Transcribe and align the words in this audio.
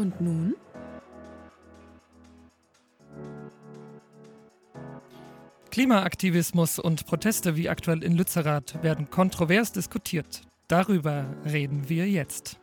Und 0.00 0.18
nun? 0.18 0.54
Klimaaktivismus 5.70 6.78
und 6.78 7.04
Proteste 7.04 7.54
wie 7.54 7.68
aktuell 7.68 8.02
in 8.02 8.16
Lützerath 8.16 8.82
werden 8.82 9.10
kontrovers 9.10 9.72
diskutiert. 9.72 10.40
Darüber 10.68 11.26
reden 11.44 11.90
wir 11.90 12.08
jetzt. 12.08 12.59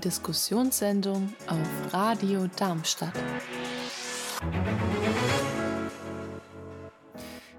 Diskussionssendung 0.00 1.32
auf 1.46 1.92
Radio 1.92 2.46
Darmstadt. 2.56 3.12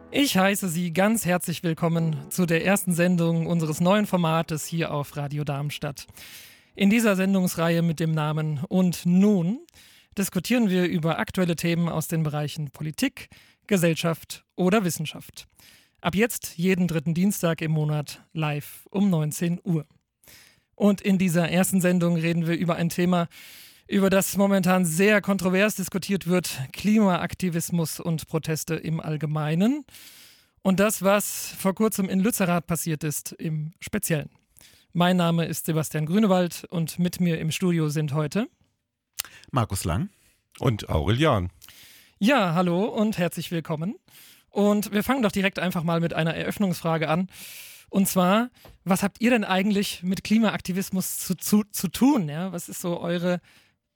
Ich 0.09 0.37
heiße 0.37 0.67
Sie 0.67 0.91
ganz 0.91 1.25
herzlich 1.25 1.63
willkommen 1.63 2.17
zu 2.29 2.45
der 2.45 2.65
ersten 2.65 2.93
Sendung 2.93 3.47
unseres 3.47 3.79
neuen 3.79 4.07
Formates 4.07 4.65
hier 4.65 4.91
auf 4.91 5.15
Radio 5.15 5.43
Darmstadt. 5.43 6.07
In 6.75 6.89
dieser 6.89 7.15
Sendungsreihe 7.15 7.81
mit 7.81 7.99
dem 7.99 8.11
Namen 8.11 8.59
Und 8.67 9.05
nun 9.05 9.59
diskutieren 10.17 10.69
wir 10.69 10.85
über 10.85 11.19
aktuelle 11.19 11.55
Themen 11.55 11.89
aus 11.89 12.07
den 12.07 12.23
Bereichen 12.23 12.71
Politik, 12.71 13.29
Gesellschaft 13.67 14.43
oder 14.55 14.83
Wissenschaft. 14.83 15.47
Ab 16.01 16.15
jetzt 16.15 16.57
jeden 16.57 16.87
dritten 16.87 17.13
Dienstag 17.13 17.61
im 17.61 17.71
Monat 17.71 18.23
live 18.33 18.87
um 18.89 19.11
19 19.11 19.61
Uhr. 19.63 19.85
Und 20.81 20.99
in 20.99 21.19
dieser 21.19 21.47
ersten 21.47 21.79
Sendung 21.79 22.15
reden 22.15 22.47
wir 22.47 22.57
über 22.57 22.75
ein 22.75 22.89
Thema, 22.89 23.27
über 23.87 24.09
das 24.09 24.35
momentan 24.35 24.83
sehr 24.83 25.21
kontrovers 25.21 25.75
diskutiert 25.75 26.25
wird, 26.25 26.57
Klimaaktivismus 26.73 27.99
und 27.99 28.27
Proteste 28.27 28.73
im 28.73 28.99
Allgemeinen. 28.99 29.85
Und 30.63 30.79
das, 30.79 31.03
was 31.03 31.53
vor 31.59 31.75
kurzem 31.75 32.09
in 32.09 32.19
Lützerath 32.19 32.65
passiert 32.65 33.03
ist, 33.03 33.31
im 33.33 33.73
Speziellen. 33.79 34.31
Mein 34.91 35.17
Name 35.17 35.45
ist 35.45 35.67
Sebastian 35.67 36.07
Grünewald 36.07 36.63
und 36.71 36.97
mit 36.97 37.19
mir 37.19 37.39
im 37.39 37.51
Studio 37.51 37.89
sind 37.89 38.13
heute 38.13 38.47
Markus 39.51 39.83
Lang 39.83 40.09
und 40.57 40.89
Aurelian. 40.89 41.51
Ja, 42.17 42.55
hallo 42.55 42.85
und 42.85 43.19
herzlich 43.19 43.51
willkommen. 43.51 43.97
Und 44.49 44.91
wir 44.91 45.03
fangen 45.03 45.21
doch 45.21 45.31
direkt 45.31 45.59
einfach 45.59 45.83
mal 45.83 45.99
mit 45.99 46.15
einer 46.15 46.33
Eröffnungsfrage 46.33 47.07
an. 47.07 47.27
Und 47.91 48.07
zwar, 48.07 48.49
was 48.85 49.03
habt 49.03 49.19
ihr 49.19 49.31
denn 49.31 49.43
eigentlich 49.43 50.01
mit 50.01 50.23
Klimaaktivismus 50.23 51.19
zu, 51.19 51.35
zu, 51.35 51.63
zu 51.71 51.89
tun? 51.89 52.29
Ja? 52.29 52.53
Was 52.53 52.69
ist 52.69 52.79
so 52.79 53.01
eure 53.01 53.41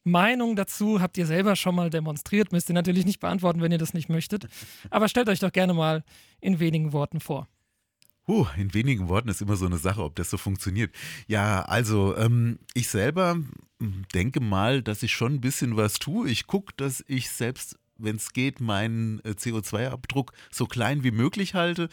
Meinung 0.04 0.58
dazu? 0.58 1.00
Habt 1.00 1.18
ihr 1.18 1.26
selber 1.26 1.56
schon 1.56 1.76
mal 1.76 1.90
demonstriert? 1.90 2.52
Müsst 2.52 2.70
ihr 2.70 2.76
natürlich 2.76 3.06
nicht 3.06 3.22
beantworten, 3.22 3.62
wenn 3.62 3.72
ihr 3.72 3.78
das 3.78 3.94
nicht 3.94 4.10
möchtet. 4.10 4.50
Aber 4.90 5.08
stellt 5.08 5.30
euch 5.30 5.40
doch 5.40 5.54
gerne 5.54 5.74
mal 5.74 6.04
in 6.42 6.60
wenigen 6.60 6.92
Worten 6.92 7.22
vor. 7.22 7.48
Uh, 8.28 8.46
in 8.58 8.74
wenigen 8.74 9.08
Worten 9.08 9.30
ist 9.30 9.42
immer 9.42 9.56
so 9.56 9.66
eine 9.66 9.78
Sache, 9.78 10.04
ob 10.04 10.16
das 10.16 10.30
so 10.30 10.38
funktioniert. 10.38 10.94
Ja, 11.28 11.62
also 11.62 12.18
ähm, 12.18 12.60
ich 12.74 12.90
selber 12.90 13.38
denke 14.14 14.42
mal, 14.42 14.82
dass 14.82 15.04
ich 15.04 15.14
schon 15.14 15.36
ein 15.36 15.42
bisschen 15.42 15.78
was 15.78 15.94
tue. 15.94 16.30
Ich 16.30 16.48
gucke, 16.48 16.74
dass 16.76 17.02
ich 17.08 17.30
selbst 17.30 17.78
wenn 17.98 18.18
es 18.18 18.34
geht, 18.34 18.60
meinen 18.60 19.20
äh, 19.24 19.32
CO2-Abdruck 19.32 20.34
so 20.52 20.66
klein 20.66 21.04
wie 21.04 21.12
möglich 21.12 21.54
halte. 21.54 21.90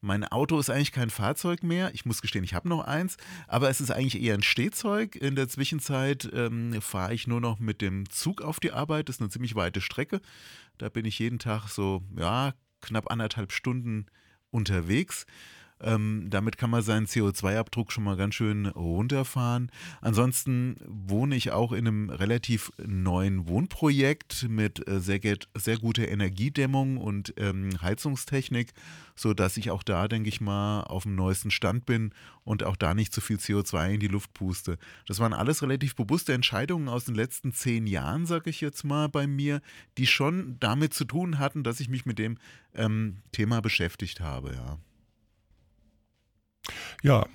Mein 0.00 0.24
Auto 0.24 0.58
ist 0.58 0.70
eigentlich 0.70 0.92
kein 0.92 1.10
Fahrzeug 1.10 1.62
mehr. 1.62 1.94
Ich 1.94 2.04
muss 2.04 2.22
gestehen, 2.22 2.44
ich 2.44 2.54
habe 2.54 2.68
noch 2.68 2.84
eins, 2.84 3.16
aber 3.48 3.70
es 3.70 3.80
ist 3.80 3.90
eigentlich 3.90 4.22
eher 4.22 4.34
ein 4.34 4.42
Stehzeug. 4.42 5.16
In 5.16 5.36
der 5.36 5.48
Zwischenzeit 5.48 6.28
ähm, 6.32 6.80
fahre 6.80 7.14
ich 7.14 7.26
nur 7.26 7.40
noch 7.40 7.58
mit 7.58 7.80
dem 7.80 8.08
Zug 8.10 8.42
auf 8.42 8.60
die 8.60 8.72
Arbeit. 8.72 9.08
Das 9.08 9.16
ist 9.16 9.22
eine 9.22 9.30
ziemlich 9.30 9.54
weite 9.54 9.80
Strecke. 9.80 10.20
Da 10.78 10.88
bin 10.88 11.04
ich 11.04 11.18
jeden 11.18 11.38
Tag 11.38 11.68
so, 11.68 12.02
ja, 12.16 12.52
knapp 12.80 13.10
anderthalb 13.10 13.52
Stunden 13.52 14.06
unterwegs. 14.50 15.26
Ähm, 15.82 16.28
damit 16.30 16.56
kann 16.56 16.70
man 16.70 16.82
seinen 16.82 17.06
CO2-Abdruck 17.06 17.92
schon 17.92 18.04
mal 18.04 18.16
ganz 18.16 18.34
schön 18.34 18.66
runterfahren. 18.66 19.70
Ansonsten 20.00 20.76
wohne 20.86 21.36
ich 21.36 21.50
auch 21.50 21.72
in 21.72 21.86
einem 21.86 22.10
relativ 22.10 22.72
neuen 22.78 23.46
Wohnprojekt 23.46 24.48
mit 24.48 24.88
äh, 24.88 25.00
sehr, 25.00 25.20
sehr 25.54 25.76
guter 25.76 26.08
Energiedämmung 26.08 26.96
und 26.96 27.34
ähm, 27.36 27.70
Heizungstechnik, 27.82 28.72
sodass 29.16 29.58
ich 29.58 29.70
auch 29.70 29.82
da, 29.82 30.08
denke 30.08 30.30
ich 30.30 30.40
mal, 30.40 30.80
auf 30.80 31.02
dem 31.02 31.14
neuesten 31.14 31.50
Stand 31.50 31.84
bin 31.84 32.12
und 32.44 32.64
auch 32.64 32.76
da 32.76 32.94
nicht 32.94 33.12
zu 33.12 33.20
viel 33.20 33.36
CO2 33.36 33.94
in 33.94 34.00
die 34.00 34.08
Luft 34.08 34.32
puste. 34.32 34.78
Das 35.06 35.18
waren 35.18 35.34
alles 35.34 35.62
relativ 35.62 35.94
bewusste 35.94 36.32
Entscheidungen 36.32 36.88
aus 36.88 37.04
den 37.04 37.14
letzten 37.14 37.52
zehn 37.52 37.86
Jahren, 37.86 38.24
sage 38.24 38.48
ich 38.48 38.62
jetzt 38.62 38.84
mal 38.84 39.08
bei 39.10 39.26
mir, 39.26 39.60
die 39.98 40.06
schon 40.06 40.56
damit 40.58 40.94
zu 40.94 41.04
tun 41.04 41.38
hatten, 41.38 41.64
dass 41.64 41.80
ich 41.80 41.90
mich 41.90 42.06
mit 42.06 42.18
dem 42.18 42.38
ähm, 42.74 43.18
Thema 43.32 43.60
beschäftigt 43.60 44.20
habe, 44.20 44.54
ja. 44.54 44.78
Ja, 47.02 47.26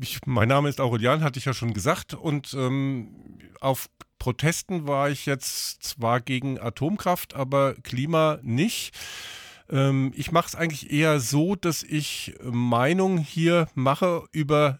ich, 0.00 0.20
mein 0.26 0.48
Name 0.48 0.68
ist 0.68 0.80
Aurelian, 0.80 1.22
hatte 1.22 1.38
ich 1.38 1.44
ja 1.44 1.54
schon 1.54 1.74
gesagt. 1.74 2.14
Und 2.14 2.54
ähm, 2.54 3.38
auf 3.60 3.88
Protesten 4.18 4.86
war 4.86 5.10
ich 5.10 5.26
jetzt 5.26 5.82
zwar 5.82 6.20
gegen 6.20 6.58
Atomkraft, 6.58 7.34
aber 7.34 7.74
Klima 7.82 8.38
nicht. 8.42 8.94
Ähm, 9.70 10.12
ich 10.16 10.32
mache 10.32 10.48
es 10.48 10.54
eigentlich 10.54 10.90
eher 10.90 11.20
so, 11.20 11.56
dass 11.56 11.82
ich 11.82 12.34
Meinung 12.42 13.18
hier 13.18 13.68
mache 13.74 14.24
über 14.32 14.78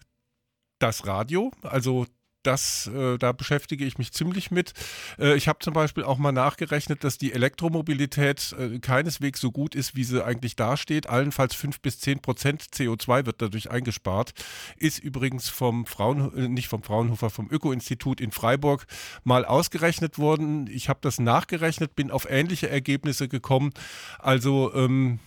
das 0.79 1.07
Radio, 1.07 1.51
also 1.63 2.05
das, 2.47 2.87
äh, 2.87 3.17
da 3.17 3.33
beschäftige 3.33 3.85
ich 3.85 3.97
mich 3.97 4.13
ziemlich 4.13 4.51
mit. 4.51 4.73
Äh, 5.19 5.35
ich 5.35 5.47
habe 5.49 5.59
zum 5.59 5.73
Beispiel 5.73 6.03
auch 6.03 6.17
mal 6.17 6.31
nachgerechnet, 6.31 7.03
dass 7.03 7.17
die 7.17 7.33
Elektromobilität 7.33 8.55
äh, 8.57 8.79
keineswegs 8.79 9.41
so 9.41 9.51
gut 9.51 9.75
ist, 9.75 9.95
wie 9.95 10.05
sie 10.05 10.23
eigentlich 10.23 10.55
dasteht. 10.55 11.09
Allenfalls 11.09 11.55
5 11.55 11.81
bis 11.81 11.99
10 11.99 12.21
Prozent 12.21 12.63
CO2 12.63 13.25
wird 13.25 13.41
dadurch 13.41 13.69
eingespart. 13.69 14.31
Ist 14.77 14.99
übrigens 14.99 15.49
vom 15.49 15.85
Frauen, 15.85 16.33
äh, 16.37 16.47
nicht 16.47 16.69
vom 16.69 16.83
Fraunhofer, 16.83 17.29
vom 17.29 17.49
Öko-Institut 17.51 18.21
in 18.21 18.31
Freiburg 18.31 18.85
mal 19.25 19.43
ausgerechnet 19.43 20.17
worden. 20.17 20.67
Ich 20.71 20.87
habe 20.87 20.99
das 21.01 21.19
nachgerechnet, 21.19 21.95
bin 21.95 22.11
auf 22.11 22.29
ähnliche 22.29 22.69
Ergebnisse 22.69 23.27
gekommen. 23.27 23.73
Also 24.19 24.73
ähm, 24.73 25.19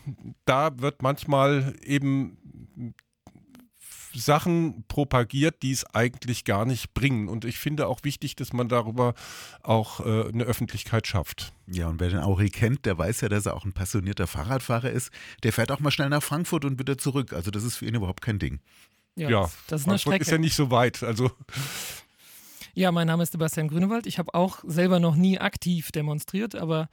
da 0.46 0.70
wird 0.78 1.02
manchmal 1.02 1.74
eben 1.84 2.96
Sachen 4.14 4.84
propagiert, 4.88 5.62
die 5.62 5.72
es 5.72 5.84
eigentlich 5.94 6.44
gar 6.44 6.64
nicht 6.64 6.94
bringen. 6.94 7.28
Und 7.28 7.44
ich 7.44 7.58
finde 7.58 7.86
auch 7.86 8.00
wichtig, 8.02 8.36
dass 8.36 8.52
man 8.52 8.68
darüber 8.68 9.14
auch 9.62 10.00
äh, 10.00 10.28
eine 10.28 10.44
Öffentlichkeit 10.44 11.06
schafft. 11.06 11.52
Ja, 11.66 11.88
und 11.88 12.00
wer 12.00 12.08
den 12.08 12.18
Auri 12.18 12.50
kennt, 12.50 12.86
der 12.86 12.98
weiß 12.98 13.20
ja, 13.22 13.28
dass 13.28 13.46
er 13.46 13.54
auch 13.54 13.64
ein 13.64 13.72
passionierter 13.72 14.26
Fahrradfahrer 14.26 14.90
ist. 14.90 15.10
Der 15.42 15.52
fährt 15.52 15.70
auch 15.70 15.80
mal 15.80 15.90
schnell 15.90 16.08
nach 16.08 16.22
Frankfurt 16.22 16.64
und 16.64 16.78
wieder 16.78 16.98
zurück. 16.98 17.32
Also 17.32 17.50
das 17.50 17.64
ist 17.64 17.76
für 17.76 17.86
ihn 17.86 17.94
überhaupt 17.94 18.22
kein 18.22 18.38
Ding. 18.38 18.60
Ja, 19.16 19.30
ja 19.30 19.50
das 19.68 19.82
ist 19.82 19.88
eine 19.88 19.98
Strecke. 19.98 20.22
ist 20.22 20.30
ja 20.30 20.38
nicht 20.38 20.54
so 20.54 20.70
weit. 20.70 21.02
Also 21.02 21.30
ja, 22.74 22.92
mein 22.92 23.06
Name 23.06 23.22
ist 23.22 23.32
Sebastian 23.32 23.68
Grünewald. 23.68 24.06
Ich 24.06 24.18
habe 24.18 24.34
auch 24.34 24.60
selber 24.64 25.00
noch 25.00 25.16
nie 25.16 25.38
aktiv 25.38 25.90
demonstriert, 25.92 26.54
aber 26.54 26.88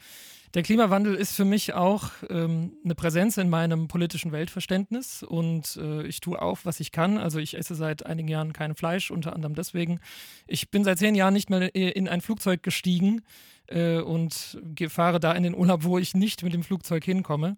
der 0.53 0.63
Klimawandel 0.63 1.16
ist 1.16 1.35
für 1.35 1.46
mich 1.46 1.74
auch 1.74 2.09
ähm, 2.30 2.74
eine 2.84 2.96
Präsenz 2.96 3.38
in 3.38 3.50
meinem 3.50 3.88
politischen 3.88 4.31
Weltverständnis 4.31 5.24
und 5.24 5.78
äh, 5.78 6.06
ich 6.08 6.22
tue 6.22 6.41
auch, 6.41 6.59
was 6.63 6.80
ich 6.80 6.91
kann. 6.91 7.18
Also 7.18 7.40
ich 7.40 7.58
esse 7.58 7.75
seit 7.75 8.06
einigen 8.06 8.30
Jahren 8.30 8.53
kein 8.53 8.75
Fleisch, 8.75 9.12
unter 9.12 9.34
anderem 9.34 9.56
deswegen. 9.56 10.00
Ich 10.47 10.72
bin 10.72 10.84
seit 10.84 11.00
zehn 11.00 11.16
Jahren 11.16 11.34
nicht 11.34 11.50
mehr 11.50 11.75
in 11.75 12.07
ein 12.07 12.22
Flugzeug 12.22 12.63
gestiegen 12.63 13.22
äh, 13.68 14.00
und 14.00 14.59
fahre 14.88 15.19
da 15.19 15.34
in 15.34 15.44
den 15.44 15.56
Urlaub, 15.56 15.84
wo 15.84 15.97
ich 15.97 16.16
nicht 16.16 16.44
mit 16.44 16.53
dem 16.53 16.63
Flugzeug 16.63 17.03
hinkomme. 17.03 17.57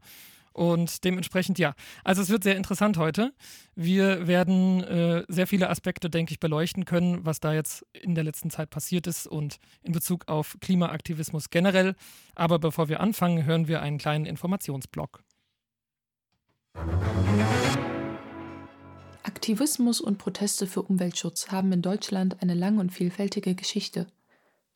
Und 0.54 1.04
dementsprechend 1.04 1.60
ja. 1.60 1.74
Also 2.04 2.22
es 2.22 2.30
wird 2.30 2.44
sehr 2.44 2.58
interessant 2.58 2.98
heute. 2.98 3.34
Wir 3.76 4.28
werden 4.28 4.84
äh, 4.84 5.24
sehr 5.28 5.48
viele 5.48 5.70
Aspekte, 5.70 6.10
denke 6.10 6.32
ich, 6.32 6.40
beleuchten 6.40 6.86
können, 6.86 7.26
was 7.26 7.40
da 7.40 7.54
jetzt 7.54 7.86
in 7.94 8.16
der 8.16 8.24
letzten 8.24 8.50
Zeit 8.50 8.70
passiert 8.70 9.08
ist 9.08 9.28
und 9.28 9.58
in 9.82 9.94
Bezug 9.94 10.28
auf 10.28 10.58
Klimaaktivismus 10.62 11.50
generell. 11.50 11.96
Aber 12.36 12.60
bevor 12.60 12.90
wir 12.90 13.00
anfangen, 13.00 13.46
hören 13.46 13.68
wir 13.68 13.82
einen 13.82 13.98
kleinen 13.98 14.26
Informationsblock. 14.26 15.24
Aktivismus 19.24 20.02
und 20.02 20.18
Proteste 20.18 20.68
für 20.68 20.82
Umweltschutz 20.82 21.50
haben 21.50 21.72
in 21.72 21.82
Deutschland 21.82 22.42
eine 22.42 22.54
lange 22.54 22.80
und 22.80 22.92
vielfältige 22.92 23.56
Geschichte. 23.56 24.08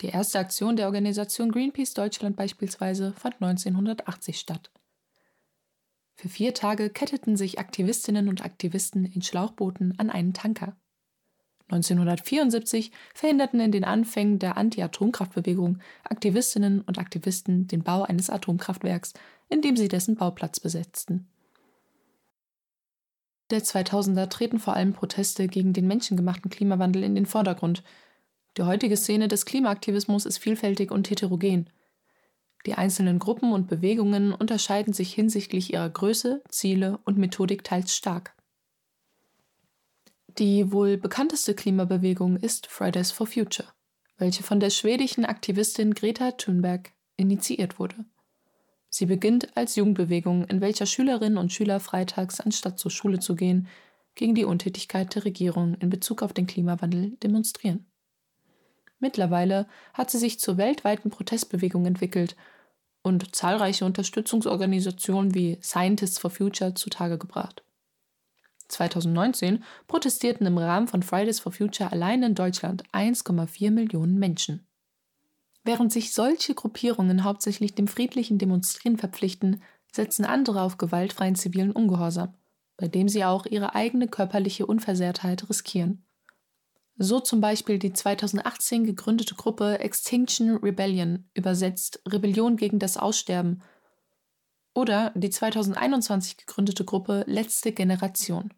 Die 0.02 0.08
erste 0.08 0.40
Aktion 0.40 0.76
der 0.76 0.88
Organisation 0.88 1.52
Greenpeace 1.52 1.94
Deutschland 1.94 2.36
beispielsweise 2.36 3.14
fand 3.14 3.36
1980 3.42 4.40
statt. 4.40 4.72
Für 6.16 6.30
vier 6.30 6.54
Tage 6.54 6.90
ketteten 6.90 7.36
sich 7.36 7.60
Aktivistinnen 7.60 8.30
und 8.30 8.46
Aktivisten 8.46 9.06
in 9.06 9.22
Schlauchbooten 9.22 9.98
an 9.98 10.10
einen 10.10 10.34
Tanker. 10.34 10.76
1974 11.70 12.92
verhinderten 13.14 13.60
in 13.60 13.72
den 13.72 13.84
Anfängen 13.84 14.38
der 14.38 14.58
Anti-Atomkraftbewegung 14.58 15.80
Aktivistinnen 16.04 16.82
und 16.82 17.00
Aktivisten 17.00 17.68
den 17.68 17.84
Bau 17.84 18.04
eines 18.04 18.30
Atomkraftwerks, 18.30 19.14
indem 19.50 19.76
sie 19.76 19.88
dessen 19.88 20.16
Bauplatz 20.16 20.60
besetzten. 20.60 21.28
der 23.50 23.62
2000er 23.62 24.30
treten 24.30 24.58
vor 24.58 24.76
allem 24.76 24.94
Proteste 24.94 25.48
gegen 25.48 25.74
den 25.74 25.86
menschengemachten 25.86 26.50
Klimawandel 26.50 27.04
in 27.04 27.14
den 27.14 27.28
Vordergrund. 27.28 27.84
Die 28.58 28.64
heutige 28.64 28.98
Szene 28.98 29.28
des 29.28 29.46
Klimaaktivismus 29.46 30.26
ist 30.26 30.40
vielfältig 30.40 30.92
und 30.92 31.10
heterogen. 31.10 31.70
Die 32.66 32.76
einzelnen 32.76 33.20
Gruppen 33.20 33.52
und 33.52 33.68
Bewegungen 33.68 34.34
unterscheiden 34.34 34.94
sich 34.94 35.14
hinsichtlich 35.14 35.74
ihrer 35.74 35.90
Größe, 35.90 36.42
Ziele 36.50 37.00
und 37.04 37.18
Methodik 37.18 37.64
teils 37.64 37.96
stark. 37.96 38.36
Die 40.38 40.72
wohl 40.72 40.98
bekannteste 40.98 41.54
Klimabewegung 41.54 42.38
ist 42.38 42.68
Fridays 42.68 43.12
for 43.12 43.28
Future, 43.28 43.68
welche 44.18 44.44
von 44.44 44.60
der 44.60 44.70
schwedischen 44.70 45.26
Aktivistin 45.26 45.94
Greta 45.94 46.32
Thunberg 46.32 46.92
initiiert 47.18 47.78
wurde. 47.80 48.06
Sie 48.90 49.06
beginnt 49.06 49.58
als 49.58 49.76
Jugendbewegung, 49.76 50.46
in 50.46 50.62
welcher 50.62 50.86
Schülerinnen 50.86 51.38
und 51.38 51.52
Schüler 51.52 51.80
freitags, 51.80 52.40
anstatt 52.40 52.80
zur 52.80 52.92
Schule 52.92 53.20
zu 53.20 53.36
gehen, 53.36 53.68
gegen 54.16 54.36
die 54.36 54.46
Untätigkeit 54.46 55.14
der 55.16 55.26
Regierung 55.26 55.76
in 55.76 55.90
Bezug 55.90 56.22
auf 56.22 56.34
den 56.34 56.48
Klimawandel 56.48 57.18
demonstrieren. 57.24 57.86
Mittlerweile 59.04 59.68
hat 59.94 60.10
sie 60.10 60.18
sich 60.18 60.40
zur 60.40 60.56
weltweiten 60.56 61.10
Protestbewegung 61.10 61.86
entwickelt 61.86 62.38
und 63.02 63.36
zahlreiche 63.36 63.84
Unterstützungsorganisationen 63.84 65.36
wie 65.36 65.60
Scientists 65.62 66.20
for 66.20 66.32
Future 66.32 66.74
zutage 66.74 67.18
gebracht. 67.18 67.66
2019 68.70 69.66
protestierten 69.88 70.48
im 70.48 70.58
Rahmen 70.58 70.88
von 70.88 71.04
Fridays 71.04 71.42
for 71.42 71.52
Future 71.52 71.92
allein 71.92 72.24
in 72.24 72.34
Deutschland 72.34 72.90
1,4 72.94 73.72
Millionen 73.72 74.20
Menschen. 74.20 74.66
Während 75.66 75.92
sich 75.92 76.14
solche 76.14 76.56
Gruppierungen 76.56 77.26
hauptsächlich 77.26 77.76
dem 77.76 77.90
friedlichen 77.90 78.38
Demonstrieren 78.38 78.98
verpflichten, 78.98 79.62
setzen 79.92 80.24
andere 80.24 80.62
auf 80.62 80.78
gewaltfreien 80.78 81.36
zivilen 81.36 81.74
Ungehorsam, 81.74 82.36
bei 82.78 82.88
dem 82.88 83.10
sie 83.10 83.26
auch 83.26 83.46
ihre 83.48 83.76
eigene 83.76 84.08
körperliche 84.08 84.66
Unversehrtheit 84.66 85.50
riskieren. 85.50 86.06
So 86.98 87.20
zum 87.20 87.42
Beispiel 87.42 87.80
die 87.80 87.94
2018 87.94 88.86
gegründete 88.86 89.36
Gruppe 89.36 89.80
Extinction 89.80 90.58
Rebellion, 90.58 91.30
übersetzt 91.34 92.02
Rebellion 92.08 92.58
gegen 92.58 92.80
das 92.80 92.98
Aussterben, 92.98 93.62
oder 94.76 95.12
die 95.16 95.30
2021 95.30 96.38
gegründete 96.38 96.84
Gruppe 96.84 97.24
Letzte 97.28 97.72
Generation. 97.72 98.54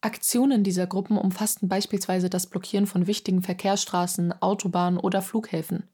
Aktionen 0.00 0.64
dieser 0.64 0.86
Gruppen 0.86 1.18
umfassten 1.18 1.68
beispielsweise 1.68 2.30
das 2.30 2.46
Blockieren 2.46 2.86
von 2.86 3.06
wichtigen 3.06 3.42
Verkehrsstraßen, 3.42 4.40
Autobahnen 4.40 4.98
oder 4.98 5.22
Flughäfen 5.22 5.88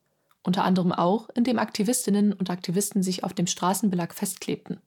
unter 0.48 0.64
anderem 0.64 0.92
auch, 0.92 1.28
indem 1.34 1.58
Aktivistinnen 1.58 2.32
und 2.32 2.50
Aktivisten 2.50 3.02
sich 3.02 3.22
auf 3.22 3.34
dem 3.34 3.46
Straßenbelag 3.46 4.14
festklebten. 4.14 4.80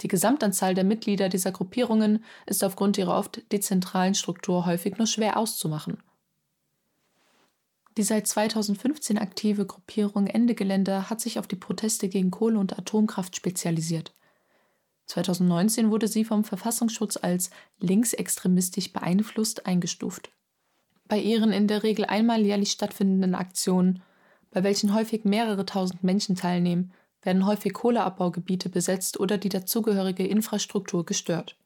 Die 0.00 0.08
Gesamtanzahl 0.08 0.74
der 0.74 0.84
Mitglieder 0.84 1.28
dieser 1.28 1.52
Gruppierungen 1.52 2.24
ist 2.46 2.62
aufgrund 2.62 2.98
ihrer 2.98 3.16
oft 3.16 3.50
dezentralen 3.52 4.14
Struktur 4.14 4.66
häufig 4.66 4.96
nur 4.98 5.06
schwer 5.06 5.36
auszumachen. 5.36 6.02
Die 7.96 8.04
seit 8.04 8.28
2015 8.28 9.18
aktive 9.18 9.66
Gruppierung 9.66 10.28
Ende 10.28 10.54
Gelände 10.54 11.10
hat 11.10 11.20
sich 11.20 11.38
auf 11.38 11.48
die 11.48 11.56
Proteste 11.56 12.08
gegen 12.08 12.30
Kohle- 12.30 12.58
und 12.58 12.78
Atomkraft 12.78 13.34
spezialisiert. 13.34 14.14
2019 15.06 15.90
wurde 15.90 16.06
sie 16.06 16.24
vom 16.24 16.44
Verfassungsschutz 16.44 17.16
als 17.16 17.50
linksextremistisch 17.80 18.92
beeinflusst 18.92 19.66
eingestuft. 19.66 20.30
Bei 21.08 21.18
ihren 21.18 21.50
in 21.50 21.66
der 21.66 21.82
Regel 21.82 22.04
einmal 22.04 22.42
jährlich 22.42 22.70
stattfindenden 22.70 23.34
Aktionen 23.34 24.02
bei 24.50 24.62
welchen 24.62 24.94
häufig 24.94 25.24
mehrere 25.24 25.66
tausend 25.66 26.02
Menschen 26.02 26.36
teilnehmen, 26.36 26.92
werden 27.22 27.46
häufig 27.46 27.72
Kohleabbaugebiete 27.72 28.68
besetzt 28.68 29.18
oder 29.20 29.38
die 29.38 29.48
dazugehörige 29.48 30.26
Infrastruktur 30.26 31.04
gestört. 31.04 31.56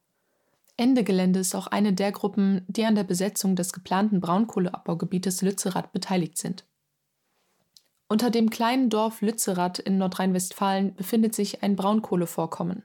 Ende 0.77 1.05
Gelände 1.05 1.41
ist 1.41 1.55
auch 1.55 1.67
eine 1.67 1.93
der 1.93 2.13
Gruppen, 2.13 2.65
die 2.67 2.85
an 2.85 2.95
der 2.95 3.05
Besetzung 3.05 3.57
des 3.57 3.73
geplanten 3.73 4.21
Braunkohleabbaugebietes 4.21 5.43
Lützerath 5.43 5.93
beteiligt 5.93 6.39
sind. 6.39 6.65
Unter 8.09 8.31
dem 8.31 8.51
kleinen 8.51 8.91
Dorf 8.91 9.21
Lützerath 9.21 9.79
in 9.79 9.99
Nordrhein-Westfalen 9.99 10.95
befindet 10.95 11.35
sich 11.35 11.63
ein 11.63 11.77
Braunkohlevorkommen. 11.77 12.83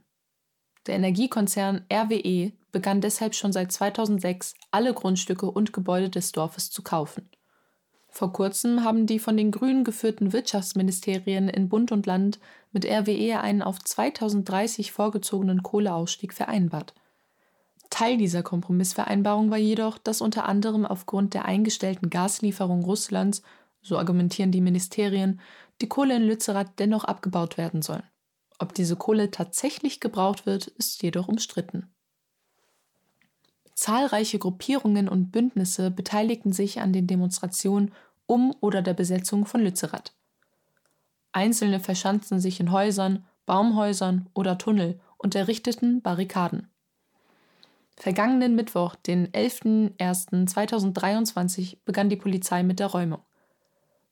Der 0.85 0.95
Energiekonzern 0.95 1.85
RWE 1.91 2.53
begann 2.71 3.01
deshalb 3.01 3.35
schon 3.35 3.51
seit 3.51 3.71
2006, 3.71 4.53
alle 4.71 4.93
Grundstücke 4.93 5.49
und 5.51 5.73
Gebäude 5.73 6.09
des 6.09 6.31
Dorfes 6.31 6.69
zu 6.69 6.81
kaufen. 6.81 7.29
Vor 8.09 8.33
kurzem 8.33 8.83
haben 8.83 9.05
die 9.05 9.19
von 9.19 9.37
den 9.37 9.51
Grünen 9.51 9.83
geführten 9.83 10.33
Wirtschaftsministerien 10.33 11.49
in 11.49 11.69
Bund 11.69 11.91
und 11.91 12.05
Land 12.05 12.39
mit 12.71 12.85
RWE 12.85 13.39
einen 13.39 13.61
auf 13.61 13.79
2030 13.79 14.91
vorgezogenen 14.91 15.61
Kohleausstieg 15.61 16.33
vereinbart. 16.33 16.93
Teil 17.89 18.17
dieser 18.17 18.43
Kompromissvereinbarung 18.43 19.49
war 19.49 19.57
jedoch, 19.57 19.97
dass 19.97 20.21
unter 20.21 20.45
anderem 20.45 20.85
aufgrund 20.85 21.33
der 21.33 21.45
eingestellten 21.45 22.09
Gaslieferung 22.09 22.83
Russlands, 22.83 23.43
so 23.81 23.97
argumentieren 23.97 24.51
die 24.51 24.61
Ministerien, 24.61 25.39
die 25.81 25.87
Kohle 25.87 26.15
in 26.15 26.23
Lützerath 26.23 26.79
dennoch 26.79 27.05
abgebaut 27.05 27.57
werden 27.57 27.81
soll. 27.81 28.03
Ob 28.59 28.73
diese 28.73 28.95
Kohle 28.95 29.31
tatsächlich 29.31 29.99
gebraucht 29.99 30.45
wird, 30.45 30.67
ist 30.67 31.01
jedoch 31.03 31.27
umstritten. 31.27 31.89
Zahlreiche 33.77 34.39
Gruppierungen 34.39 35.07
und 35.07 35.31
Bündnisse 35.31 35.91
beteiligten 35.91 36.51
sich 36.51 36.81
an 36.81 36.91
den 36.93 37.05
Demonstrationen 37.05 37.93
um 38.25 38.55
oder 38.59 38.81
der 38.81 38.95
Besetzung 38.95 39.45
von 39.45 39.61
Lützerath. 39.61 40.15
Einzelne 41.31 41.79
verschanzten 41.79 42.39
sich 42.39 42.59
in 42.59 42.71
Häusern, 42.71 43.23
Baumhäusern 43.45 44.29
oder 44.33 44.57
Tunnel 44.57 44.99
und 45.19 45.35
errichteten 45.35 46.01
Barrikaden. 46.01 46.71
Vergangenen 47.95 48.55
Mittwoch, 48.55 48.95
den 48.95 49.27
11.01.2023, 49.27 51.77
begann 51.85 52.09
die 52.09 52.15
Polizei 52.15 52.63
mit 52.63 52.79
der 52.79 52.87
Räumung. 52.87 53.21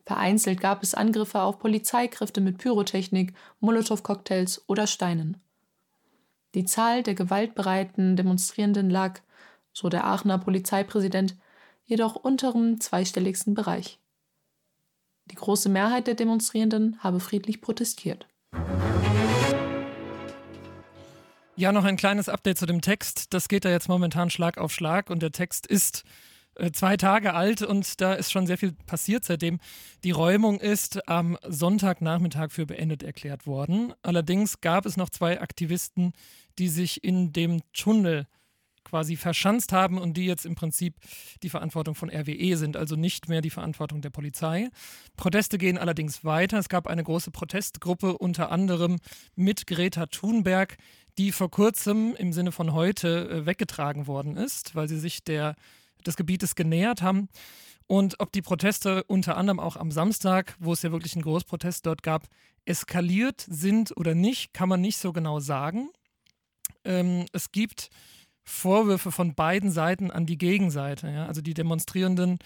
Vereinzelt 0.06 0.62
gab 0.62 0.84
es 0.84 0.94
Angriffe 0.94 1.42
auf 1.42 1.58
Polizeikräfte 1.58 2.40
mit 2.40 2.60
Pyrotechnik, 2.60 3.34
Molotow-Cocktails 3.62 4.64
oder 4.68 4.86
Steinen. 4.86 5.38
Die 6.54 6.66
Zahl 6.66 7.02
der 7.02 7.16
gewaltbereiten 7.16 8.16
Demonstrierenden 8.16 8.92
lag, 8.92 9.22
so 9.76 9.90
der 9.90 10.06
Aachener 10.06 10.40
Polizeipräsident, 10.40 11.36
jedoch 11.84 12.16
unterem 12.16 12.80
zweistelligsten 12.80 13.54
Bereich. 13.54 14.00
Die 15.26 15.36
große 15.36 15.70
Mehrheit 15.70 16.08
der 16.08 16.16
Demonstrierenden 16.16 16.98
habe 17.04 17.20
friedlich 17.20 17.62
protestiert. 17.62 18.28
Ja, 21.58 21.72
noch 21.72 21.84
ein 21.84 21.98
kleines 21.98 22.30
Update 22.30 22.58
zu 22.58 22.66
dem 22.66 22.82
Text. 22.82 23.34
Das 23.34 23.48
geht 23.48 23.66
da 23.66 23.70
jetzt 23.70 23.90
momentan 23.90 24.30
Schlag 24.30 24.58
auf 24.58 24.72
Schlag 24.72 25.10
und 25.10 25.22
der 25.22 25.32
Text 25.32 25.68
ist 25.68 26.04
äh, 26.56 26.72
zwei 26.72 26.96
Tage 26.98 27.34
alt 27.34 27.62
und 27.62 28.02
da 28.02 28.14
ist 28.14 28.32
schon 28.32 28.48
sehr 28.48 28.58
viel 28.58 28.74
passiert 28.86 29.26
seitdem. 29.26 29.60
Die 30.04 30.12
Räumung 30.12 30.60
ist 30.60 31.08
am 31.08 31.38
Sonntagnachmittag 31.48 32.52
für 32.52 32.66
beendet 32.66 33.04
erklärt 33.04 33.46
worden. 33.46 33.94
Allerdings 34.04 34.62
gab 34.62 34.86
es 34.86 34.96
noch 34.98 35.10
zwei 35.10 35.42
Aktivisten, 35.42 36.14
die 36.60 36.70
sich 36.70 37.04
in 37.04 37.34
dem 37.34 37.62
Tunnel 37.74 38.28
quasi 38.86 39.18
verschanzt 39.18 39.74
haben 39.74 39.98
und 39.98 40.16
die 40.16 40.26
jetzt 40.26 40.46
im 40.46 40.56
Prinzip 40.56 40.96
die 41.44 41.50
Verantwortung 41.50 41.96
von 41.96 42.10
RWE 42.10 42.56
sind, 42.56 42.78
also 42.78 42.96
nicht 42.96 43.28
mehr 43.28 43.42
die 43.42 43.50
Verantwortung 43.50 44.02
der 44.02 44.12
Polizei. 44.12 44.70
Proteste 45.18 45.58
gehen 45.58 45.78
allerdings 45.78 46.24
weiter. 46.24 46.58
Es 46.58 46.70
gab 46.70 46.88
eine 46.88 47.04
große 47.04 47.32
Protestgruppe, 47.32 48.18
unter 48.18 48.52
anderem 48.52 48.98
mit 49.36 49.68
Greta 49.68 50.06
Thunberg, 50.06 50.78
die 51.18 51.32
vor 51.32 51.52
kurzem 51.52 52.16
im 52.16 52.32
Sinne 52.32 52.52
von 52.52 52.74
heute 52.74 53.30
äh, 53.30 53.46
weggetragen 53.46 54.08
worden 54.08 54.38
ist, 54.38 54.76
weil 54.76 54.88
sie 54.88 55.00
sich 55.00 55.24
der, 55.24 55.56
des 56.06 56.16
Gebietes 56.16 56.56
genähert 56.56 57.02
haben. 57.02 57.30
Und 57.88 58.20
ob 58.20 58.32
die 58.32 58.42
Proteste 58.42 59.04
unter 59.04 59.38
anderem 59.38 59.60
auch 59.60 59.76
am 59.76 59.92
Samstag, 59.92 60.56
wo 60.60 60.74
es 60.74 60.82
ja 60.82 60.92
wirklich 60.92 61.14
einen 61.14 61.24
Großprotest 61.24 61.86
dort 61.86 62.04
gab, 62.04 62.28
eskaliert 62.66 63.46
sind 63.48 63.96
oder 63.96 64.16
nicht, 64.16 64.54
kann 64.54 64.70
man 64.70 64.82
nicht 64.82 64.98
so 64.98 65.14
genau 65.14 65.40
sagen. 65.40 65.90
Ähm, 66.84 67.26
es 67.32 67.52
gibt 67.52 67.90
Vorwürfe 68.46 69.12
von 69.12 69.34
beiden 69.34 69.72
Seiten 69.72 70.12
an 70.12 70.26
die 70.26 70.38
Gegenseite. 70.38 71.10
Ja? 71.10 71.26
Also 71.26 71.42
die 71.42 71.54
Demonstrierenden 71.54 72.38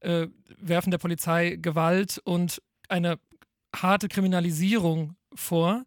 äh, 0.00 0.28
werfen 0.58 0.90
der 0.90 0.98
Polizei 0.98 1.56
Gewalt 1.60 2.20
und 2.24 2.62
eine 2.88 3.18
harte 3.74 4.08
Kriminalisierung 4.08 5.16
vor 5.34 5.84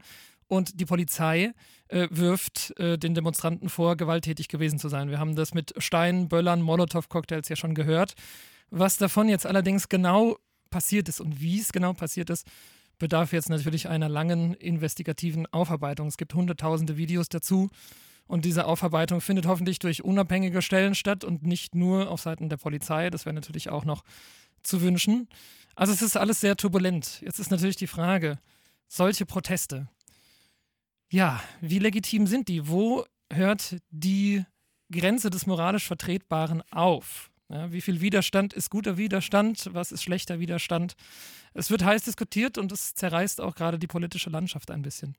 und 0.47 0.79
die 0.79 0.85
Polizei 0.85 1.53
äh, 1.87 2.07
wirft 2.11 2.77
äh, 2.77 2.97
den 2.97 3.15
Demonstranten 3.15 3.69
vor, 3.69 3.95
gewalttätig 3.95 4.49
gewesen 4.49 4.79
zu 4.79 4.89
sein. 4.89 5.09
Wir 5.09 5.19
haben 5.19 5.35
das 5.35 5.53
mit 5.53 5.73
Steinen, 5.77 6.27
Böllern, 6.27 6.61
Molotow-Cocktails 6.61 7.49
ja 7.49 7.55
schon 7.55 7.73
gehört. 7.73 8.13
Was 8.69 8.97
davon 8.97 9.29
jetzt 9.29 9.45
allerdings 9.45 9.89
genau 9.89 10.37
passiert 10.69 11.09
ist 11.09 11.21
und 11.21 11.41
wie 11.41 11.59
es 11.59 11.71
genau 11.71 11.93
passiert 11.93 12.29
ist, 12.29 12.47
bedarf 12.97 13.33
jetzt 13.33 13.49
natürlich 13.49 13.89
einer 13.89 14.09
langen 14.09 14.53
investigativen 14.53 15.47
Aufarbeitung. 15.51 16.07
Es 16.07 16.17
gibt 16.17 16.33
hunderttausende 16.33 16.97
Videos 16.97 17.29
dazu. 17.29 17.69
Und 18.31 18.45
diese 18.45 18.65
Aufarbeitung 18.65 19.19
findet 19.19 19.45
hoffentlich 19.45 19.77
durch 19.79 20.05
unabhängige 20.05 20.61
Stellen 20.61 20.95
statt 20.95 21.25
und 21.25 21.43
nicht 21.43 21.75
nur 21.75 22.09
auf 22.09 22.21
Seiten 22.21 22.47
der 22.47 22.55
Polizei. 22.55 23.09
Das 23.09 23.25
wäre 23.25 23.33
natürlich 23.33 23.69
auch 23.69 23.83
noch 23.83 24.05
zu 24.63 24.81
wünschen. 24.81 25.27
Also 25.75 25.91
es 25.91 26.01
ist 26.01 26.15
alles 26.15 26.39
sehr 26.39 26.55
turbulent. 26.55 27.19
Jetzt 27.19 27.39
ist 27.39 27.51
natürlich 27.51 27.75
die 27.75 27.87
Frage, 27.87 28.39
solche 28.87 29.25
Proteste, 29.25 29.89
ja, 31.09 31.43
wie 31.59 31.79
legitim 31.79 32.25
sind 32.25 32.47
die? 32.47 32.69
Wo 32.69 33.03
hört 33.29 33.75
die 33.89 34.45
Grenze 34.89 35.29
des 35.29 35.45
moralisch 35.45 35.85
Vertretbaren 35.85 36.63
auf? 36.71 37.31
Ja, 37.49 37.73
wie 37.73 37.81
viel 37.81 37.99
Widerstand 37.99 38.53
ist 38.53 38.69
guter 38.69 38.95
Widerstand? 38.95 39.67
Was 39.73 39.91
ist 39.91 40.03
schlechter 40.03 40.39
Widerstand? 40.39 40.93
Es 41.53 41.69
wird 41.69 41.83
heiß 41.83 42.03
diskutiert 42.03 42.57
und 42.57 42.71
es 42.71 42.93
zerreißt 42.93 43.41
auch 43.41 43.55
gerade 43.55 43.77
die 43.77 43.87
politische 43.87 44.29
Landschaft 44.29 44.71
ein 44.71 44.83
bisschen. 44.83 45.17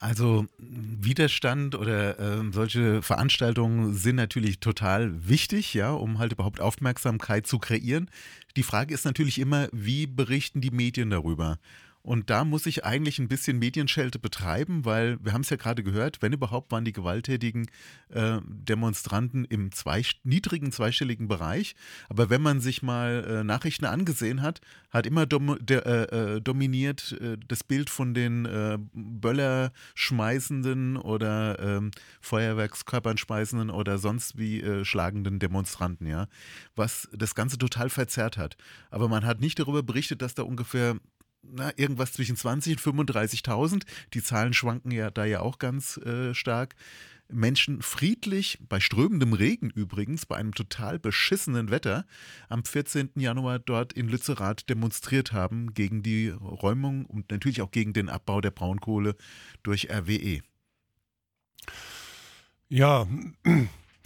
Also 0.00 0.46
Widerstand 0.58 1.74
oder 1.74 2.18
äh, 2.18 2.52
solche 2.52 3.02
Veranstaltungen 3.02 3.94
sind 3.94 4.16
natürlich 4.16 4.60
total 4.60 5.28
wichtig, 5.28 5.74
ja, 5.74 5.92
um 5.92 6.18
halt 6.18 6.32
überhaupt 6.32 6.60
Aufmerksamkeit 6.60 7.46
zu 7.46 7.58
kreieren. 7.58 8.10
Die 8.56 8.62
Frage 8.62 8.94
ist 8.94 9.04
natürlich 9.04 9.38
immer, 9.38 9.68
wie 9.72 10.06
berichten 10.06 10.60
die 10.60 10.70
Medien 10.70 11.10
darüber? 11.10 11.58
Und 12.06 12.30
da 12.30 12.44
muss 12.44 12.66
ich 12.66 12.84
eigentlich 12.84 13.18
ein 13.18 13.26
bisschen 13.26 13.58
Medienschelte 13.58 14.20
betreiben, 14.20 14.84
weil 14.84 15.18
wir 15.24 15.32
haben 15.32 15.40
es 15.40 15.50
ja 15.50 15.56
gerade 15.56 15.82
gehört, 15.82 16.22
wenn 16.22 16.32
überhaupt 16.32 16.70
waren 16.70 16.84
die 16.84 16.92
gewalttätigen 16.92 17.66
äh, 18.10 18.38
Demonstranten 18.46 19.44
im 19.44 19.72
zwei, 19.72 20.04
niedrigen 20.22 20.70
zweistelligen 20.70 21.26
Bereich. 21.26 21.74
Aber 22.08 22.30
wenn 22.30 22.42
man 22.42 22.60
sich 22.60 22.80
mal 22.80 23.24
äh, 23.28 23.42
Nachrichten 23.42 23.86
angesehen 23.86 24.40
hat, 24.40 24.60
hat 24.92 25.04
immer 25.04 25.26
dom 25.26 25.58
de, 25.60 25.78
äh, 25.78 26.36
äh 26.36 26.40
dominiert 26.40 27.10
äh, 27.20 27.38
das 27.48 27.64
Bild 27.64 27.90
von 27.90 28.14
den 28.14 28.46
äh, 28.46 28.78
Böller 28.92 29.72
schmeißenden 29.96 30.98
oder 30.98 31.58
ähm, 31.58 31.90
Feuerwerkskörpern 32.20 33.18
schmeißenden 33.18 33.68
oder 33.68 33.98
sonst 33.98 34.38
wie 34.38 34.84
schlagenden 34.84 35.40
Demonstranten, 35.40 36.06
ja. 36.06 36.28
Was 36.76 37.08
das 37.12 37.34
Ganze 37.34 37.58
total 37.58 37.90
verzerrt 37.90 38.36
hat. 38.36 38.56
Aber 38.90 39.08
man 39.08 39.24
hat 39.24 39.40
nicht 39.40 39.58
darüber 39.58 39.82
berichtet, 39.82 40.22
dass 40.22 40.34
da 40.34 40.44
ungefähr 40.44 41.00
na, 41.52 41.72
irgendwas 41.76 42.12
zwischen 42.12 42.36
20 42.36 42.86
und 42.86 42.98
35.000. 42.98 43.82
Die 44.14 44.22
Zahlen 44.22 44.52
schwanken 44.52 44.90
ja 44.90 45.10
da 45.10 45.24
ja 45.24 45.40
auch 45.40 45.58
ganz 45.58 45.96
äh, 45.98 46.34
stark. 46.34 46.74
Menschen 47.28 47.82
friedlich, 47.82 48.58
bei 48.68 48.78
strömendem 48.78 49.32
Regen 49.32 49.70
übrigens, 49.70 50.26
bei 50.26 50.36
einem 50.36 50.54
total 50.54 50.98
beschissenen 50.98 51.70
Wetter, 51.70 52.06
am 52.48 52.64
14. 52.64 53.10
Januar 53.16 53.58
dort 53.58 53.92
in 53.92 54.08
Lützerath 54.08 54.68
demonstriert 54.68 55.32
haben 55.32 55.74
gegen 55.74 56.02
die 56.02 56.28
Räumung 56.28 57.04
und 57.04 57.30
natürlich 57.30 57.62
auch 57.62 57.70
gegen 57.70 57.92
den 57.92 58.08
Abbau 58.08 58.40
der 58.40 58.52
Braunkohle 58.52 59.16
durch 59.62 59.90
RWE. 59.90 60.40
Ja, 62.68 63.06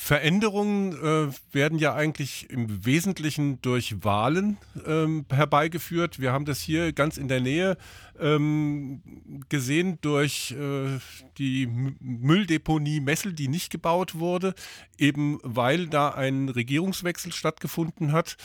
Veränderungen 0.02 0.92
äh, 0.94 1.30
werden 1.52 1.78
ja 1.78 1.94
eigentlich 1.94 2.48
im 2.48 2.86
Wesentlichen 2.86 3.60
durch 3.60 4.02
Wahlen 4.02 4.56
ähm, 4.86 5.26
herbeigeführt. 5.30 6.18
Wir 6.18 6.32
haben 6.32 6.46
das 6.46 6.58
hier 6.58 6.94
ganz 6.94 7.18
in 7.18 7.28
der 7.28 7.40
Nähe 7.40 7.76
ähm, 8.18 9.02
gesehen 9.50 9.98
durch 10.00 10.52
äh, 10.52 10.98
die 11.36 11.66
Mülldeponie 12.00 13.00
Messel, 13.00 13.34
die 13.34 13.48
nicht 13.48 13.70
gebaut 13.70 14.14
wurde, 14.14 14.54
eben 14.96 15.38
weil 15.42 15.86
da 15.86 16.08
ein 16.08 16.48
Regierungswechsel 16.48 17.30
stattgefunden 17.30 18.12
hat. 18.12 18.38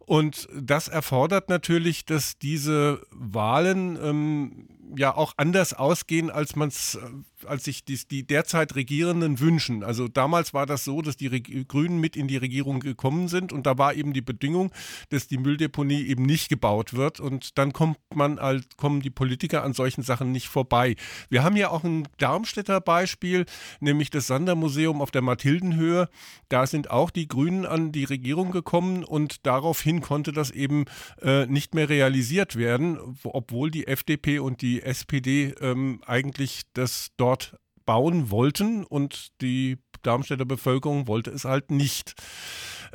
Und 0.00 0.48
das 0.54 0.88
erfordert 0.88 1.48
natürlich, 1.48 2.04
dass 2.04 2.36
diese 2.36 3.00
Wahlen 3.10 3.98
ähm, 4.02 4.68
ja 4.96 5.14
auch 5.16 5.34
anders 5.36 5.74
ausgehen, 5.74 6.30
als 6.30 6.56
man 6.56 6.68
es 6.68 6.96
äh, 6.96 7.00
als 7.46 7.64
sich 7.64 7.84
die, 7.84 7.98
die, 8.10 8.26
derzeit 8.26 8.74
Regierenden 8.74 9.40
wünschen. 9.40 9.82
Also 9.82 10.08
damals 10.08 10.54
war 10.54 10.66
das 10.66 10.84
so, 10.84 11.02
dass 11.02 11.16
die 11.16 11.26
Reg 11.26 11.68
Grünen 11.68 11.98
mit 11.98 12.16
in 12.16 12.28
die 12.28 12.36
Regierung 12.36 12.80
gekommen 12.80 13.28
sind 13.28 13.52
und 13.52 13.66
da 13.66 13.78
war 13.78 13.94
eben 13.94 14.12
die 14.12 14.20
Bedingung, 14.20 14.72
dass 15.10 15.26
die 15.26 15.38
Mülldeponie 15.38 16.02
eben 16.06 16.24
nicht 16.24 16.48
gebaut 16.48 16.94
wird 16.94 17.20
und 17.20 17.58
dann 17.58 17.72
kommt 17.72 17.98
man 18.14 18.38
als, 18.38 18.64
kommen 18.76 19.00
die 19.00 19.10
Politiker 19.10 19.62
an 19.62 19.72
solchen 19.72 20.02
Sachen 20.02 20.32
nicht 20.32 20.48
vorbei. 20.48 20.96
Wir 21.28 21.42
haben 21.42 21.56
ja 21.56 21.70
auch 21.70 21.84
ein 21.84 22.08
Darmstädter 22.18 22.80
Beispiel, 22.80 23.46
nämlich 23.80 24.10
das 24.10 24.26
Sandermuseum 24.26 25.00
auf 25.00 25.10
der 25.10 25.22
Mathildenhöhe. 25.22 26.08
Da 26.48 26.66
sind 26.66 26.90
auch 26.90 27.10
die 27.10 27.28
Grünen 27.28 27.66
an 27.66 27.92
die 27.92 28.04
Regierung 28.04 28.50
gekommen 28.50 29.04
und 29.04 29.46
daraufhin 29.46 30.00
konnte 30.00 30.32
das 30.32 30.50
eben 30.50 30.84
äh, 31.22 31.46
nicht 31.46 31.74
mehr 31.74 31.88
realisiert 31.88 32.56
werden, 32.56 32.98
obwohl 33.24 33.70
die 33.70 33.86
FDP 33.86 34.38
und 34.38 34.62
die 34.62 34.79
SPD 34.80 35.54
ähm, 35.60 36.00
eigentlich 36.06 36.62
das 36.74 37.08
dort 37.16 37.56
bauen 37.84 38.30
wollten 38.30 38.84
und 38.84 39.28
die 39.40 39.78
Darmstädter 40.02 40.44
Bevölkerung 40.44 41.06
wollte 41.06 41.30
es 41.30 41.44
halt 41.44 41.70
nicht. 41.70 42.14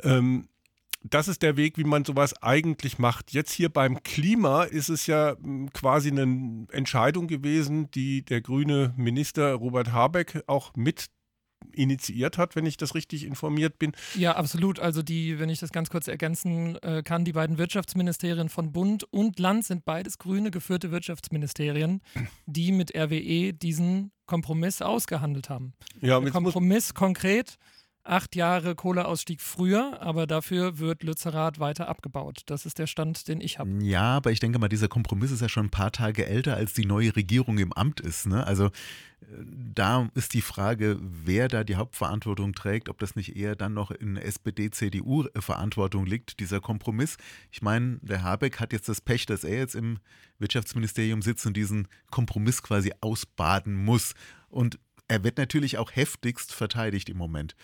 Ähm, 0.02 0.48
das 1.02 1.28
ist 1.28 1.42
der 1.42 1.56
Weg, 1.56 1.78
wie 1.78 1.84
man 1.84 2.04
sowas 2.04 2.34
eigentlich 2.42 2.98
macht. 2.98 3.32
Jetzt 3.32 3.52
hier 3.52 3.68
beim 3.68 4.02
Klima 4.02 4.64
ist 4.64 4.88
es 4.88 5.06
ja 5.06 5.36
hm, 5.40 5.70
quasi 5.72 6.10
eine 6.10 6.66
Entscheidung 6.72 7.26
gewesen, 7.28 7.90
die 7.92 8.24
der 8.24 8.40
grüne 8.40 8.92
Minister 8.96 9.54
Robert 9.54 9.92
Habeck 9.92 10.42
auch 10.46 10.74
mit 10.74 11.06
initiiert 11.72 12.38
hat, 12.38 12.56
wenn 12.56 12.66
ich 12.66 12.76
das 12.76 12.94
richtig 12.94 13.24
informiert 13.24 13.78
bin. 13.78 13.92
Ja, 14.14 14.36
absolut. 14.36 14.80
Also 14.80 15.02
die, 15.02 15.38
wenn 15.38 15.48
ich 15.48 15.60
das 15.60 15.72
ganz 15.72 15.90
kurz 15.90 16.08
ergänzen 16.08 16.76
äh, 16.82 17.02
kann, 17.02 17.24
die 17.24 17.32
beiden 17.32 17.58
Wirtschaftsministerien 17.58 18.48
von 18.48 18.72
Bund 18.72 19.04
und 19.04 19.38
Land 19.38 19.64
sind 19.64 19.84
beides 19.84 20.18
grüne 20.18 20.50
geführte 20.50 20.90
Wirtschaftsministerien, 20.90 22.00
die 22.46 22.72
mit 22.72 22.94
RWE 22.96 23.52
diesen 23.52 24.12
Kompromiss 24.26 24.82
ausgehandelt 24.82 25.48
haben. 25.48 25.72
Ja, 26.00 26.20
Der 26.20 26.30
Kompromiss 26.30 26.94
konkret 26.94 27.58
acht 28.08 28.36
Jahre 28.36 28.74
Kohleausstieg 28.74 29.40
früher, 29.40 30.00
aber 30.00 30.26
dafür 30.26 30.78
wird 30.78 31.02
Lützerath 31.02 31.58
weiter 31.58 31.88
abgebaut. 31.88 32.42
Das 32.46 32.66
ist 32.66 32.78
der 32.78 32.86
Stand, 32.86 33.28
den 33.28 33.40
ich 33.40 33.58
habe. 33.58 33.70
Ja, 33.82 34.16
aber 34.16 34.32
ich 34.32 34.40
denke 34.40 34.58
mal, 34.58 34.68
dieser 34.68 34.88
Kompromiss 34.88 35.30
ist 35.30 35.42
ja 35.42 35.48
schon 35.48 35.66
ein 35.66 35.70
paar 35.70 35.92
Tage 35.92 36.26
älter, 36.26 36.56
als 36.56 36.72
die 36.72 36.86
neue 36.86 37.14
Regierung 37.14 37.58
im 37.58 37.72
Amt 37.72 38.00
ist. 38.00 38.26
Ne? 38.26 38.46
Also 38.46 38.66
äh, 38.66 38.70
da 39.74 40.08
ist 40.14 40.34
die 40.34 40.40
Frage, 40.42 40.98
wer 41.00 41.48
da 41.48 41.64
die 41.64 41.76
Hauptverantwortung 41.76 42.54
trägt, 42.54 42.88
ob 42.88 42.98
das 42.98 43.16
nicht 43.16 43.36
eher 43.36 43.56
dann 43.56 43.74
noch 43.74 43.90
in 43.90 44.16
SPD-CDU-Verantwortung 44.16 46.06
liegt, 46.06 46.40
dieser 46.40 46.60
Kompromiss. 46.60 47.16
Ich 47.50 47.62
meine, 47.62 47.98
der 48.02 48.22
Habeck 48.22 48.60
hat 48.60 48.72
jetzt 48.72 48.88
das 48.88 49.00
Pech, 49.00 49.26
dass 49.26 49.44
er 49.44 49.58
jetzt 49.58 49.74
im 49.74 49.98
Wirtschaftsministerium 50.38 51.22
sitzt 51.22 51.46
und 51.46 51.56
diesen 51.56 51.88
Kompromiss 52.10 52.62
quasi 52.62 52.92
ausbaden 53.00 53.84
muss. 53.84 54.14
Und 54.48 54.78
er 55.08 55.22
wird 55.24 55.38
natürlich 55.38 55.78
auch 55.78 55.92
heftigst 55.94 56.52
verteidigt 56.52 57.08
im 57.08 57.16
Moment. 57.16 57.54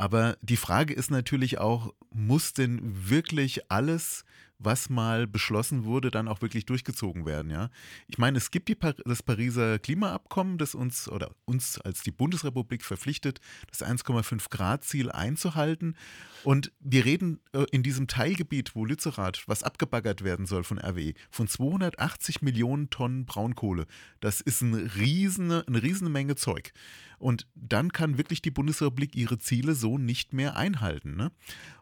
Aber 0.00 0.38
die 0.40 0.56
Frage 0.56 0.94
ist 0.94 1.10
natürlich 1.10 1.58
auch, 1.58 1.92
muss 2.10 2.54
denn 2.54 2.80
wirklich 3.10 3.70
alles 3.70 4.24
was 4.60 4.90
mal 4.90 5.26
beschlossen 5.26 5.84
wurde, 5.84 6.10
dann 6.10 6.28
auch 6.28 6.42
wirklich 6.42 6.66
durchgezogen 6.66 7.26
werden. 7.26 7.50
Ja? 7.50 7.70
Ich 8.06 8.18
meine, 8.18 8.38
es 8.38 8.50
gibt 8.50 8.68
die, 8.68 8.76
das 9.04 9.22
Pariser 9.22 9.78
Klimaabkommen, 9.78 10.58
das 10.58 10.74
uns 10.74 11.08
oder 11.08 11.30
uns 11.46 11.80
als 11.80 12.02
die 12.02 12.12
Bundesrepublik 12.12 12.84
verpflichtet, 12.84 13.40
das 13.68 13.82
1,5 13.82 14.50
Grad 14.50 14.84
Ziel 14.84 15.10
einzuhalten. 15.10 15.96
Und 16.44 16.72
wir 16.80 17.04
reden 17.04 17.40
äh, 17.52 17.64
in 17.72 17.82
diesem 17.82 18.06
Teilgebiet, 18.06 18.74
wo 18.74 18.84
Lützerath, 18.84 19.42
was 19.46 19.62
abgebaggert 19.62 20.22
werden 20.22 20.46
soll 20.46 20.62
von 20.62 20.78
RWE, 20.78 21.14
von 21.30 21.48
280 21.48 22.42
Millionen 22.42 22.90
Tonnen 22.90 23.26
Braunkohle. 23.26 23.86
Das 24.20 24.40
ist 24.40 24.62
eine 24.62 24.94
riesene, 24.96 25.64
eine 25.66 25.82
riesene 25.82 26.10
Menge 26.10 26.36
Zeug. 26.36 26.72
Und 27.20 27.46
dann 27.54 27.92
kann 27.92 28.16
wirklich 28.16 28.40
die 28.40 28.50
Bundesrepublik 28.50 29.14
ihre 29.14 29.38
Ziele 29.38 29.74
so 29.74 29.98
nicht 29.98 30.32
mehr 30.32 30.56
einhalten. 30.56 31.16
Ne? 31.16 31.30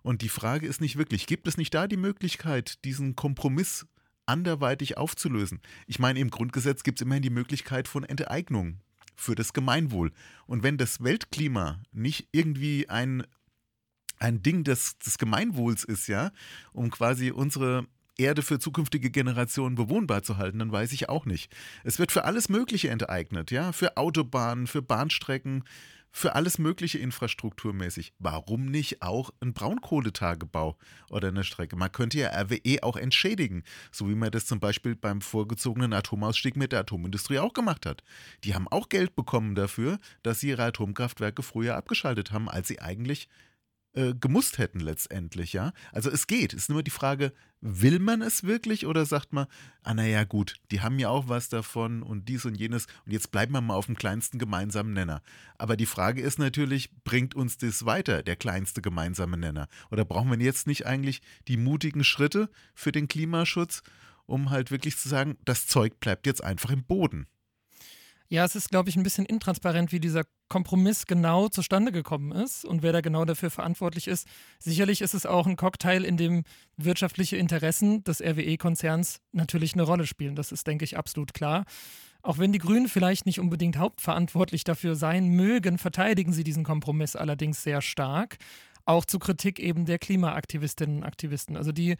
Und 0.03 0.23
die 0.23 0.29
Frage 0.29 0.67
ist 0.67 0.81
nicht 0.81 0.99
wirklich, 0.99 1.29
gibt 1.29 1.47
es 1.47 1.57
nicht 1.57 1.73
da 1.73 1.87
die 1.87 1.97
Möglichkeit, 1.97 2.68
diesen 2.77 3.17
Kompromiss 3.17 3.87
anderweitig 4.27 4.97
aufzulösen? 4.97 5.61
Ich 5.87 5.99
meine, 5.99 6.21
im 6.21 6.31
Grundgesetz 6.31 6.83
gibt 6.83 7.01
es 7.01 7.05
immerhin 7.05 7.23
die 7.23 7.31
Möglichkeit 7.31 7.89
von 7.89 8.05
Enteignung 8.05 8.81
für 9.17 9.35
das 9.35 9.53
Gemeinwohl. 9.53 10.13
Und 10.47 10.63
wenn 10.63 10.79
das 10.79 11.03
Weltklima 11.03 11.81
nicht 11.93 12.29
irgendwie 12.33 12.89
ein, 12.89 13.27
ein 14.19 14.43
Ding 14.43 14.65
des, 14.65 14.99
des 14.99 15.19
Gemeinwohls 15.19 15.85
ist, 15.85 16.07
ja, 16.07 16.31
um 16.73 16.91
quasi 16.91 17.31
unsere 17.31 17.87
Erde 18.19 18.43
für 18.43 18.59
zukünftige 18.59 19.11
Generationen 19.11 19.77
bewohnbar 19.77 20.23
zu 20.23 20.37
halten, 20.37 20.59
dann 20.59 20.73
weiß 20.73 20.93
ich 20.93 21.09
auch 21.09 21.25
nicht. 21.25 21.55
Es 21.85 21.99
wird 21.99 22.11
für 22.13 22.25
alles 22.25 22.49
Mögliche 22.49 22.91
enteignet, 22.91 23.51
ja, 23.51 23.73
für 23.73 23.97
Autobahnen, 23.97 24.67
für 24.67 24.83
Bahnstrecken, 24.83 25.65
für 26.11 26.35
alles 26.35 26.59
Mögliche 26.59 26.99
infrastrukturmäßig. 26.99 28.13
Warum 28.19 28.67
nicht 28.67 29.03
auch 29.03 29.31
ein 29.41 29.53
Braunkohletagebau 29.53 30.77
oder 31.11 31.29
eine 31.29 31.45
Strecke? 31.45 31.77
Man 31.77 31.93
könnte 31.93 32.19
ja 32.19 32.31
RWE 32.31 32.83
auch 32.83 32.97
entschädigen, 32.97 33.63
so 33.93 34.09
wie 34.09 34.15
man 34.15 34.31
das 34.31 34.47
zum 34.47 34.61
Beispiel 34.61 34.97
beim 34.97 35.21
vorgezogenen 35.21 35.93
Atomausstieg 35.93 36.57
mit 36.57 36.73
der 36.73 36.81
Atomindustrie 36.81 37.39
auch 37.39 37.53
gemacht 37.53 37.87
hat. 37.87 38.03
Die 38.45 38.55
haben 38.55 38.69
auch 38.69 38.89
Geld 38.89 39.15
bekommen 39.15 39.55
dafür, 39.55 39.99
dass 40.23 40.41
sie 40.41 40.49
ihre 40.49 40.65
Atomkraftwerke 40.65 41.43
früher 41.43 41.77
abgeschaltet 41.77 42.33
haben, 42.33 42.49
als 42.49 42.69
sie 42.69 42.81
eigentlich 42.81 43.29
äh, 43.95 44.15
gemusst 44.15 44.59
hätten 44.59 44.81
letztendlich, 44.81 45.53
ja. 45.53 45.73
Also 45.93 46.11
es 46.11 46.27
geht. 46.27 46.53
Es 46.53 46.63
ist 46.63 46.71
nur 46.71 46.83
die 46.83 46.91
Frage, 46.91 47.33
will 47.61 47.99
man 47.99 48.23
es 48.23 48.45
wirklich 48.45 48.87
oder 48.87 49.07
sagt 49.07 49.33
man, 49.33 49.47
ah 49.83 49.95
naja 49.95 50.25
gut, 50.25 50.57
die 50.71 50.81
haben 50.81 50.99
ja 50.99 51.09
auch 51.09 51.29
was 51.29 51.49
davon 51.49 52.03
und 52.03 52.29
dies 52.29 52.45
und 52.45 52.55
jenes 52.55 52.87
und 53.05 53.13
jetzt 53.13 53.31
bleiben 53.33 53.53
wir 53.53 53.61
mal 53.61 53.75
auf 53.75 53.87
dem 53.87 53.97
kleinsten 53.97 54.39
gemeinsamen 54.39 54.93
Nenner. 54.93 55.23
Aber 55.57 55.77
die 55.77 55.87
Frage 55.87 56.21
ist 56.21 56.39
natürlich, 56.39 56.91
bringt 57.03 57.35
uns 57.35 57.59
das 57.59 57.85
weiter, 57.85 58.23
der 58.23 58.37
kleinste 58.37 58.83
gemeinsame 58.83 59.37
Nenner? 59.37 59.69
Oder 59.91 60.05
brauchen 60.05 60.31
wir 60.31 60.39
jetzt 60.39 60.67
nicht 60.67 60.87
eigentlich 60.87 61.21
die 61.49 61.57
mutigen 61.57 62.05
Schritte 62.05 62.51
für 62.75 62.93
den 62.93 63.09
Klimaschutz, 63.09 63.83
um 64.27 64.51
halt 64.51 64.71
wirklich 64.71 64.97
zu 64.97 65.09
sagen, 65.09 65.39
das 65.45 65.67
Zeug 65.67 65.99
bleibt 65.99 66.27
jetzt 66.27 66.45
einfach 66.45 66.71
im 66.71 66.85
Boden? 66.85 67.27
Ja, 68.31 68.45
es 68.45 68.55
ist, 68.55 68.69
glaube 68.69 68.91
ich, 68.91 68.97
ein 68.97 69.03
bisschen 69.03 69.25
intransparent, 69.25 69.91
wie 69.91 70.01
dieser 70.01 70.25
Kompromiss 70.51 71.07
genau 71.07 71.49
zustande 71.49 71.93
gekommen 71.93 72.33
ist 72.33 72.65
und 72.67 72.83
wer 72.83 72.93
da 72.93 73.01
genau 73.01 73.25
dafür 73.25 73.51
verantwortlich 73.51 74.07
ist. 74.07 74.29
Sicherlich 74.59 75.01
ist 75.01 75.15
es 75.15 75.25
auch 75.25 75.47
ein 75.47 75.57
Cocktail, 75.57 76.05
in 76.05 76.19
dem 76.19 76.45
wirtschaftliche 76.77 77.39
Interessen 77.39 78.05
des 78.05 78.21
RWE-Konzerns 78.21 79.21
natürlich 79.33 79.73
eine 79.73 79.83
Rolle 79.83 80.07
spielen. 80.07 80.37
Das 80.37 80.53
ist, 80.53 80.67
denke 80.67 80.85
ich, 80.85 80.99
absolut 80.99 81.33
klar. 81.33 81.65
Auch 82.21 82.37
wenn 82.37 82.53
die 82.53 82.59
Grünen 82.59 82.89
vielleicht 82.89 83.25
nicht 83.25 83.41
unbedingt 83.41 83.79
hauptverantwortlich 83.79 84.63
dafür 84.63 84.95
sein 84.95 85.29
mögen, 85.29 85.79
verteidigen 85.79 86.35
sie 86.35 86.45
diesen 86.45 86.65
Kompromiss 86.65 87.17
allerdings 87.17 87.63
sehr 87.63 87.81
stark. 87.81 88.37
Auch 88.85 89.07
zu 89.07 89.19
Kritik 89.19 89.59
eben 89.59 89.87
der 89.87 89.99
Klimaaktivistinnen 89.99 90.99
und 90.99 91.05
Aktivisten. 91.05 91.57
Also 91.57 91.73
die 91.73 91.97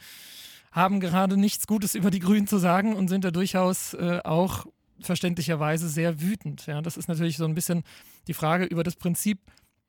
haben 0.73 1.01
gerade 1.01 1.39
nichts 1.39 1.67
Gutes 1.67 1.95
über 1.95 2.11
die 2.11 2.19
Grünen 2.19 2.47
zu 2.47 2.59
sagen 2.59 2.95
und 2.95 3.09
sind 3.09 3.25
da 3.25 3.31
durchaus 3.31 3.95
äh, 3.95 4.21
auch 4.25 4.67
verständlicherweise 5.01 5.89
sehr 5.89 6.21
wütend. 6.21 6.67
Ja, 6.67 6.83
das 6.83 6.97
ist 6.97 7.09
natürlich 7.09 7.37
so 7.37 7.45
ein 7.45 7.55
bisschen 7.55 7.83
die 8.27 8.35
Frage 8.35 8.65
über 8.65 8.83
das 8.83 8.97
Prinzip 8.97 9.41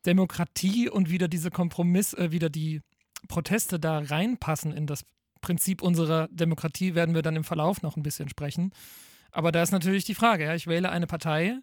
Demokratie 0.05 0.89
und 0.89 1.09
wieder 1.09 1.27
diese 1.27 1.51
Kompromiss, 1.51 2.13
äh, 2.13 2.31
wieder 2.31 2.49
die 2.49 2.81
Proteste 3.27 3.79
da 3.79 3.99
reinpassen 3.99 4.71
in 4.71 4.87
das 4.87 5.03
Prinzip 5.41 5.81
unserer 5.81 6.27
Demokratie, 6.29 6.95
werden 6.95 7.15
wir 7.15 7.21
dann 7.21 7.35
im 7.35 7.43
Verlauf 7.43 7.81
noch 7.81 7.97
ein 7.97 8.03
bisschen 8.03 8.29
sprechen. 8.29 8.71
Aber 9.31 9.51
da 9.51 9.61
ist 9.61 9.71
natürlich 9.71 10.05
die 10.05 10.15
Frage, 10.15 10.45
ja, 10.45 10.55
ich 10.55 10.67
wähle 10.67 10.89
eine 10.89 11.07
Partei 11.07 11.59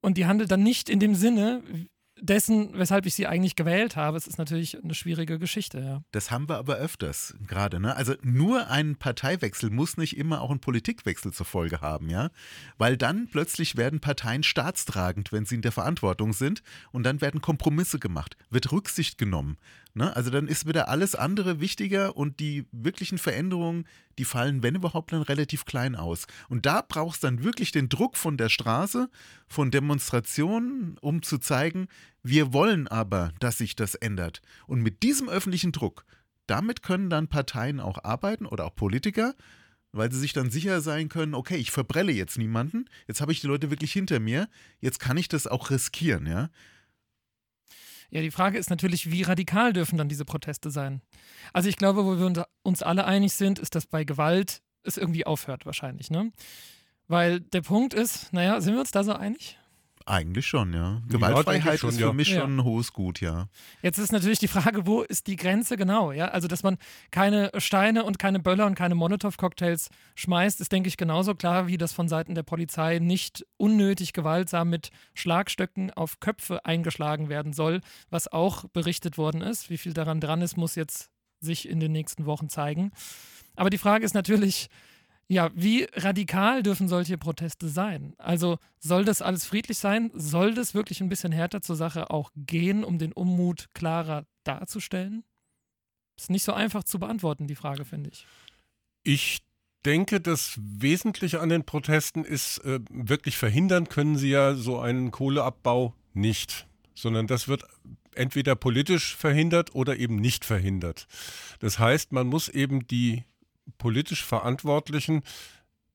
und 0.00 0.16
die 0.16 0.26
handelt 0.26 0.50
dann 0.50 0.62
nicht 0.62 0.88
in 0.88 1.00
dem 1.00 1.14
Sinne, 1.14 1.62
dessen, 2.24 2.70
weshalb 2.74 3.06
ich 3.06 3.14
sie 3.14 3.26
eigentlich 3.26 3.54
gewählt 3.54 3.96
habe. 3.96 4.16
Es 4.16 4.26
ist 4.26 4.38
natürlich 4.38 4.82
eine 4.82 4.94
schwierige 4.94 5.38
Geschichte, 5.38 5.80
ja. 5.80 6.02
Das 6.12 6.30
haben 6.30 6.48
wir 6.48 6.56
aber 6.56 6.76
öfters 6.76 7.34
gerade, 7.46 7.80
ne? 7.80 7.94
Also 7.96 8.14
nur 8.22 8.68
ein 8.68 8.96
Parteiwechsel 8.96 9.70
muss 9.70 9.96
nicht 9.96 10.16
immer 10.16 10.40
auch 10.40 10.50
einen 10.50 10.60
Politikwechsel 10.60 11.32
zur 11.32 11.46
Folge 11.46 11.80
haben, 11.80 12.08
ja? 12.08 12.30
Weil 12.78 12.96
dann 12.96 13.28
plötzlich 13.30 13.76
werden 13.76 14.00
Parteien 14.00 14.42
staatstragend, 14.42 15.32
wenn 15.32 15.44
sie 15.44 15.56
in 15.56 15.62
der 15.62 15.72
Verantwortung 15.72 16.32
sind 16.32 16.62
und 16.92 17.04
dann 17.04 17.20
werden 17.20 17.42
Kompromisse 17.42 17.98
gemacht, 17.98 18.36
wird 18.50 18.72
Rücksicht 18.72 19.18
genommen. 19.18 19.58
Ne? 19.94 20.14
Also 20.14 20.30
dann 20.30 20.48
ist 20.48 20.66
wieder 20.66 20.88
alles 20.88 21.14
andere 21.14 21.60
wichtiger 21.60 22.16
und 22.16 22.40
die 22.40 22.66
wirklichen 22.72 23.16
Veränderungen, 23.16 23.86
die 24.18 24.24
fallen, 24.24 24.62
wenn 24.64 24.74
überhaupt, 24.74 25.12
dann 25.12 25.22
relativ 25.22 25.64
klein 25.64 25.94
aus. 25.94 26.26
Und 26.48 26.66
da 26.66 26.82
brauchst 26.86 27.22
du 27.22 27.28
dann 27.28 27.44
wirklich 27.44 27.70
den 27.70 27.88
Druck 27.88 28.16
von 28.16 28.36
der 28.36 28.48
Straße, 28.48 29.08
von 29.46 29.70
Demonstrationen, 29.70 30.98
um 31.00 31.22
zu 31.22 31.38
zeigen, 31.38 31.86
wir 32.24 32.52
wollen 32.52 32.88
aber, 32.88 33.32
dass 33.38 33.58
sich 33.58 33.76
das 33.76 33.94
ändert. 33.94 34.42
Und 34.66 34.82
mit 34.82 35.04
diesem 35.04 35.28
öffentlichen 35.28 35.70
Druck, 35.70 36.04
damit 36.48 36.82
können 36.82 37.08
dann 37.08 37.28
Parteien 37.28 37.78
auch 37.78 38.02
arbeiten 38.02 38.46
oder 38.46 38.66
auch 38.66 38.74
Politiker, 38.74 39.34
weil 39.92 40.10
sie 40.10 40.18
sich 40.18 40.32
dann 40.32 40.50
sicher 40.50 40.80
sein 40.80 41.08
können, 41.08 41.34
okay, 41.34 41.56
ich 41.56 41.70
verbrelle 41.70 42.10
jetzt 42.10 42.36
niemanden, 42.36 42.86
jetzt 43.06 43.20
habe 43.20 43.30
ich 43.30 43.40
die 43.40 43.46
Leute 43.46 43.70
wirklich 43.70 43.92
hinter 43.92 44.18
mir, 44.18 44.48
jetzt 44.80 44.98
kann 44.98 45.16
ich 45.16 45.28
das 45.28 45.46
auch 45.46 45.70
riskieren, 45.70 46.26
ja. 46.26 46.50
Ja, 48.10 48.20
die 48.20 48.30
Frage 48.30 48.58
ist 48.58 48.70
natürlich, 48.70 49.10
wie 49.10 49.22
radikal 49.22 49.72
dürfen 49.72 49.98
dann 49.98 50.08
diese 50.08 50.24
Proteste 50.24 50.70
sein? 50.70 51.02
Also 51.52 51.68
ich 51.68 51.76
glaube, 51.76 52.04
wo 52.04 52.18
wir 52.18 52.46
uns 52.62 52.82
alle 52.82 53.04
einig 53.04 53.32
sind, 53.34 53.58
ist, 53.58 53.74
dass 53.74 53.86
bei 53.86 54.04
Gewalt 54.04 54.62
es 54.82 54.96
irgendwie 54.96 55.26
aufhört 55.26 55.66
wahrscheinlich, 55.66 56.10
ne? 56.10 56.32
Weil 57.08 57.40
der 57.40 57.62
Punkt 57.62 57.92
ist, 57.92 58.32
naja, 58.32 58.60
sind 58.60 58.74
wir 58.74 58.80
uns 58.80 58.90
da 58.90 59.04
so 59.04 59.12
einig? 59.12 59.58
Eigentlich 60.06 60.46
schon, 60.46 60.74
ja. 60.74 61.00
Gewaltfreiheit 61.08 61.64
ja, 61.64 61.78
schon, 61.78 61.88
ist 61.88 61.96
für 61.96 62.04
ja. 62.06 62.12
mich 62.12 62.28
schon 62.28 62.56
ein 62.56 62.64
hohes 62.64 62.92
Gut, 62.92 63.22
ja. 63.22 63.48
Jetzt 63.80 63.96
ist 63.96 64.12
natürlich 64.12 64.38
die 64.38 64.48
Frage, 64.48 64.86
wo 64.86 65.00
ist 65.00 65.26
die 65.26 65.36
Grenze 65.36 65.78
genau? 65.78 66.12
Ja, 66.12 66.26
also 66.26 66.46
dass 66.46 66.62
man 66.62 66.76
keine 67.10 67.50
Steine 67.56 68.04
und 68.04 68.18
keine 68.18 68.38
Böller 68.38 68.66
und 68.66 68.74
keine 68.74 68.94
Molotow-Cocktails 68.96 69.88
schmeißt, 70.14 70.60
ist 70.60 70.72
denke 70.72 70.88
ich 70.88 70.98
genauso 70.98 71.34
klar, 71.34 71.68
wie 71.68 71.78
das 71.78 71.94
von 71.94 72.08
Seiten 72.08 72.34
der 72.34 72.42
Polizei 72.42 72.98
nicht 72.98 73.46
unnötig 73.56 74.12
gewaltsam 74.12 74.68
mit 74.68 74.90
Schlagstöcken 75.14 75.90
auf 75.90 76.20
Köpfe 76.20 76.66
eingeschlagen 76.66 77.30
werden 77.30 77.54
soll, 77.54 77.80
was 78.10 78.30
auch 78.30 78.66
berichtet 78.68 79.16
worden 79.16 79.40
ist. 79.40 79.70
Wie 79.70 79.78
viel 79.78 79.94
daran 79.94 80.20
dran 80.20 80.42
ist, 80.42 80.58
muss 80.58 80.74
jetzt 80.74 81.08
sich 81.40 81.66
in 81.66 81.80
den 81.80 81.92
nächsten 81.92 82.26
Wochen 82.26 82.50
zeigen. 82.50 82.92
Aber 83.56 83.70
die 83.70 83.78
Frage 83.78 84.04
ist 84.04 84.14
natürlich, 84.14 84.68
ja, 85.28 85.50
wie 85.54 85.86
radikal 85.94 86.62
dürfen 86.62 86.88
solche 86.88 87.18
Proteste 87.18 87.68
sein? 87.68 88.14
Also 88.18 88.58
soll 88.78 89.04
das 89.04 89.22
alles 89.22 89.46
friedlich 89.46 89.78
sein? 89.78 90.10
Soll 90.14 90.54
das 90.54 90.74
wirklich 90.74 91.00
ein 91.00 91.08
bisschen 91.08 91.32
härter 91.32 91.62
zur 91.62 91.76
Sache 91.76 92.10
auch 92.10 92.30
gehen, 92.36 92.84
um 92.84 92.98
den 92.98 93.12
Unmut 93.12 93.68
klarer 93.74 94.26
darzustellen? 94.44 95.24
Ist 96.16 96.30
nicht 96.30 96.44
so 96.44 96.52
einfach 96.52 96.84
zu 96.84 96.98
beantworten, 96.98 97.46
die 97.46 97.56
Frage, 97.56 97.84
finde 97.84 98.10
ich. 98.10 98.26
Ich 99.02 99.42
denke, 99.84 100.20
das 100.20 100.58
Wesentliche 100.60 101.40
an 101.40 101.48
den 101.48 101.64
Protesten 101.64 102.24
ist, 102.24 102.58
äh, 102.58 102.80
wirklich 102.90 103.36
verhindern 103.36 103.88
können 103.88 104.16
sie 104.16 104.30
ja 104.30 104.54
so 104.54 104.78
einen 104.78 105.10
Kohleabbau 105.10 105.94
nicht, 106.12 106.66
sondern 106.94 107.26
das 107.26 107.48
wird 107.48 107.64
entweder 108.14 108.54
politisch 108.54 109.16
verhindert 109.16 109.74
oder 109.74 109.96
eben 109.96 110.16
nicht 110.16 110.44
verhindert. 110.44 111.06
Das 111.58 111.78
heißt, 111.78 112.12
man 112.12 112.28
muss 112.28 112.48
eben 112.48 112.86
die 112.86 113.24
politisch 113.78 114.24
Verantwortlichen 114.24 115.22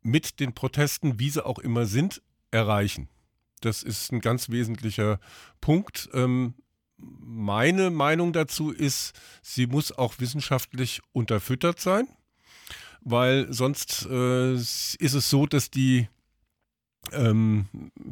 mit 0.01 0.39
den 0.39 0.53
Protesten, 0.53 1.19
wie 1.19 1.29
sie 1.29 1.45
auch 1.45 1.59
immer 1.59 1.85
sind, 1.85 2.21
erreichen. 2.51 3.09
Das 3.61 3.83
ist 3.83 4.11
ein 4.11 4.21
ganz 4.21 4.49
wesentlicher 4.49 5.19
Punkt. 5.61 6.09
Ähm, 6.13 6.53
meine 6.97 7.89
Meinung 7.89 8.33
dazu 8.33 8.71
ist, 8.71 9.13
sie 9.41 9.67
muss 9.67 9.91
auch 9.91 10.15
wissenschaftlich 10.19 11.01
unterfüttert 11.11 11.79
sein, 11.79 12.07
weil 13.01 13.51
sonst 13.53 14.05
äh, 14.09 14.53
ist 14.53 14.99
es 14.99 15.29
so, 15.29 15.45
dass 15.45 15.71
die 15.71 16.07
ähm, 17.11 17.65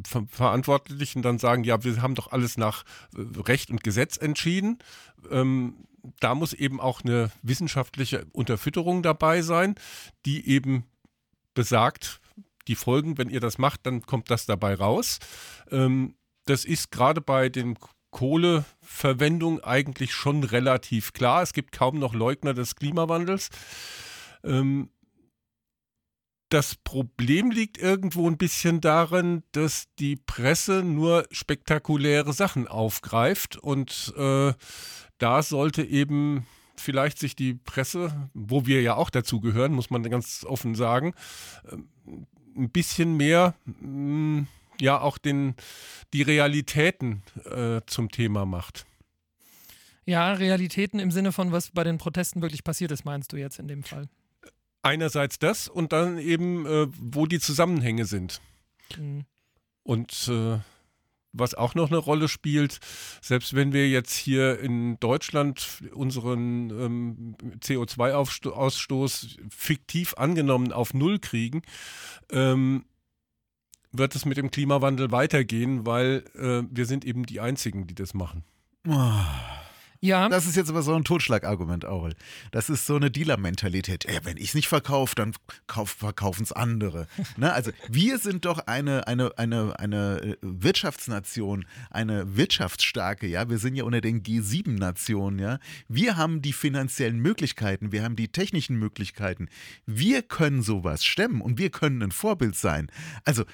Ver 0.04 0.26
Verantwortlichen 0.28 1.22
dann 1.22 1.38
sagen, 1.38 1.64
ja, 1.64 1.84
wir 1.84 2.00
haben 2.00 2.14
doch 2.14 2.32
alles 2.32 2.56
nach 2.56 2.84
äh, 3.14 3.40
Recht 3.40 3.70
und 3.70 3.84
Gesetz 3.84 4.16
entschieden. 4.16 4.78
Ähm, 5.30 5.87
da 6.20 6.34
muss 6.34 6.52
eben 6.52 6.80
auch 6.80 7.02
eine 7.02 7.30
wissenschaftliche 7.42 8.26
Unterfütterung 8.32 9.02
dabei 9.02 9.42
sein, 9.42 9.74
die 10.26 10.48
eben 10.48 10.84
besagt, 11.54 12.20
die 12.68 12.74
Folgen, 12.74 13.18
wenn 13.18 13.30
ihr 13.30 13.40
das 13.40 13.58
macht, 13.58 13.86
dann 13.86 14.02
kommt 14.02 14.30
das 14.30 14.46
dabei 14.46 14.74
raus. 14.74 15.18
Ähm, 15.70 16.14
das 16.44 16.64
ist 16.64 16.90
gerade 16.90 17.20
bei 17.20 17.48
den 17.48 17.78
Kohleverwendung 18.10 19.60
eigentlich 19.60 20.12
schon 20.12 20.44
relativ 20.44 21.12
klar. 21.12 21.42
Es 21.42 21.52
gibt 21.52 21.72
kaum 21.72 21.98
noch 21.98 22.14
Leugner 22.14 22.54
des 22.54 22.76
Klimawandels. 22.76 23.48
Ähm, 24.44 24.90
das 26.50 26.76
Problem 26.76 27.50
liegt 27.50 27.76
irgendwo 27.76 28.28
ein 28.28 28.38
bisschen 28.38 28.80
darin, 28.80 29.42
dass 29.52 29.84
die 29.98 30.16
Presse 30.16 30.82
nur 30.82 31.26
spektakuläre 31.30 32.32
Sachen 32.32 32.66
aufgreift 32.66 33.58
und 33.58 34.14
äh, 34.16 34.54
da 35.18 35.42
sollte 35.42 35.82
eben 35.82 36.46
vielleicht 36.76 37.18
sich 37.18 37.36
die 37.36 37.54
Presse, 37.54 38.30
wo 38.34 38.66
wir 38.66 38.82
ja 38.82 38.94
auch 38.94 39.10
dazu 39.10 39.40
gehören, 39.40 39.72
muss 39.72 39.90
man 39.90 40.02
ganz 40.04 40.44
offen 40.48 40.74
sagen, 40.74 41.14
ähm, 41.70 41.88
ein 42.56 42.70
bisschen 42.70 43.16
mehr 43.16 43.54
mm, 43.80 44.42
ja 44.80 45.00
auch 45.00 45.18
den, 45.18 45.54
die 46.12 46.22
Realitäten 46.22 47.22
äh, 47.44 47.80
zum 47.86 48.10
Thema 48.10 48.46
macht. 48.46 48.86
Ja, 50.04 50.32
Realitäten 50.32 51.00
im 51.00 51.10
Sinne 51.10 51.32
von, 51.32 51.52
was 51.52 51.70
bei 51.70 51.84
den 51.84 51.98
Protesten 51.98 52.40
wirklich 52.40 52.64
passiert 52.64 52.90
ist, 52.92 53.04
meinst 53.04 53.32
du 53.32 53.36
jetzt 53.36 53.58
in 53.58 53.68
dem 53.68 53.82
Fall? 53.82 54.08
Einerseits 54.82 55.38
das 55.38 55.68
und 55.68 55.92
dann 55.92 56.18
eben, 56.18 56.64
äh, 56.66 56.86
wo 56.98 57.26
die 57.26 57.40
Zusammenhänge 57.40 58.06
sind. 58.06 58.40
Mhm. 58.96 59.26
Und 59.82 60.28
äh, 60.28 60.58
was 61.32 61.54
auch 61.54 61.74
noch 61.74 61.88
eine 61.88 61.98
Rolle 61.98 62.28
spielt, 62.28 62.78
selbst 63.20 63.54
wenn 63.54 63.72
wir 63.72 63.88
jetzt 63.88 64.14
hier 64.14 64.58
in 64.60 64.98
Deutschland 65.00 65.82
unseren 65.92 66.70
ähm, 66.70 67.36
CO2-Ausstoß 67.60 69.38
fiktiv 69.50 70.14
angenommen 70.14 70.72
auf 70.72 70.94
Null 70.94 71.18
kriegen, 71.18 71.62
ähm, 72.30 72.84
wird 73.92 74.14
es 74.14 74.24
mit 74.24 74.36
dem 74.36 74.50
Klimawandel 74.50 75.10
weitergehen, 75.10 75.86
weil 75.86 76.24
äh, 76.34 76.62
wir 76.70 76.86
sind 76.86 77.04
eben 77.04 77.24
die 77.24 77.40
Einzigen, 77.40 77.86
die 77.86 77.94
das 77.94 78.14
machen. 78.14 78.44
Oh. 78.86 79.22
Ja. 80.00 80.28
Das 80.28 80.46
ist 80.46 80.56
jetzt 80.56 80.70
aber 80.70 80.82
so 80.82 80.94
ein 80.94 81.04
Totschlagargument, 81.04 81.84
Aurel. 81.84 82.14
Das 82.52 82.70
ist 82.70 82.86
so 82.86 82.96
eine 82.96 83.10
Dealer-Mentalität. 83.10 84.04
Ja, 84.04 84.20
wenn 84.24 84.36
ich 84.36 84.50
es 84.50 84.54
nicht 84.54 84.68
verkaufe, 84.68 85.14
dann 85.14 85.32
verkaufen 85.66 86.44
es 86.44 86.52
andere. 86.52 87.08
ne? 87.36 87.52
Also 87.52 87.72
wir 87.88 88.18
sind 88.18 88.44
doch 88.44 88.60
eine, 88.66 89.06
eine, 89.08 89.36
eine, 89.38 89.78
eine 89.78 90.20
äh, 90.22 90.36
Wirtschaftsnation, 90.40 91.66
eine 91.90 92.36
wirtschaftsstarke, 92.36 93.26
ja. 93.26 93.48
Wir 93.50 93.58
sind 93.58 93.74
ja 93.74 93.84
unter 93.84 94.00
den 94.00 94.22
G7-Nationen, 94.22 95.38
ja. 95.38 95.58
Wir 95.88 96.16
haben 96.16 96.42
die 96.42 96.52
finanziellen 96.52 97.18
Möglichkeiten, 97.18 97.90
wir 97.90 98.04
haben 98.04 98.16
die 98.16 98.28
technischen 98.28 98.76
Möglichkeiten. 98.76 99.48
Wir 99.86 100.22
können 100.22 100.62
sowas 100.62 101.04
stemmen 101.04 101.40
und 101.40 101.58
wir 101.58 101.70
können 101.70 102.02
ein 102.02 102.12
Vorbild 102.12 102.54
sein. 102.54 102.90
Also 103.24 103.44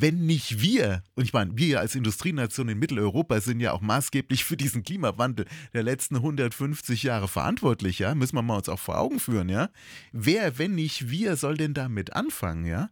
wenn 0.00 0.26
nicht 0.26 0.60
wir, 0.60 1.02
und 1.14 1.24
ich 1.24 1.32
meine, 1.32 1.56
wir 1.56 1.80
als 1.80 1.94
Industrienation 1.94 2.68
in 2.68 2.78
Mitteleuropa 2.78 3.40
sind 3.40 3.60
ja 3.60 3.72
auch 3.72 3.80
maßgeblich 3.80 4.44
für 4.44 4.56
diesen 4.56 4.82
Klimawandel 4.82 5.46
der 5.72 5.82
letzten 5.82 6.16
150 6.16 7.02
Jahre 7.02 7.28
verantwortlich, 7.28 7.98
ja, 7.98 8.14
müssen 8.14 8.36
wir 8.36 8.42
mal 8.42 8.56
uns 8.56 8.68
auch 8.68 8.78
vor 8.78 8.98
Augen 8.98 9.20
führen, 9.20 9.48
ja. 9.48 9.70
Wer, 10.12 10.58
wenn 10.58 10.74
nicht 10.74 11.10
wir, 11.10 11.36
soll 11.36 11.56
denn 11.56 11.74
damit 11.74 12.12
anfangen, 12.14 12.66
ja? 12.66 12.90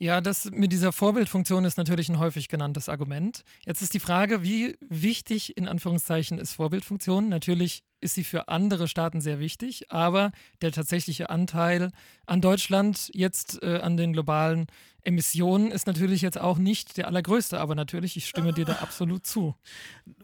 Ja, 0.00 0.20
das 0.20 0.50
mit 0.52 0.70
dieser 0.70 0.92
Vorbildfunktion 0.92 1.64
ist 1.64 1.76
natürlich 1.76 2.08
ein 2.08 2.20
häufig 2.20 2.48
genanntes 2.48 2.88
Argument. 2.88 3.42
Jetzt 3.66 3.82
ist 3.82 3.94
die 3.94 4.00
Frage, 4.00 4.44
wie 4.44 4.76
wichtig 4.88 5.56
in 5.56 5.66
Anführungszeichen 5.66 6.38
ist 6.38 6.52
Vorbildfunktion? 6.52 7.28
Natürlich 7.28 7.82
ist 8.00 8.14
sie 8.14 8.24
für 8.24 8.48
andere 8.48 8.88
Staaten 8.88 9.20
sehr 9.20 9.40
wichtig, 9.40 9.90
aber 9.90 10.32
der 10.62 10.72
tatsächliche 10.72 11.30
Anteil 11.30 11.90
an 12.26 12.40
Deutschland 12.40 13.10
jetzt 13.14 13.62
äh, 13.62 13.78
an 13.78 13.96
den 13.96 14.12
globalen 14.12 14.66
Emissionen 15.08 15.70
ist 15.70 15.86
natürlich 15.86 16.22
jetzt 16.22 16.38
auch 16.38 16.58
nicht 16.58 16.96
der 16.98 17.06
allergrößte, 17.06 17.58
aber 17.58 17.74
natürlich, 17.74 18.16
ich 18.16 18.28
stimme 18.28 18.52
dir 18.52 18.64
da 18.64 18.72
absolut 18.82 19.26
zu. 19.26 19.54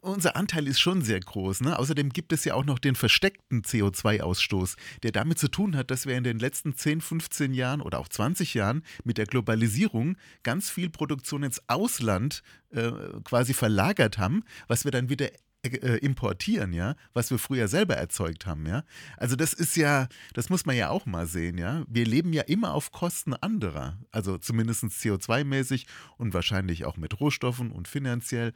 Unser 0.00 0.36
Anteil 0.36 0.66
ist 0.66 0.78
schon 0.78 1.00
sehr 1.00 1.20
groß. 1.20 1.62
Ne? 1.62 1.78
Außerdem 1.78 2.10
gibt 2.10 2.32
es 2.32 2.44
ja 2.44 2.54
auch 2.54 2.64
noch 2.64 2.78
den 2.78 2.94
versteckten 2.94 3.62
CO2-Ausstoß, 3.62 4.76
der 5.02 5.12
damit 5.12 5.38
zu 5.38 5.48
tun 5.48 5.76
hat, 5.76 5.90
dass 5.90 6.06
wir 6.06 6.16
in 6.16 6.24
den 6.24 6.38
letzten 6.38 6.76
10, 6.76 7.00
15 7.00 7.54
Jahren 7.54 7.80
oder 7.80 7.98
auch 7.98 8.08
20 8.08 8.52
Jahren 8.54 8.82
mit 9.04 9.16
der 9.16 9.26
Globalisierung 9.26 10.16
ganz 10.42 10.70
viel 10.70 10.90
Produktion 10.90 11.44
ins 11.44 11.62
Ausland 11.68 12.42
äh, 12.70 12.90
quasi 13.24 13.54
verlagert 13.54 14.18
haben, 14.18 14.42
was 14.66 14.84
wir 14.84 14.90
dann 14.90 15.08
wieder 15.08 15.30
äh, 15.64 15.98
importieren, 15.98 16.72
ja, 16.72 16.94
was 17.12 17.30
wir 17.30 17.38
früher 17.38 17.68
selber 17.68 17.96
erzeugt 17.96 18.46
haben, 18.46 18.66
ja. 18.66 18.84
Also 19.16 19.36
das 19.36 19.54
ist 19.54 19.76
ja, 19.76 20.08
das 20.34 20.50
muss 20.50 20.66
man 20.66 20.76
ja 20.76 20.90
auch 20.90 21.06
mal 21.06 21.26
sehen, 21.26 21.58
ja. 21.58 21.84
Wir 21.88 22.04
leben 22.04 22.32
ja 22.32 22.42
immer 22.42 22.74
auf 22.74 22.92
Kosten 22.92 23.34
anderer, 23.34 23.98
also 24.10 24.38
zumindest 24.38 24.84
CO2-mäßig 24.84 25.86
und 26.18 26.34
wahrscheinlich 26.34 26.84
auch 26.84 26.96
mit 26.96 27.18
Rohstoffen 27.20 27.70
und 27.72 27.88
finanziell. 27.88 28.52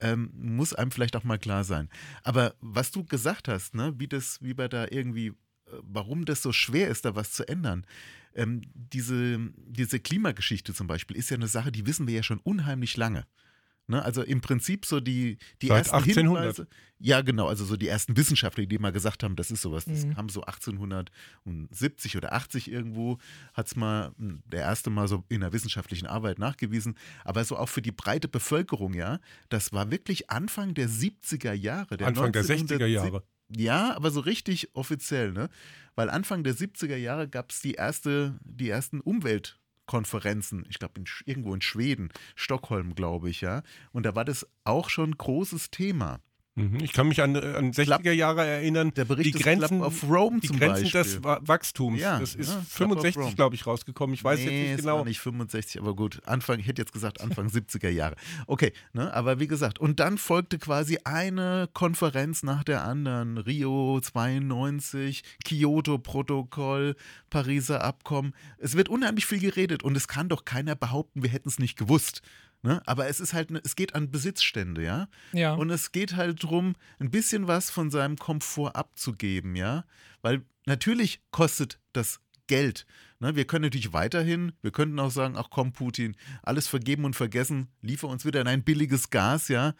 Ähm, 0.00 0.30
muss 0.34 0.74
einem 0.74 0.90
vielleicht 0.90 1.16
auch 1.16 1.24
mal 1.24 1.38
klar 1.38 1.64
sein. 1.64 1.88
Aber 2.22 2.54
was 2.60 2.90
du 2.90 3.04
gesagt 3.04 3.48
hast, 3.48 3.74
ne, 3.74 3.94
wie 3.98 4.08
das, 4.08 4.42
wie 4.42 4.56
wir 4.56 4.68
da 4.68 4.86
irgendwie, 4.90 5.28
äh, 5.28 5.32
warum 5.82 6.24
das 6.24 6.42
so 6.42 6.52
schwer 6.52 6.88
ist, 6.88 7.04
da 7.04 7.14
was 7.16 7.32
zu 7.32 7.46
ändern. 7.46 7.86
Ähm, 8.34 8.62
diese, 8.74 9.38
diese 9.56 9.98
Klimageschichte 10.00 10.72
zum 10.72 10.86
Beispiel 10.86 11.16
ist 11.16 11.30
ja 11.30 11.36
eine 11.36 11.48
Sache, 11.48 11.72
die 11.72 11.86
wissen 11.86 12.06
wir 12.06 12.14
ja 12.14 12.22
schon 12.22 12.38
unheimlich 12.38 12.96
lange. 12.96 13.26
Ne? 13.90 14.02
Also 14.02 14.22
im 14.22 14.40
Prinzip 14.40 14.86
so 14.86 15.00
die, 15.00 15.36
die 15.60 15.66
Seit 15.68 15.78
ersten 15.86 15.96
1800. 15.96 16.42
Hinweise. 16.56 16.68
Ja, 17.02 17.22
genau, 17.22 17.48
also 17.48 17.64
so 17.64 17.76
die 17.76 17.88
ersten 17.88 18.16
Wissenschaftler, 18.16 18.66
die 18.66 18.78
mal 18.78 18.92
gesagt 18.92 19.22
haben, 19.22 19.34
das 19.34 19.50
ist 19.50 19.62
sowas. 19.62 19.86
Das 19.86 20.04
Mhm. 20.04 20.14
kam 20.14 20.28
so 20.28 20.42
1870 20.42 22.16
oder 22.16 22.32
80 22.32 22.70
irgendwo, 22.70 23.18
hat 23.54 23.66
es 23.66 23.76
mal 23.76 24.12
hm, 24.18 24.42
der 24.46 24.60
erste 24.60 24.90
Mal 24.90 25.08
so 25.08 25.24
in 25.28 25.40
der 25.40 25.52
wissenschaftlichen 25.52 26.06
Arbeit 26.06 26.38
nachgewiesen. 26.38 26.96
Aber 27.24 27.44
so 27.44 27.56
auch 27.56 27.68
für 27.68 27.82
die 27.82 27.92
breite 27.92 28.28
Bevölkerung, 28.28 28.94
ja, 28.94 29.18
das 29.48 29.72
war 29.72 29.90
wirklich 29.90 30.30
Anfang 30.30 30.74
der 30.74 30.88
70er 30.88 31.52
Jahre. 31.52 31.96
Der 31.96 32.06
Anfang 32.08 32.32
der 32.32 32.42
60er 32.44 32.74
1970 32.84 32.88
Jahre. 32.92 33.22
Ja, 33.56 33.96
aber 33.96 34.10
so 34.10 34.20
richtig 34.20 34.74
offiziell, 34.74 35.32
ne? 35.32 35.48
Weil 35.96 36.08
Anfang 36.08 36.44
der 36.44 36.54
70er 36.54 36.96
Jahre 36.96 37.28
gab 37.28 37.50
es 37.50 37.60
die, 37.60 37.72
erste, 37.72 38.38
die 38.44 38.68
ersten 38.68 39.00
Umweltkonferenzen, 39.90 40.64
ich 40.68 40.78
glaube 40.78 41.02
irgendwo 41.26 41.54
in 41.54 41.60
Schweden, 41.60 42.10
Stockholm, 42.36 42.94
glaube 42.94 43.28
ich, 43.28 43.40
ja. 43.40 43.62
Und 43.92 44.06
da 44.06 44.14
war 44.14 44.24
das 44.24 44.46
auch 44.64 44.88
schon 44.88 45.16
großes 45.16 45.70
Thema. 45.70 46.20
Mhm. 46.56 46.80
Ich 46.82 46.92
kann 46.92 47.06
mich 47.06 47.22
an, 47.22 47.36
an 47.36 47.72
60er 47.72 48.10
Jahre 48.10 48.44
erinnern. 48.44 48.92
Der 48.94 49.04
Bericht 49.04 49.34
die 49.34 49.38
Grenzen, 49.40 49.78
Club 49.78 49.82
of 49.86 50.02
Rome 50.10 50.40
die 50.40 50.48
Grenzen 50.48 50.82
Beispiel. 50.82 50.90
des 51.02 51.22
Wa- 51.24 51.38
Wachstums. 51.42 52.00
Ja, 52.00 52.18
das 52.18 52.34
ist 52.34 52.48
ja, 52.48 52.54
Club 52.54 52.90
of 52.90 52.98
65, 52.98 53.16
Rome. 53.22 53.34
glaube 53.36 53.54
ich, 53.54 53.66
rausgekommen. 53.66 54.14
Ich 54.14 54.24
weiß 54.24 54.40
nee, 54.40 54.44
jetzt 54.44 54.52
nicht 54.62 54.70
es 54.72 54.80
genau. 54.80 54.98
war 54.98 55.04
nicht 55.04 55.20
65, 55.20 55.80
aber 55.80 55.94
gut, 55.94 56.20
Anfang, 56.26 56.58
ich 56.58 56.66
hätte 56.66 56.82
jetzt 56.82 56.92
gesagt 56.92 57.20
Anfang 57.20 57.46
70er 57.50 57.88
Jahre. 57.88 58.16
Okay, 58.48 58.72
ne, 58.92 59.14
aber 59.14 59.38
wie 59.38 59.46
gesagt, 59.46 59.78
und 59.78 60.00
dann 60.00 60.18
folgte 60.18 60.58
quasi 60.58 60.98
eine 61.04 61.68
Konferenz 61.72 62.42
nach 62.42 62.64
der 62.64 62.82
anderen. 62.84 63.38
Rio 63.38 64.00
92, 64.00 65.22
Kyoto-Protokoll, 65.44 66.96
Pariser 67.30 67.82
Abkommen. 67.84 68.34
Es 68.58 68.76
wird 68.76 68.88
unheimlich 68.88 69.26
viel 69.26 69.38
geredet 69.40 69.82
und 69.82 69.96
es 69.96 70.08
kann 70.08 70.28
doch 70.28 70.44
keiner 70.44 70.74
behaupten, 70.74 71.22
wir 71.22 71.30
hätten 71.30 71.48
es 71.48 71.58
nicht 71.58 71.78
gewusst. 71.78 72.22
Ne? 72.62 72.82
Aber 72.86 73.08
es 73.08 73.20
ist 73.20 73.32
halt, 73.32 73.50
ne, 73.50 73.60
es 73.64 73.76
geht 73.76 73.94
an 73.94 74.10
Besitzstände, 74.10 74.84
ja. 74.84 75.08
Ja. 75.32 75.54
Und 75.54 75.70
es 75.70 75.92
geht 75.92 76.16
halt 76.16 76.44
darum, 76.44 76.74
ein 76.98 77.10
bisschen 77.10 77.46
was 77.46 77.70
von 77.70 77.90
seinem 77.90 78.16
Komfort 78.16 78.76
abzugeben, 78.76 79.56
ja. 79.56 79.84
Weil 80.20 80.42
natürlich 80.66 81.20
kostet 81.30 81.78
das 81.92 82.20
Geld. 82.46 82.86
Ne? 83.18 83.36
Wir 83.36 83.46
können 83.46 83.64
natürlich 83.64 83.92
weiterhin, 83.92 84.52
wir 84.60 84.72
könnten 84.72 84.98
auch 84.98 85.10
sagen, 85.10 85.36
ach 85.36 85.48
komm, 85.50 85.72
Putin, 85.72 86.16
alles 86.42 86.66
vergeben 86.66 87.04
und 87.04 87.16
vergessen, 87.16 87.68
liefer 87.80 88.08
uns 88.08 88.24
wieder 88.24 88.40
in 88.40 88.48
ein 88.48 88.64
billiges 88.64 89.10
Gas, 89.10 89.48
ja. 89.48 89.74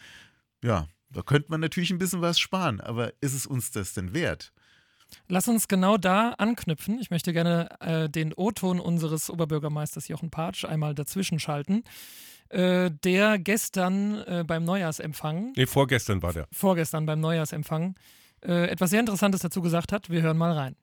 Ja, 0.62 0.86
da 1.10 1.22
könnte 1.22 1.50
man 1.50 1.60
natürlich 1.60 1.90
ein 1.90 1.98
bisschen 1.98 2.20
was 2.20 2.38
sparen, 2.38 2.80
aber 2.80 3.12
ist 3.20 3.34
es 3.34 3.46
uns 3.46 3.72
das 3.72 3.92
denn 3.94 4.14
wert? 4.14 4.52
Lass 5.28 5.48
uns 5.48 5.66
genau 5.66 5.96
da 5.96 6.30
anknüpfen. 6.38 7.00
Ich 7.00 7.10
möchte 7.10 7.32
gerne 7.32 7.68
äh, 7.80 8.08
den 8.08 8.32
O-Ton 8.32 8.78
unseres 8.78 9.28
Oberbürgermeisters 9.28 10.08
Jochen 10.08 10.30
Patsch 10.30 10.64
einmal 10.64 10.94
dazwischen 10.94 11.40
schalten, 11.40 11.82
äh, 12.50 12.90
der 13.04 13.38
gestern 13.38 14.22
äh, 14.26 14.44
beim 14.46 14.64
Neujahrsempfang, 14.64 15.52
Nee, 15.56 15.66
vorgestern 15.66 16.20
war 16.22 16.32
der. 16.32 16.48
vorgestern 16.52 17.06
beim 17.06 17.20
Neujahrsempfang, 17.20 17.94
äh, 18.44 18.68
etwas 18.68 18.90
sehr 18.90 19.00
Interessantes 19.00 19.40
dazu 19.40 19.62
gesagt 19.62 19.92
hat. 19.92 20.10
Wir 20.10 20.22
hören 20.22 20.36
mal 20.36 20.52
rein. 20.52 20.76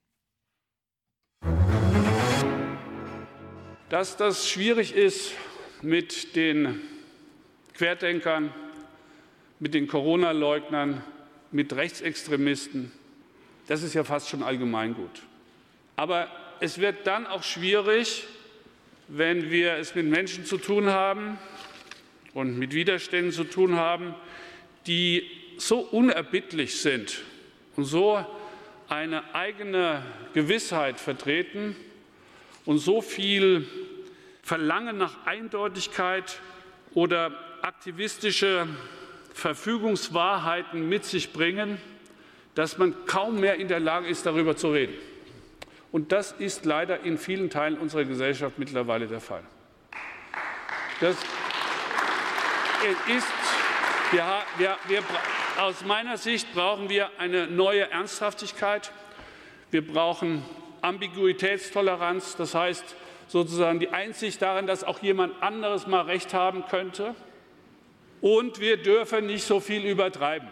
Dass 3.90 4.18
das 4.18 4.50
schwierig 4.50 4.94
ist 4.96 5.32
mit 5.82 6.36
den 6.36 6.82
Querdenkern, 7.74 8.54
mit 9.60 9.74
den 9.74 9.88
Corona-Leugnern, 9.88 11.04
mit 11.52 11.74
Rechtsextremisten, 11.74 12.92
das 13.68 13.84
ist 13.84 13.94
ja 13.94 14.04
fast 14.04 14.30
schon 14.30 14.44
allgemeingut. 14.44 15.22
Aber 15.96 16.28
es 16.60 16.80
wird 16.80 17.08
dann 17.08 17.28
auch 17.28 17.44
schwierig, 17.44 18.26
wenn 19.08 19.50
wir 19.50 19.74
es 19.74 19.96
mit 19.96 20.06
Menschen 20.06 20.46
zu 20.46 20.58
tun 20.58 20.88
haben 20.90 21.38
und 22.38 22.60
mit 22.60 22.72
Widerständen 22.72 23.32
zu 23.32 23.46
tun 23.46 23.78
haben, 23.78 24.14
die 24.86 25.28
so 25.58 25.80
unerbittlich 25.80 26.80
sind 26.80 27.24
und 27.76 27.86
so 27.86 28.24
eine 28.88 29.34
eigene 29.34 30.04
Gewissheit 30.36 31.00
vertreten 31.00 31.76
und 32.64 32.78
so 32.78 33.02
viel 33.02 33.68
Verlangen 34.44 35.00
nach 35.00 35.26
Eindeutigkeit 35.26 36.40
oder 36.94 37.32
aktivistische 37.64 38.68
Verfügungswahrheiten 39.34 40.88
mit 40.88 41.06
sich 41.06 41.34
bringen, 41.34 41.80
dass 42.54 42.78
man 42.78 42.94
kaum 43.08 43.40
mehr 43.40 43.56
in 43.56 43.68
der 43.68 43.80
Lage 43.80 44.10
ist, 44.10 44.28
darüber 44.28 44.56
zu 44.56 44.72
reden. 44.72 44.94
Und 45.92 46.12
das 46.12 46.34
ist 46.34 46.66
leider 46.66 47.00
in 47.00 47.18
vielen 47.18 47.50
Teilen 47.50 47.80
unserer 47.80 48.06
Gesellschaft 48.06 48.60
mittlerweile 48.60 49.08
der 49.08 49.22
Fall. 49.22 49.44
Das 51.00 51.18
ist, 53.16 53.28
wir, 54.12 54.24
wir, 54.58 54.78
wir, 54.88 55.04
aus 55.60 55.84
meiner 55.84 56.18
Sicht 56.18 56.54
brauchen 56.54 56.90
wir 56.90 57.10
eine 57.18 57.48
neue 57.48 57.90
Ernsthaftigkeit. 57.90 58.92
Wir 59.72 59.86
brauchen 59.86 60.46
Ambiguitätstoleranz, 60.82 62.36
das 62.36 62.56
heißt 62.56 62.96
sozusagen 63.28 63.80
die 63.80 63.90
Einsicht 63.90 64.42
darin, 64.42 64.68
dass 64.68 64.84
auch 64.84 65.02
jemand 65.02 65.42
anderes 65.42 65.88
mal 65.88 66.02
Recht 66.02 66.34
haben 66.34 66.66
könnte. 66.68 67.16
Und 68.22 68.60
wir 68.60 68.78
dürfen 68.78 69.26
nicht 69.26 69.44
so 69.44 69.60
viel 69.60 69.86
übertreiben. 69.86 70.48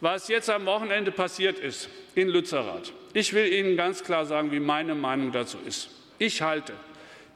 Was 0.00 0.28
jetzt 0.28 0.48
am 0.48 0.66
Wochenende 0.66 1.12
passiert 1.12 1.58
ist 1.58 1.88
in 2.14 2.28
Lützerath, 2.28 2.92
ich 3.12 3.32
will 3.32 3.52
Ihnen 3.52 3.76
ganz 3.76 4.02
klar 4.02 4.24
sagen, 4.24 4.50
wie 4.50 4.60
meine 4.60 4.94
Meinung 4.94 5.32
dazu 5.32 5.58
ist. 5.66 5.90
Ich 6.18 6.42
halte 6.42 6.72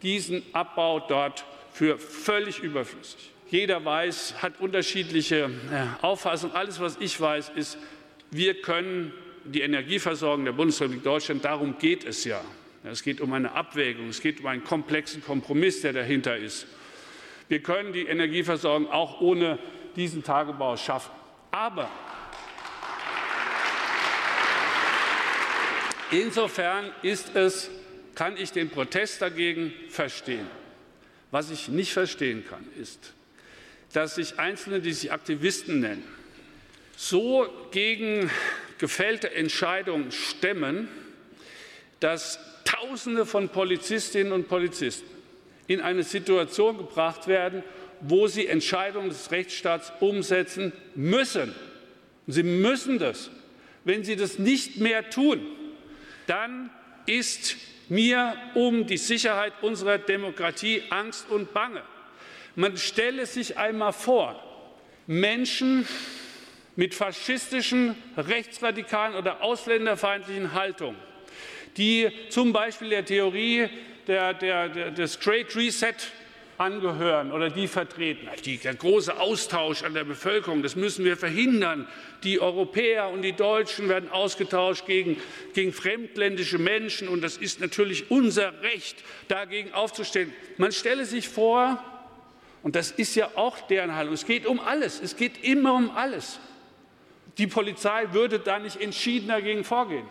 diesen 0.03 0.42
Abbau 0.53 1.01
dort 1.01 1.44
für 1.73 1.99
völlig 1.99 2.61
überflüssig. 2.61 3.34
Jeder 3.55 3.85
weiß, 3.85 4.43
hat 4.43 4.59
unterschiedliche 4.59 5.49
äh, 5.71 6.05
Auffassungen. 6.05 6.57
Alles, 6.57 6.81
was 6.81 6.97
ich 6.99 7.21
weiß, 7.21 7.53
ist, 7.55 7.79
wir 8.33 8.61
können 8.61 9.12
die 9.45 9.61
Energieversorgung 9.61 10.45
der 10.45 10.51
Bundesrepublik 10.51 11.05
Deutschland, 11.05 11.45
darum 11.45 11.79
geht 11.79 12.05
es 12.05 12.25
ja. 12.25 12.40
Es 12.83 13.05
geht 13.05 13.21
um 13.21 13.33
eine 13.33 13.53
Abwägung, 13.53 14.09
es 14.09 14.21
geht 14.21 14.40
um 14.40 14.49
einen 14.49 14.64
komplexen 14.64 15.23
Kompromiss, 15.23 15.83
der 15.83 15.93
dahinter 15.93 16.37
ist. 16.37 16.67
Wir 17.47 17.62
können 17.62 17.93
die 17.93 18.07
Energieversorgung 18.07 18.90
auch 18.90 19.21
ohne 19.21 19.61
diesen 19.95 20.25
Tagebau 20.25 20.77
schaffen. 20.77 21.12
Aber 21.53 21.88
insofern 26.11 26.90
ist 27.03 27.37
es, 27.37 27.71
kann 28.17 28.37
ich 28.37 28.51
den 28.51 28.69
Protest 28.69 29.23
dagegen 29.23 29.73
verstehen. 29.90 30.49
Was 31.31 31.53
ich 31.53 31.69
nicht 31.69 31.93
verstehen 31.93 32.45
kann, 32.45 32.67
ist, 32.83 33.14
dass 33.95 34.17
sich 34.17 34.39
Einzelne, 34.41 34.81
die 34.81 34.93
sich 34.93 35.13
Aktivisten 35.13 35.81
nennen, 35.81 36.03
so 36.97 37.47
gegen 37.71 38.29
gefällte 38.79 39.33
Entscheidungen 39.33 40.13
stemmen, 40.13 40.89
dass 42.01 42.39
Tausende 42.65 43.25
von 43.25 43.51
Polizistinnen 43.51 44.33
und 44.33 44.49
Polizisten 44.49 45.09
in 45.69 45.81
eine 45.81 46.03
Situation 46.03 46.77
gebracht 46.77 47.29
werden, 47.29 47.63
wo 48.01 48.27
sie 48.27 48.47
Entscheidungen 48.47 49.11
des 49.11 49.31
Rechtsstaats 49.31 49.93
umsetzen 50.01 50.73
müssen. 50.95 51.55
Sie 52.27 52.43
müssen 52.43 52.99
das. 52.99 53.31
Wenn 53.85 54.03
sie 54.03 54.17
das 54.17 54.39
nicht 54.39 54.79
mehr 54.79 55.09
tun, 55.11 55.47
dann 56.27 56.71
ist 57.07 57.57
mir 57.89 58.35
um 58.55 58.87
die 58.87 58.97
Sicherheit 58.97 59.53
unserer 59.63 59.99
Demokratie 59.99 60.83
Angst 60.91 61.31
und 61.31 61.53
Bange. 61.53 61.83
Man 62.57 62.77
stelle 62.77 63.27
sich 63.27 63.59
einmal 63.59 63.93
vor, 63.93 64.40
Menschen 65.07 65.87
mit 66.77 66.95
faschistischen, 66.95 67.95
rechtsradikalen 68.17 69.17
oder 69.17 69.43
ausländerfeindlichen 69.43 70.53
Haltungen, 70.55 70.97
die 71.77 72.11
zum 72.31 72.53
Beispiel 72.53 72.90
der 72.90 73.05
Theorie 73.05 73.69
der, 74.07 74.35
der, 74.35 74.69
der, 74.69 74.90
des 74.90 75.19
Great 75.21 75.55
Reset 75.57 75.95
angehören 76.59 77.33
oder 77.33 77.51
die 77.51 77.67
vertreten. 77.67 78.29
Die, 78.45 78.59
der 78.59 78.75
große 78.75 79.19
Austausch 79.19 79.83
an 79.83 79.95
der 79.95 80.05
Bevölkerung, 80.05 80.62
das 80.62 80.77
müssen 80.77 81.05
wir 81.05 81.17
verhindern. 81.17 81.88
Die 82.23 82.40
Europäer 82.40 83.09
und 83.09 83.23
die 83.23 83.33
Deutschen 83.33 83.88
werden 83.88 84.11
ausgetauscht 84.11 84.87
gegen, 84.87 85.21
gegen 85.53 85.73
fremdländische 85.73 86.59
Menschen 86.59 87.09
und 87.09 87.23
das 87.23 87.37
ist 87.37 87.61
natürlich 87.61 88.11
unser 88.11 88.62
Recht, 88.62 88.97
dagegen 89.29 89.73
aufzustehen. 89.73 90.33
Man 90.57 90.71
stelle 90.71 91.05
sich 91.05 91.29
vor, 91.29 91.83
und 92.64 92.74
das 92.74 92.90
ist 92.90 93.14
ja 93.14 93.29
auch 93.35 93.61
deren 93.61 93.94
Haltung, 93.94 94.14
es 94.14 94.24
geht 94.24 94.46
um 94.46 94.59
alles, 94.59 95.00
es 95.00 95.16
geht 95.16 95.44
immer 95.44 95.74
um 95.74 95.90
alles. 95.90 96.40
Die 97.37 97.46
Polizei 97.46 98.07
würde 98.12 98.38
da 98.38 98.59
nicht 98.59 98.81
entschieden 98.81 99.29
dagegen 99.29 99.64
vorgehen. 99.64 100.07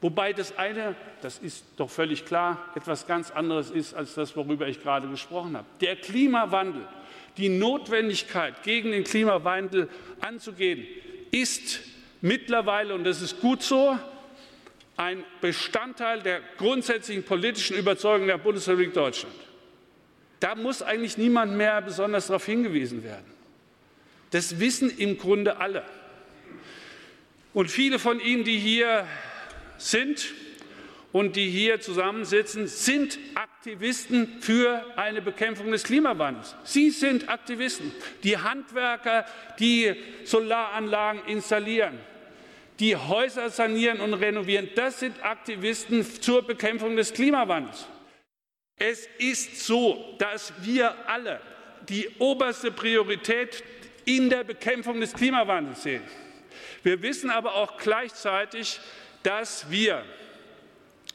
Wobei 0.00 0.32
das 0.32 0.56
eine, 0.56 0.96
das 1.20 1.38
ist 1.38 1.64
doch 1.76 1.90
völlig 1.90 2.24
klar, 2.24 2.72
etwas 2.74 3.06
ganz 3.06 3.30
anderes 3.30 3.70
ist 3.70 3.92
als 3.92 4.14
das, 4.14 4.34
worüber 4.36 4.66
ich 4.66 4.82
gerade 4.82 5.06
gesprochen 5.06 5.54
habe. 5.54 5.66
Der 5.82 5.96
Klimawandel, 5.96 6.88
die 7.36 7.50
Notwendigkeit, 7.50 8.62
gegen 8.62 8.90
den 8.90 9.04
Klimawandel 9.04 9.88
anzugehen, 10.20 10.86
ist 11.30 11.80
mittlerweile, 12.22 12.94
und 12.94 13.04
das 13.04 13.20
ist 13.20 13.40
gut 13.40 13.62
so, 13.62 13.98
ein 14.96 15.24
Bestandteil 15.42 16.22
der 16.22 16.40
grundsätzlichen 16.56 17.24
politischen 17.24 17.76
Überzeugung 17.76 18.28
der 18.28 18.38
Bundesrepublik 18.38 18.94
Deutschland. 18.94 19.34
Da 20.42 20.56
muss 20.56 20.82
eigentlich 20.82 21.18
niemand 21.18 21.56
mehr 21.56 21.80
besonders 21.82 22.26
darauf 22.26 22.44
hingewiesen 22.44 23.04
werden. 23.04 23.32
Das 24.32 24.58
wissen 24.58 24.90
im 24.98 25.16
Grunde 25.16 25.58
alle. 25.58 25.84
Und 27.54 27.70
viele 27.70 28.00
von 28.00 28.18
Ihnen, 28.18 28.42
die 28.42 28.58
hier 28.58 29.06
sind 29.78 30.34
und 31.12 31.36
die 31.36 31.48
hier 31.48 31.80
zusammensitzen, 31.80 32.66
sind 32.66 33.20
Aktivisten 33.36 34.40
für 34.40 34.84
eine 34.96 35.22
Bekämpfung 35.22 35.70
des 35.70 35.84
Klimawandels. 35.84 36.56
Sie 36.64 36.90
sind 36.90 37.28
Aktivisten. 37.28 37.92
Die 38.24 38.36
Handwerker, 38.36 39.24
die 39.60 39.94
Solaranlagen 40.24 41.24
installieren, 41.26 42.00
die 42.80 42.96
Häuser 42.96 43.48
sanieren 43.48 44.00
und 44.00 44.14
renovieren, 44.14 44.70
das 44.74 44.98
sind 44.98 45.24
Aktivisten 45.24 46.04
zur 46.20 46.44
Bekämpfung 46.44 46.96
des 46.96 47.12
Klimawandels. 47.12 47.86
Es 48.76 49.08
ist 49.18 49.64
so, 49.64 50.16
dass 50.18 50.52
wir 50.62 51.08
alle 51.08 51.40
die 51.88 52.08
oberste 52.18 52.70
Priorität 52.70 53.62
in 54.04 54.30
der 54.30 54.44
Bekämpfung 54.44 55.00
des 55.00 55.12
Klimawandels 55.12 55.82
sehen. 55.82 56.02
Wir 56.82 57.00
wissen 57.02 57.30
aber 57.30 57.54
auch 57.54 57.76
gleichzeitig, 57.76 58.80
dass 59.22 59.70
wir 59.70 60.04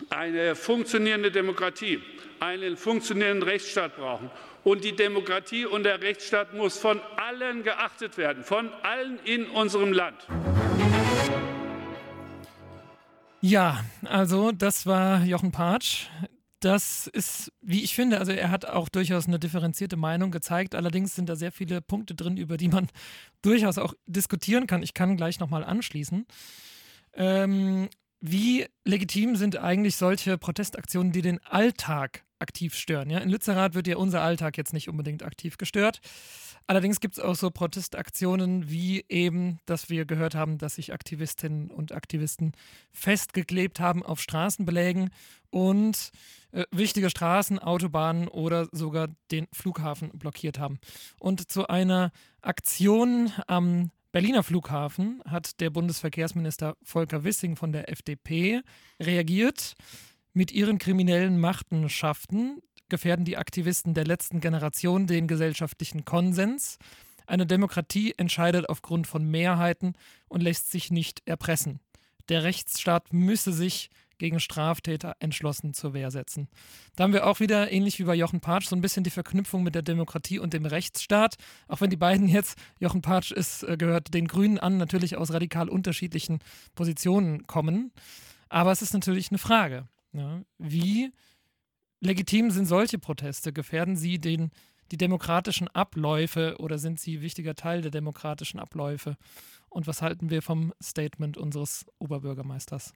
eine 0.10 0.56
funktionierende 0.56 1.32
Demokratie, 1.32 2.02
einen 2.40 2.78
funktionierenden 2.78 3.44
Rechtsstaat 3.44 3.98
brauchen. 3.98 4.30
Und 4.64 4.84
die 4.84 4.96
Demokratie 4.96 5.66
und 5.66 5.84
der 5.84 6.02
Rechtsstaat 6.02 6.54
muss 6.54 6.78
von 6.78 7.02
allen 7.16 7.64
geachtet 7.64 8.18
werden, 8.18 8.44
von 8.44 8.72
allen 8.84 9.20
in 9.24 9.46
unserem 9.50 9.94
Land. 9.94 10.28
Ja, 13.40 13.84
also 14.04 14.52
das 14.52 14.86
war 14.86 15.24
Jochen 15.24 15.52
Patsch. 15.52 16.08
Das 16.60 17.06
ist, 17.06 17.52
wie 17.62 17.84
ich 17.84 17.94
finde, 17.94 18.18
also 18.18 18.32
er 18.32 18.50
hat 18.50 18.66
auch 18.66 18.90
durchaus 18.90 19.28
eine 19.28 19.38
differenzierte 19.38 19.96
Meinung 19.96 20.32
gezeigt. 20.32 20.74
Allerdings 20.74 21.14
sind 21.14 21.30
da 21.30 21.36
sehr 21.36 21.52
viele 21.52 21.82
Punkte 21.82 22.16
drin, 22.16 22.38
über 22.38 22.58
die 22.58 22.68
man 22.68 22.88
durchaus 23.44 23.78
auch 23.78 23.94
diskutieren 24.08 24.66
kann. 24.66 24.82
Ich 24.82 24.94
kann 24.94 25.18
gleich 25.18 25.40
nochmal 25.40 25.64
anschließen. 25.64 26.26
Ähm, 27.14 27.90
wie 28.20 28.66
legitim 28.84 29.36
sind 29.36 29.58
eigentlich 29.58 29.96
solche 29.96 30.40
Protestaktionen, 30.40 31.12
die 31.12 31.22
den 31.22 31.40
Alltag 31.46 32.24
aktiv 32.40 32.74
stören? 32.74 33.12
Ja? 33.12 33.20
In 33.20 33.30
Lützerath 33.30 33.76
wird 33.76 33.88
ja 33.88 33.98
unser 33.98 34.22
Alltag 34.22 34.58
jetzt 34.58 34.74
nicht 34.74 34.90
unbedingt 34.90 35.22
aktiv 35.22 35.58
gestört. 35.58 36.02
Allerdings 36.70 37.00
gibt 37.00 37.18
es 37.18 37.24
auch 37.24 37.36
so 37.36 37.50
Protestaktionen 37.50 38.70
wie 38.70 39.06
eben, 39.08 39.60
dass 39.66 39.90
wir 39.90 40.04
gehört 40.04 40.36
haben, 40.36 40.58
dass 40.58 40.76
sich 40.76 40.92
Aktivistinnen 40.92 41.72
und 41.72 41.94
Aktivisten 41.94 42.52
festgeklebt 42.92 43.80
haben 43.80 44.04
auf 44.04 44.20
Straßenbelägen 44.20 45.10
und 45.50 46.12
äh, 46.52 46.66
wichtige 46.72 47.10
Straßen, 47.10 47.60
Autobahnen 47.60 48.28
oder 48.28 48.68
sogar 48.74 49.08
den 49.32 49.48
Flughafen 49.54 50.10
blockiert 50.10 50.60
haben. 50.60 50.78
Und 51.22 51.50
zu 51.50 51.68
einer 51.68 52.12
Aktion 52.42 53.32
am 53.48 53.92
Berliner 54.12 54.44
Flughafen 54.44 55.22
hat 55.26 55.62
der 55.62 55.70
Bundesverkehrsminister 55.70 56.76
Volker 56.84 57.24
Wissing 57.24 57.56
von 57.56 57.72
der 57.72 57.90
FDP 57.90 58.62
reagiert. 59.02 59.76
Mit 60.34 60.52
ihren 60.52 60.80
kriminellen 60.80 61.40
Machenschaften 61.40 62.62
gefährden 62.90 63.26
die 63.26 63.38
Aktivisten 63.38 63.94
der 63.94 64.06
letzten 64.06 64.40
Generation 64.40 65.08
den 65.08 65.28
gesellschaftlichen 65.28 66.06
Konsens. 66.06 66.78
Eine 67.26 67.46
Demokratie 67.46 68.14
entscheidet 68.18 68.70
aufgrund 68.70 69.08
von 69.08 69.26
Mehrheiten 69.26 69.94
und 70.28 70.42
lässt 70.42 70.72
sich 70.72 70.92
nicht 70.92 71.22
erpressen. 71.26 71.80
Der 72.30 72.44
Rechtsstaat 72.44 73.14
müsse 73.14 73.52
sich 73.52 73.90
gegen 74.18 74.40
Straftäter 74.40 75.16
entschlossen 75.20 75.74
zur 75.74 75.94
Wehr 75.94 76.12
setzen. 76.12 76.48
Da 76.96 77.04
haben 77.04 77.14
wir 77.14 77.28
auch 77.28 77.40
wieder, 77.40 77.72
ähnlich 77.72 78.00
wie 78.00 78.04
bei 78.04 78.16
Jochen 78.16 78.40
Patsch, 78.40 78.68
so 78.68 78.76
ein 78.76 78.82
bisschen 78.82 79.04
die 79.04 79.10
Verknüpfung 79.10 79.64
mit 79.64 79.76
der 79.76 79.82
Demokratie 79.82 80.40
und 80.40 80.54
dem 80.54 80.66
Rechtsstaat. 80.66 81.36
Auch 81.68 81.82
wenn 81.82 81.90
die 81.90 81.98
beiden 81.98 82.28
jetzt, 82.28 82.58
Jochen 82.80 83.02
Patsch 83.02 83.32
ist, 83.32 83.64
äh, 83.64 83.78
gehört 83.78 84.14
den 84.14 84.28
Grünen 84.28 84.58
an, 84.58 84.78
natürlich 84.78 85.18
aus 85.18 85.32
radikal 85.32 85.70
unterschiedlichen 85.70 86.40
Positionen 86.76 87.46
kommen. 87.48 87.92
Aber 88.50 88.72
es 88.72 88.82
ist 88.82 88.94
natürlich 88.94 89.30
eine 89.30 89.38
Frage. 89.38 89.88
Ja, 90.14 90.42
wie 90.58 91.12
legitim 92.00 92.52
sind 92.52 92.66
solche 92.66 93.00
Proteste? 93.00 93.54
Gefährden 93.54 93.96
sie 93.96 94.20
den, 94.20 94.52
die 94.92 94.98
demokratischen 94.98 95.68
Abläufe 95.68 96.56
oder 96.60 96.78
sind 96.78 97.00
sie 97.00 97.22
wichtiger 97.22 97.56
Teil 97.56 97.82
der 97.82 97.92
demokratischen 97.92 98.60
Abläufe? 98.60 99.18
Und 99.70 99.88
was 99.88 100.02
halten 100.02 100.30
wir 100.30 100.42
vom 100.42 100.74
Statement 100.82 101.38
unseres 101.38 101.86
Oberbürgermeisters? 102.00 102.94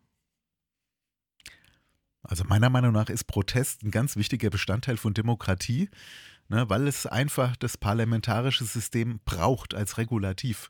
Also 2.23 2.43
meiner 2.43 2.69
Meinung 2.69 2.93
nach 2.93 3.09
ist 3.09 3.25
Protest 3.25 3.83
ein 3.83 3.91
ganz 3.91 4.15
wichtiger 4.15 4.49
Bestandteil 4.49 4.97
von 4.97 5.13
Demokratie, 5.13 5.89
ne, 6.49 6.69
weil 6.69 6.87
es 6.87 7.07
einfach 7.07 7.55
das 7.55 7.77
parlamentarische 7.77 8.63
System 8.63 9.19
braucht 9.25 9.73
als 9.73 9.97
Regulativ, 9.97 10.69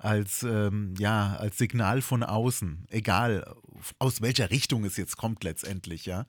als, 0.00 0.42
ähm, 0.42 0.94
ja, 0.98 1.36
als 1.36 1.58
Signal 1.58 2.02
von 2.02 2.22
außen, 2.22 2.86
egal 2.88 3.54
aus 3.98 4.22
welcher 4.22 4.50
Richtung 4.50 4.84
es 4.84 4.96
jetzt 4.96 5.16
kommt 5.16 5.44
letztendlich, 5.44 6.06
ja. 6.06 6.26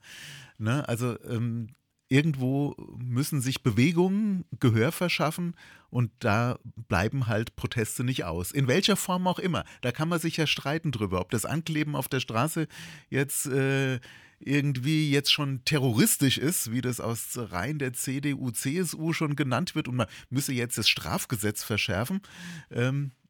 Ne, 0.58 0.86
also 0.88 1.18
ähm, 1.24 1.68
irgendwo 2.08 2.76
müssen 2.98 3.40
sich 3.40 3.62
Bewegungen 3.62 4.44
Gehör 4.60 4.92
verschaffen 4.92 5.56
und 5.88 6.10
da 6.18 6.58
bleiben 6.88 7.26
halt 7.26 7.56
Proteste 7.56 8.04
nicht 8.04 8.24
aus. 8.24 8.52
In 8.52 8.68
welcher 8.68 8.96
Form 8.96 9.26
auch 9.26 9.38
immer. 9.38 9.64
Da 9.80 9.92
kann 9.92 10.10
man 10.10 10.20
sich 10.20 10.36
ja 10.36 10.46
streiten 10.46 10.92
drüber, 10.92 11.20
ob 11.20 11.30
das 11.30 11.46
Ankleben 11.46 11.96
auf 11.96 12.08
der 12.08 12.20
Straße 12.20 12.68
jetzt 13.08 13.46
äh, 13.46 13.98
irgendwie 14.38 15.10
jetzt 15.10 15.32
schon 15.32 15.64
terroristisch 15.64 16.36
ist, 16.36 16.72
wie 16.72 16.82
das 16.82 17.00
aus 17.00 17.30
Reihen 17.36 17.78
der 17.78 17.94
CDU, 17.94 18.50
CSU 18.50 19.12
schon 19.12 19.34
genannt 19.36 19.74
wird 19.74 19.88
und 19.88 19.96
man 19.96 20.08
müsse 20.28 20.52
jetzt 20.52 20.76
das 20.76 20.88
Strafgesetz 20.88 21.62
verschärfen. 21.62 22.20
Ähm, 22.70 23.12
äh, 23.12 23.21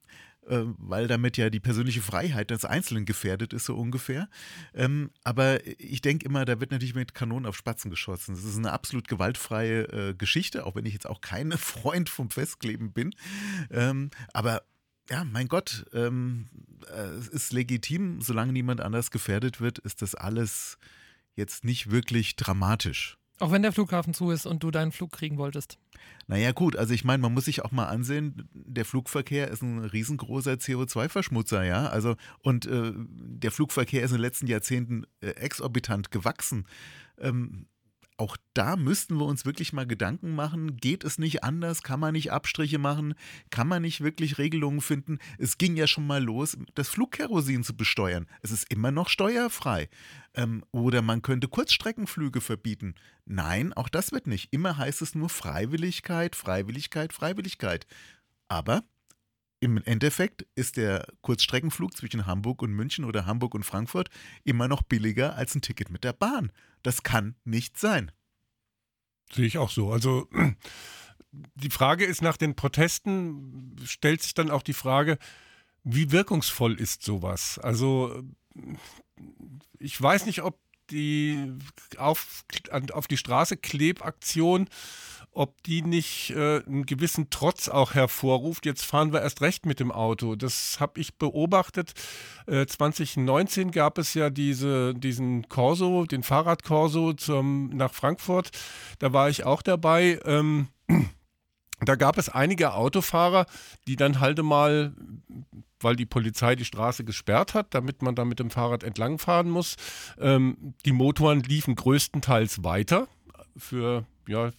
weil 0.46 1.06
damit 1.06 1.36
ja 1.36 1.50
die 1.50 1.60
persönliche 1.60 2.02
Freiheit 2.02 2.50
des 2.50 2.64
Einzelnen 2.64 3.04
gefährdet 3.04 3.52
ist, 3.52 3.64
so 3.64 3.76
ungefähr. 3.76 4.28
Ähm, 4.74 5.10
aber 5.22 5.64
ich 5.78 6.00
denke 6.00 6.26
immer, 6.26 6.44
da 6.44 6.60
wird 6.60 6.72
natürlich 6.72 6.94
mit 6.94 7.14
Kanonen 7.14 7.46
auf 7.46 7.56
Spatzen 7.56 7.90
geschossen. 7.90 8.34
Das 8.34 8.44
ist 8.44 8.58
eine 8.58 8.72
absolut 8.72 9.06
gewaltfreie 9.06 9.82
äh, 9.84 10.14
Geschichte, 10.14 10.66
auch 10.66 10.74
wenn 10.74 10.86
ich 10.86 10.94
jetzt 10.94 11.08
auch 11.08 11.20
kein 11.20 11.52
Freund 11.58 12.08
vom 12.08 12.30
Festkleben 12.30 12.92
bin. 12.92 13.14
Ähm, 13.70 14.10
aber 14.32 14.62
ja, 15.10 15.24
mein 15.24 15.48
Gott, 15.48 15.86
ähm, 15.92 16.48
äh, 16.88 17.02
es 17.18 17.28
ist 17.28 17.52
legitim, 17.52 18.20
solange 18.20 18.52
niemand 18.52 18.80
anders 18.80 19.10
gefährdet 19.10 19.60
wird, 19.60 19.78
ist 19.78 20.02
das 20.02 20.14
alles 20.14 20.78
jetzt 21.34 21.64
nicht 21.64 21.90
wirklich 21.90 22.36
dramatisch. 22.36 23.18
Auch 23.42 23.50
wenn 23.50 23.62
der 23.62 23.72
Flughafen 23.72 24.14
zu 24.14 24.30
ist 24.30 24.46
und 24.46 24.62
du 24.62 24.70
deinen 24.70 24.92
Flug 24.92 25.10
kriegen 25.10 25.36
wolltest. 25.36 25.76
Naja 26.28 26.52
gut, 26.52 26.76
also 26.76 26.94
ich 26.94 27.02
meine, 27.02 27.20
man 27.20 27.34
muss 27.34 27.46
sich 27.46 27.64
auch 27.64 27.72
mal 27.72 27.86
ansehen, 27.86 28.48
der 28.54 28.84
Flugverkehr 28.84 29.48
ist 29.48 29.62
ein 29.62 29.80
riesengroßer 29.80 30.52
CO2-Verschmutzer, 30.52 31.64
ja. 31.64 31.88
Also 31.88 32.14
und 32.42 32.66
äh, 32.66 32.92
der 32.94 33.50
Flugverkehr 33.50 34.04
ist 34.04 34.12
in 34.12 34.18
den 34.18 34.22
letzten 34.22 34.46
Jahrzehnten 34.46 35.06
äh, 35.22 35.30
exorbitant 35.30 36.12
gewachsen. 36.12 36.68
Ähm, 37.18 37.66
auch 38.16 38.36
da 38.54 38.76
müssten 38.76 39.16
wir 39.16 39.26
uns 39.26 39.44
wirklich 39.44 39.72
mal 39.72 39.86
Gedanken 39.86 40.34
machen, 40.34 40.76
geht 40.76 41.04
es 41.04 41.18
nicht 41.18 41.42
anders, 41.44 41.82
kann 41.82 42.00
man 42.00 42.12
nicht 42.12 42.32
Abstriche 42.32 42.78
machen, 42.78 43.14
kann 43.50 43.66
man 43.66 43.82
nicht 43.82 44.02
wirklich 44.02 44.38
Regelungen 44.38 44.80
finden. 44.80 45.18
Es 45.38 45.58
ging 45.58 45.76
ja 45.76 45.86
schon 45.86 46.06
mal 46.06 46.22
los, 46.22 46.56
das 46.74 46.88
Flugkerosin 46.88 47.64
zu 47.64 47.76
besteuern. 47.76 48.26
Es 48.42 48.50
ist 48.50 48.70
immer 48.70 48.90
noch 48.90 49.08
steuerfrei. 49.08 49.88
Ähm, 50.34 50.64
oder 50.70 51.02
man 51.02 51.22
könnte 51.22 51.48
Kurzstreckenflüge 51.48 52.40
verbieten. 52.40 52.94
Nein, 53.24 53.72
auch 53.72 53.88
das 53.88 54.12
wird 54.12 54.26
nicht. 54.26 54.52
Immer 54.52 54.76
heißt 54.76 55.02
es 55.02 55.14
nur 55.14 55.28
Freiwilligkeit, 55.28 56.36
Freiwilligkeit, 56.36 57.12
Freiwilligkeit. 57.12 57.86
Aber 58.48 58.84
im 59.62 59.76
Endeffekt 59.84 60.44
ist 60.56 60.76
der 60.76 61.06
Kurzstreckenflug 61.20 61.96
zwischen 61.96 62.26
Hamburg 62.26 62.62
und 62.62 62.72
München 62.72 63.04
oder 63.04 63.26
Hamburg 63.26 63.54
und 63.54 63.62
Frankfurt 63.62 64.10
immer 64.42 64.66
noch 64.66 64.82
billiger 64.82 65.36
als 65.36 65.54
ein 65.54 65.62
Ticket 65.62 65.88
mit 65.88 66.02
der 66.02 66.12
Bahn. 66.12 66.50
Das 66.82 67.04
kann 67.04 67.36
nicht 67.44 67.78
sein. 67.78 68.10
Sehe 69.32 69.46
ich 69.46 69.58
auch 69.58 69.70
so. 69.70 69.92
Also 69.92 70.28
die 71.54 71.70
Frage 71.70 72.04
ist 72.04 72.22
nach 72.22 72.36
den 72.36 72.56
Protesten, 72.56 73.76
stellt 73.84 74.22
sich 74.22 74.34
dann 74.34 74.50
auch 74.50 74.62
die 74.62 74.72
Frage, 74.72 75.16
wie 75.84 76.10
wirkungsvoll 76.10 76.74
ist 76.74 77.04
sowas? 77.04 77.60
Also 77.60 78.20
ich 79.78 80.00
weiß 80.02 80.26
nicht, 80.26 80.42
ob 80.42 80.58
die 80.90 81.52
auf, 81.98 82.44
auf 82.92 83.06
die 83.06 83.16
Straße 83.16 83.56
Klebaktion 83.56 84.68
ob 85.32 85.62
die 85.62 85.82
nicht 85.82 86.30
äh, 86.30 86.62
einen 86.66 86.86
gewissen 86.86 87.30
Trotz 87.30 87.68
auch 87.68 87.94
hervorruft. 87.94 88.66
Jetzt 88.66 88.84
fahren 88.84 89.12
wir 89.12 89.22
erst 89.22 89.40
recht 89.40 89.66
mit 89.66 89.80
dem 89.80 89.90
Auto. 89.90 90.36
Das 90.36 90.78
habe 90.78 91.00
ich 91.00 91.16
beobachtet. 91.16 91.92
Äh, 92.46 92.66
2019 92.66 93.70
gab 93.70 93.98
es 93.98 94.14
ja 94.14 94.30
diese, 94.30 94.94
diesen 94.94 95.48
Corso, 95.48 96.04
den 96.04 96.22
Fahrradkorso 96.22 97.14
zum, 97.14 97.70
nach 97.70 97.94
Frankfurt. 97.94 98.50
Da 98.98 99.12
war 99.12 99.28
ich 99.30 99.44
auch 99.44 99.62
dabei. 99.62 100.20
Ähm, 100.24 100.68
da 101.80 101.96
gab 101.96 102.18
es 102.18 102.28
einige 102.28 102.74
Autofahrer, 102.74 103.46
die 103.86 103.96
dann 103.96 104.20
halt 104.20 104.42
mal 104.42 104.94
weil 105.80 105.96
die 105.96 106.06
Polizei 106.06 106.54
die 106.54 106.64
Straße 106.64 107.02
gesperrt 107.02 107.54
hat, 107.54 107.74
damit 107.74 108.02
man 108.02 108.14
da 108.14 108.24
mit 108.24 108.38
dem 108.38 108.50
Fahrrad 108.50 108.84
entlangfahren 108.84 109.50
muss. 109.50 109.74
Ähm, 110.20 110.74
die 110.84 110.92
Motoren 110.92 111.40
liefen 111.40 111.74
größtenteils 111.74 112.62
weiter 112.62 113.08
für 113.56 114.06
ja, 114.28 114.52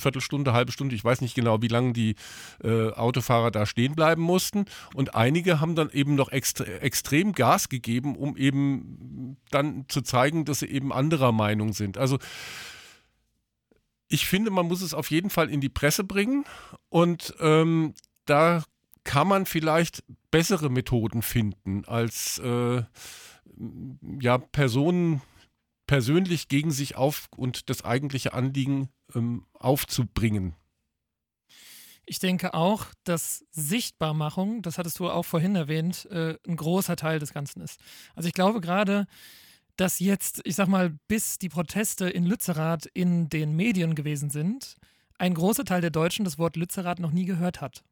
Viertelstunde, 0.00 0.52
halbe 0.52 0.72
Stunde, 0.72 0.94
ich 0.94 1.04
weiß 1.04 1.20
nicht 1.20 1.34
genau, 1.34 1.62
wie 1.62 1.68
lange 1.68 1.92
die 1.92 2.16
äh, 2.64 2.90
Autofahrer 2.90 3.50
da 3.50 3.66
stehen 3.66 3.94
bleiben 3.94 4.22
mussten. 4.22 4.64
Und 4.94 5.14
einige 5.14 5.60
haben 5.60 5.74
dann 5.74 5.90
eben 5.90 6.14
noch 6.14 6.30
extre 6.30 6.80
extrem 6.80 7.32
Gas 7.32 7.68
gegeben, 7.68 8.16
um 8.16 8.36
eben 8.36 9.36
dann 9.50 9.84
zu 9.88 10.02
zeigen, 10.02 10.44
dass 10.44 10.60
sie 10.60 10.66
eben 10.66 10.92
anderer 10.92 11.32
Meinung 11.32 11.72
sind. 11.72 11.98
Also 11.98 12.18
ich 14.08 14.26
finde, 14.26 14.50
man 14.50 14.66
muss 14.66 14.82
es 14.82 14.92
auf 14.92 15.10
jeden 15.10 15.30
Fall 15.30 15.48
in 15.48 15.60
die 15.60 15.68
Presse 15.68 16.02
bringen 16.02 16.44
und 16.88 17.34
ähm, 17.40 17.94
da 18.26 18.64
kann 19.04 19.28
man 19.28 19.46
vielleicht 19.46 20.02
bessere 20.30 20.70
Methoden 20.70 21.22
finden, 21.22 21.84
als 21.86 22.38
äh, 22.38 22.82
ja, 24.20 24.38
Personen 24.38 25.22
persönlich 25.90 26.46
gegen 26.46 26.70
sich 26.70 26.94
auf 26.94 27.26
und 27.36 27.68
das 27.68 27.84
eigentliche 27.84 28.32
Anliegen 28.32 28.90
ähm, 29.12 29.44
aufzubringen. 29.54 30.54
Ich 32.06 32.20
denke 32.20 32.54
auch, 32.54 32.86
dass 33.02 33.44
Sichtbarmachung, 33.50 34.62
das 34.62 34.78
hattest 34.78 35.00
du 35.00 35.10
auch 35.10 35.24
vorhin 35.24 35.56
erwähnt, 35.56 36.06
äh, 36.12 36.38
ein 36.46 36.54
großer 36.54 36.94
Teil 36.94 37.18
des 37.18 37.32
Ganzen 37.32 37.60
ist. 37.60 37.80
Also 38.14 38.28
ich 38.28 38.34
glaube 38.34 38.60
gerade, 38.60 39.08
dass 39.74 39.98
jetzt, 39.98 40.40
ich 40.44 40.54
sag 40.54 40.68
mal, 40.68 40.96
bis 41.08 41.38
die 41.38 41.48
Proteste 41.48 42.08
in 42.08 42.24
Lützerath 42.24 42.86
in 42.86 43.28
den 43.28 43.56
Medien 43.56 43.96
gewesen 43.96 44.30
sind, 44.30 44.76
ein 45.18 45.34
großer 45.34 45.64
Teil 45.64 45.80
der 45.80 45.90
Deutschen 45.90 46.24
das 46.24 46.38
Wort 46.38 46.54
Lützerath 46.54 47.00
noch 47.00 47.10
nie 47.10 47.24
gehört 47.24 47.60
hat 47.60 47.82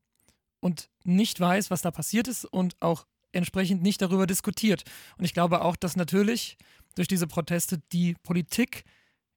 und 0.60 0.88
nicht 1.02 1.40
weiß, 1.40 1.72
was 1.72 1.82
da 1.82 1.90
passiert 1.90 2.28
ist 2.28 2.44
und 2.44 2.76
auch 2.78 3.06
entsprechend 3.32 3.82
nicht 3.82 4.00
darüber 4.02 4.28
diskutiert. 4.28 4.84
Und 5.16 5.24
ich 5.24 5.34
glaube 5.34 5.62
auch, 5.62 5.74
dass 5.74 5.96
natürlich 5.96 6.56
durch 6.98 7.08
diese 7.08 7.26
Proteste 7.26 7.78
die 7.92 8.14
Politik 8.24 8.84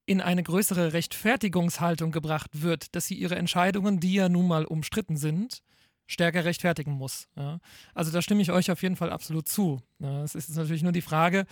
in 0.05 0.19
eine 0.19 0.43
größere 0.43 0.93
Rechtfertigungshaltung 0.93 2.11
gebracht 2.11 2.61
wird, 2.61 2.95
dass 2.95 3.05
sie 3.05 3.15
ihre 3.15 3.35
Entscheidungen, 3.35 3.99
die 3.99 4.15
ja 4.15 4.29
nun 4.29 4.47
mal 4.47 4.65
umstritten 4.65 5.15
sind, 5.15 5.61
stärker 6.07 6.43
rechtfertigen 6.43 6.91
muss. 6.91 7.27
Ja. 7.37 7.59
Also 7.93 8.11
da 8.11 8.21
stimme 8.21 8.41
ich 8.41 8.51
euch 8.51 8.71
auf 8.71 8.81
jeden 8.81 8.95
Fall 8.95 9.11
absolut 9.11 9.47
zu. 9.47 9.79
Ja, 9.99 10.23
es 10.23 10.35
ist 10.35 10.49
natürlich 10.55 10.83
nur 10.83 10.91
die 10.91 11.01
Frage, 11.01 11.45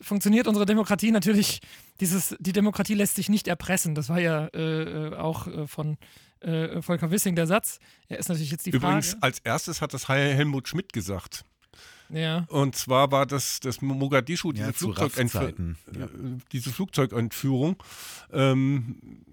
funktioniert 0.00 0.46
unsere 0.46 0.66
Demokratie 0.66 1.10
natürlich, 1.10 1.60
dieses, 2.00 2.36
die 2.38 2.52
Demokratie 2.52 2.94
lässt 2.94 3.16
sich 3.16 3.28
nicht 3.28 3.48
erpressen. 3.48 3.94
Das 3.94 4.08
war 4.08 4.20
ja 4.20 4.46
äh, 4.48 4.82
äh 5.08 5.14
auch 5.16 5.46
äh, 5.46 5.66
von 5.66 5.96
äh, 6.40 6.82
Volker 6.82 7.10
Wissing 7.10 7.34
der 7.34 7.46
Satz. 7.46 7.78
Er 8.08 8.18
ist 8.18 8.28
natürlich 8.28 8.50
jetzt 8.50 8.66
die 8.66 8.70
Übrigens, 8.70 9.12
Frage. 9.12 9.22
als 9.22 9.38
erstes 9.40 9.80
hat 9.80 9.94
das 9.94 10.08
Helmut 10.08 10.68
Schmidt 10.68 10.92
gesagt. 10.92 11.44
Ja. 12.12 12.44
Und 12.48 12.76
zwar 12.76 13.10
war 13.10 13.26
das 13.26 13.60
das 13.60 13.80
Mogadischu, 13.80 14.52
diese, 14.52 14.70
Ja, 14.86 14.92
Raffzeiten. 14.92 15.76
äh, 15.94 16.06
diese 16.52 16.70
Flugzeugentführung. 16.70 17.82
Ähm, 18.32 19.24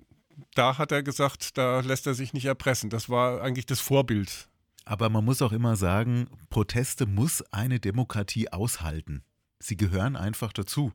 da 0.55 0.77
hat 0.77 0.91
er 0.91 1.03
gesagt, 1.03 1.57
da 1.57 1.81
lässt 1.81 2.07
er 2.07 2.13
sich 2.13 2.33
nicht 2.33 2.45
erpressen. 2.45 2.89
Das 2.89 3.09
war 3.09 3.41
eigentlich 3.41 3.65
das 3.65 3.79
Vorbild. 3.79 4.47
Aber 4.85 5.09
man 5.09 5.23
muss 5.23 5.41
auch 5.41 5.51
immer 5.51 5.75
sagen, 5.75 6.27
Proteste 6.49 7.05
muss 7.05 7.41
eine 7.51 7.79
Demokratie 7.79 8.51
aushalten. 8.51 9.23
Sie 9.59 9.77
gehören 9.77 10.15
einfach 10.15 10.51
dazu. 10.53 10.93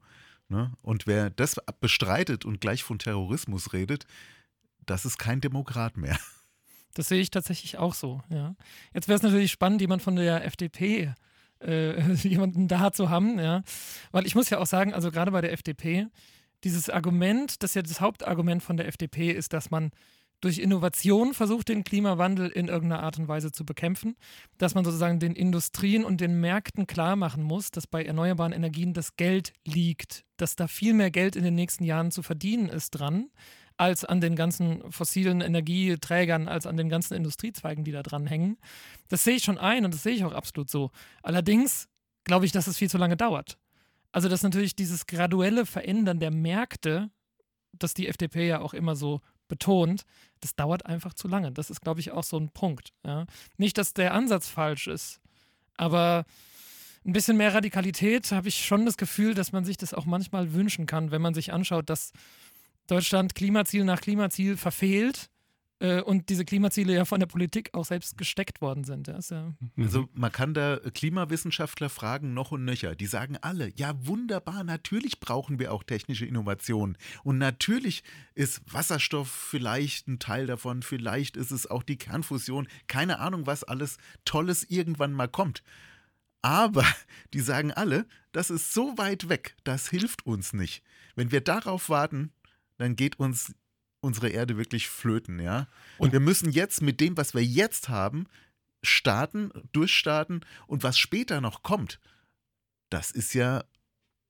Ne? 0.49 0.73
Und 0.83 1.07
wer 1.07 1.31
das 1.31 1.57
bestreitet 1.81 2.45
und 2.45 2.61
gleich 2.61 2.83
von 2.83 2.99
Terrorismus 2.99 3.73
redet, 3.73 4.07
das 4.87 5.05
ist 5.05 5.19
kein 5.19 5.41
Demokrat 5.41 5.97
mehr. 5.97 6.19
Das 6.97 7.09
sehe 7.09 7.21
ich 7.21 7.31
tatsächlich 7.31 7.77
auch 7.79 7.93
so, 7.93 8.23
ja. 8.29 8.55
Jetzt 8.93 9.09
wäre 9.09 9.17
es 9.17 9.23
natürlich 9.23 9.51
spannend, 9.51 9.81
jemand 9.81 10.01
von 10.01 10.15
der 10.15 10.45
FDP, 10.45 11.13
äh, 11.61 12.01
jemanden 12.15 12.69
da 12.69 12.93
zu 12.93 13.11
haben, 13.11 13.39
ja. 13.39 13.63
Weil 14.13 14.27
ich 14.27 14.35
muss 14.35 14.51
ja 14.51 14.59
auch 14.59 14.67
sagen, 14.67 14.95
also 14.95 15.11
gerade 15.11 15.31
bei 15.31 15.41
der 15.41 15.53
FDP, 15.53 16.07
dieses 16.65 16.89
Argument, 16.89 17.63
das 17.63 17.75
ja 17.75 17.83
das 17.83 18.01
Hauptargument 18.01 18.63
von 18.63 18.77
der 18.77 18.89
FDP 18.89 19.31
ist, 19.31 19.53
dass 19.53 19.71
man 19.71 19.91
durch 20.41 20.59
Innovation 20.59 21.33
versucht, 21.33 21.71
den 21.71 21.85
Klimawandel 21.85 22.49
in 22.51 22.69
irgendeiner 22.69 23.03
Art 23.03 23.19
und 23.19 23.29
Weise 23.29 23.51
zu 23.51 23.65
bekämpfen, 23.65 24.15
dass 24.59 24.75
man 24.75 24.85
sozusagen 24.85 25.19
den 25.19 25.35
Industrien 25.35 26.05
und 26.05 26.21
den 26.21 26.39
Märkten 26.39 26.87
klar 26.87 27.17
machen 27.17 27.43
muss, 27.43 27.71
dass 27.71 27.87
bei 27.87 28.05
erneuerbaren 28.05 28.53
Energien 28.53 28.93
das 28.93 29.17
Geld 29.17 29.55
liegt, 29.65 30.25
dass 30.37 30.55
da 30.55 30.67
viel 30.67 30.93
mehr 30.93 31.11
Geld 31.11 31.35
in 31.37 31.45
den 31.45 31.55
nächsten 31.55 31.85
Jahren 31.85 32.11
zu 32.11 32.23
verdienen 32.23 32.69
ist 32.69 32.91
dran, 32.91 33.31
als 33.77 34.05
an 34.05 34.21
den 34.21 34.37
ganzen 34.37 34.91
fossilen 34.93 35.41
Energieträgern, 35.41 36.49
als 36.49 36.67
an 36.67 36.77
den 36.77 36.89
ganzen 36.89 37.15
Industriezweigen, 37.15 37.85
die 37.85 37.93
da 37.93 38.03
dran 38.03 38.27
hängen. 38.27 38.57
Das 39.09 39.25
sehe 39.25 39.37
ich 39.37 39.45
schon 39.45 39.59
ein 39.59 39.85
und 39.85 39.93
das 39.95 40.03
sehe 40.03 40.15
ich 40.15 40.25
auch 40.25 40.33
absolut 40.33 40.71
so. 40.71 40.91
Allerdings 41.23 41.89
glaube 42.25 42.47
ich, 42.47 42.53
dass 42.53 42.67
es 42.67 42.79
viel 42.79 42.91
zu 42.91 42.99
lange 42.99 43.17
dauert. 43.17 43.59
Also, 44.13 44.29
dass 44.29 44.45
natürlich 44.45 44.77
dieses 44.77 45.07
graduelle 45.07 45.67
Verändern 45.67 46.21
der 46.21 46.31
Märkte, 46.31 47.11
das 47.73 47.95
die 47.95 48.07
FDP 48.07 48.47
ja 48.47 48.61
auch 48.61 48.73
immer 48.73 48.95
so 48.95 49.21
betont, 49.49 50.05
das 50.41 50.55
dauert 50.55 50.87
einfach 50.87 51.15
zu 51.15 51.27
lange. 51.27 51.51
Das 51.51 51.69
ist, 51.69 51.81
glaube 51.81 52.01
ich, 52.01 52.13
auch 52.13 52.23
so 52.23 52.39
ein 52.39 52.51
Punkt. 52.51 52.93
Ja. 53.05 53.27
Nicht, 53.57 53.77
dass 53.77 53.93
der 53.93 54.15
Ansatz 54.15 54.49
falsch 54.49 54.87
ist, 54.87 55.21
aber 55.77 56.25
ein 57.05 57.13
bisschen 57.13 57.37
mehr 57.37 57.53
Radikalität 57.53 58.31
habe 58.33 58.49
ich 58.49 58.65
schon 58.65 58.87
das 58.87 58.97
Gefühl, 58.97 59.35
dass 59.35 59.53
man 59.53 59.65
sich 59.65 59.77
das 59.77 59.93
auch 59.93 60.07
manchmal 60.07 60.55
wünschen 60.55 60.87
kann, 60.87 61.11
wenn 61.11 61.21
man 61.21 61.35
sich 61.35 61.53
anschaut, 61.53 61.91
dass 61.91 62.13
Deutschland 62.87 63.35
Klimaziel 63.35 63.85
nach 63.85 64.01
Klimaziel 64.01 64.57
verfehlt 64.57 65.31
äh, 65.81 66.01
und 66.01 66.29
diese 66.29 66.45
Klimaziele 66.45 66.95
ja 66.95 67.05
von 67.05 67.21
der 67.21 67.27
Politik 67.27 67.71
auch 67.75 67.85
selbst 67.85 68.17
gesteckt 68.17 68.61
worden 68.61 68.85
sind. 68.85 69.09
Ja, 69.09 69.19
ja 69.19 69.55
also 69.77 70.09
man 70.15 70.33
kann 70.33 70.55
da 70.55 70.79
Klimawissenschaftler 70.79 71.89
fragen, 71.89 72.33
noch 72.33 72.53
und 72.53 72.65
nöcher. 72.65 72.95
Die 72.95 73.07
sagen 73.07 73.37
alle, 73.41 73.73
ja 73.77 73.95
wunderbar, 74.07 74.65
natürlich 74.65 75.21
brauchen 75.21 75.59
wir 75.59 75.73
auch 75.73 75.83
technische 75.83 76.27
Innovationen. 76.27 76.97
Und 77.23 77.39
natürlich 77.39 78.03
ist 78.35 78.63
Wasserstoff 78.73 79.29
vielleicht 79.29 80.09
ein 80.09 80.19
Teil 80.19 80.47
davon, 80.47 80.83
vielleicht 80.83 81.37
ist 81.37 81.51
es 81.51 81.71
auch 81.71 81.83
die 81.83 81.99
Kernfusion, 81.99 82.69
keine 82.87 83.19
Ahnung, 83.19 83.47
was 83.47 83.65
alles 83.65 83.99
Tolles 84.25 84.65
irgendwann 84.65 85.13
mal 85.13 85.29
kommt. 85.29 85.63
Aber 86.41 86.85
die 87.35 87.41
sagen 87.41 87.73
alle, 87.73 88.07
das 88.33 88.51
ist 88.51 88.73
so 88.73 88.97
weit 88.97 89.29
weg, 89.29 89.57
das 89.65 89.89
hilft 89.89 90.25
uns 90.25 90.53
nicht. 90.53 90.83
Wenn 91.17 91.33
wir 91.33 91.41
darauf 91.41 91.89
warten, 91.89 92.33
dann 92.79 92.97
geht 92.97 93.19
uns 93.19 93.55
unsere 94.01 94.29
Erde 94.29 94.57
wirklich 94.57 94.89
flöten, 94.89 95.41
ja. 95.41 95.67
Und 95.99 96.13
wir 96.13 96.21
müssen 96.21 96.51
jetzt 96.51 96.83
mit 96.83 97.01
dem, 97.01 97.17
was 97.17 97.35
wir 97.35 97.43
jetzt 97.43 97.89
haben, 97.89 98.27
starten, 98.83 99.51
durchstarten 99.73 100.45
und 100.67 100.83
was 100.83 100.99
später 100.99 101.41
noch 101.41 101.63
kommt, 101.63 102.01
das 102.91 103.11
ist 103.11 103.33
ja 103.33 103.65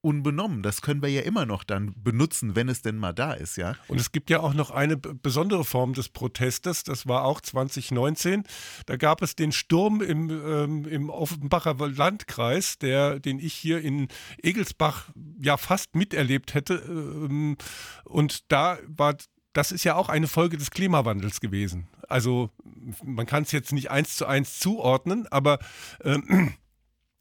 unbenommen. 0.04 0.62
Das 0.62 0.82
können 0.82 1.02
wir 1.02 1.08
ja 1.08 1.22
immer 1.22 1.46
noch 1.46 1.64
dann 1.64 1.94
benutzen, 1.96 2.54
wenn 2.54 2.68
es 2.68 2.82
denn 2.82 2.96
mal 2.96 3.12
da 3.12 3.32
ist, 3.32 3.56
ja. 3.56 3.74
Und 3.88 4.00
es 4.00 4.12
gibt 4.12 4.30
ja 4.30 4.40
auch 4.40 4.54
noch 4.54 4.70
eine 4.70 4.96
besondere 4.96 5.64
Form 5.64 5.94
des 5.94 6.08
Protestes, 6.08 6.84
das 6.84 7.06
war 7.06 7.24
auch 7.24 7.40
2019. 7.40 8.44
Da 8.86 8.96
gab 8.96 9.22
es 9.22 9.34
den 9.34 9.52
Sturm 9.52 10.00
im, 10.02 10.30
ähm, 10.30 10.86
im 10.86 11.10
Offenbacher 11.10 11.74
Landkreis, 11.88 12.78
der, 12.78 13.18
den 13.18 13.38
ich 13.38 13.54
hier 13.54 13.80
in 13.80 14.08
Egelsbach 14.42 15.08
ja 15.40 15.56
fast 15.56 15.96
miterlebt 15.96 16.54
hätte. 16.54 16.82
Ähm, 16.86 17.56
und 18.04 18.52
da 18.52 18.78
war 18.86 19.16
das 19.54 19.70
ist 19.70 19.84
ja 19.84 19.94
auch 19.94 20.08
eine 20.08 20.26
Folge 20.26 20.58
des 20.58 20.72
Klimawandels 20.72 21.40
gewesen. 21.40 21.86
Also 22.08 22.50
man 23.04 23.24
kann 23.24 23.44
es 23.44 23.52
jetzt 23.52 23.72
nicht 23.72 23.88
eins 23.88 24.16
zu 24.16 24.26
eins 24.26 24.58
zuordnen, 24.58 25.28
aber 25.30 25.60
äh, 26.00 26.18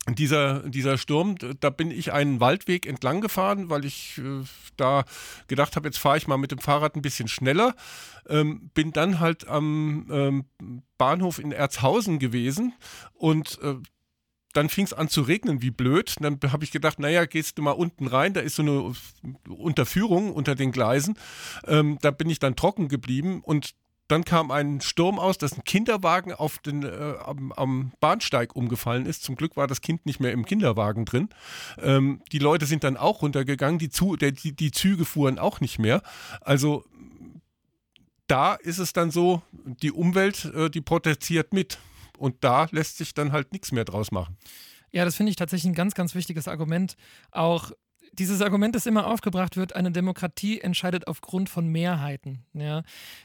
dieser, 0.10 0.68
dieser 0.70 0.98
Sturm, 0.98 1.36
da 1.60 1.70
bin 1.70 1.90
ich 1.90 2.12
einen 2.12 2.40
Waldweg 2.40 2.86
entlang 2.86 3.22
gefahren, 3.22 3.70
weil 3.70 3.86
ich 3.86 4.18
äh, 4.18 4.44
da 4.76 5.06
gedacht 5.48 5.76
habe, 5.76 5.88
jetzt 5.88 5.98
fahre 5.98 6.18
ich 6.18 6.28
mal 6.28 6.38
mit 6.38 6.52
dem 6.52 6.60
Fahrrad 6.60 6.96
ein 6.96 7.02
bisschen 7.02 7.30
schneller. 7.30 7.74
Ähm, 8.28 8.70
bin 8.74 8.92
dann 8.92 9.20
halt 9.20 9.48
am 9.48 10.08
ähm, 10.12 10.46
Bahnhof 10.98 11.40
in 11.40 11.52
Erzhausen 11.52 12.20
gewesen 12.20 12.74
und 13.14 13.60
äh, 13.62 13.76
dann 14.54 14.70
fing 14.70 14.86
es 14.86 14.94
an 14.94 15.10
zu 15.10 15.22
regnen, 15.22 15.62
wie 15.62 15.72
blöd. 15.72 16.16
Dann 16.20 16.40
habe 16.52 16.64
ich 16.64 16.72
gedacht, 16.72 17.00
naja, 17.00 17.26
gehst 17.26 17.58
du 17.58 17.64
mal 17.64 17.72
unten 17.72 18.08
rein, 18.08 18.34
da 18.34 18.42
ist 18.42 18.56
so 18.56 18.62
eine 18.62 18.94
Unterführung 19.50 20.32
unter 20.32 20.56
den 20.56 20.72
Gleisen. 20.72 21.18
Ähm, 21.66 21.98
da 22.02 22.12
bin 22.12 22.30
ich 22.30 22.40
dann 22.40 22.56
trocken 22.56 22.88
geblieben 22.88 23.42
und 23.42 23.74
dann 24.14 24.26
kam 24.26 24.52
ein 24.52 24.80
Sturm 24.80 25.18
aus, 25.18 25.40
dass 25.40 25.58
ein 25.58 25.64
Kinderwagen 25.64 26.34
auf 26.34 26.60
den, 26.60 26.84
äh, 26.84 27.16
am, 27.26 27.52
am, 27.52 27.92
Bahnsteig 28.00 28.56
umgefallen 28.56 29.08
ist. 29.08 29.24
Zum 29.24 29.36
Glück 29.36 29.58
war 29.58 29.66
das 29.66 29.82
Kind 29.82 30.06
nicht 30.06 30.20
mehr 30.20 30.32
im 30.32 30.46
Kinderwagen 30.46 31.06
drin. 31.06 31.30
Ähm, 31.82 32.22
die 32.32 32.38
Leute 32.38 32.68
sind 32.68 32.84
dann 32.84 32.96
auch 32.96 33.24
runtergegangen, 33.24 33.80
die, 33.80 33.90
Zu 33.90 34.16
der, 34.16 34.32
die, 34.32 34.56
die 34.56 34.70
Züge 34.70 35.04
fuhren 35.04 35.40
auch 35.40 35.62
nicht 35.62 35.80
mehr. 35.80 36.04
Also 36.42 36.86
da 38.28 38.54
ist 38.54 38.78
es 38.78 38.94
dann 38.94 39.10
so, 39.10 39.42
die 39.52 39.92
Umwelt, 39.92 40.46
äh, 40.46 40.70
die 40.70 40.82
protestiert 40.82 41.52
mit. 41.52 41.80
Und 42.20 42.44
da 42.44 42.68
lässt 42.70 42.98
sich 42.98 43.16
dann 43.16 43.32
halt 43.32 43.52
nichts 43.52 43.72
mehr 43.72 43.84
draus 43.84 44.12
machen. 44.12 44.38
Ja, 44.92 45.06
das 45.06 45.16
finde 45.16 45.32
ich 45.32 45.38
tatsächlich 45.38 45.72
ein 45.72 45.76
ganz, 45.76 45.96
ganz 45.96 46.14
wichtiges 46.14 46.48
Argument. 46.48 46.98
Auch 47.32 47.72
dieses 48.14 48.42
Argument, 48.42 48.76
das 48.76 48.86
immer 48.86 49.08
aufgebracht 49.08 49.58
wird, 49.58 49.76
eine 49.76 49.92
Demokratie 49.92 50.62
entscheidet 50.62 51.08
aufgrund 51.08 51.50
von 51.50 51.68
Mehrheiten. 51.68 52.46
Ja. 52.54 52.84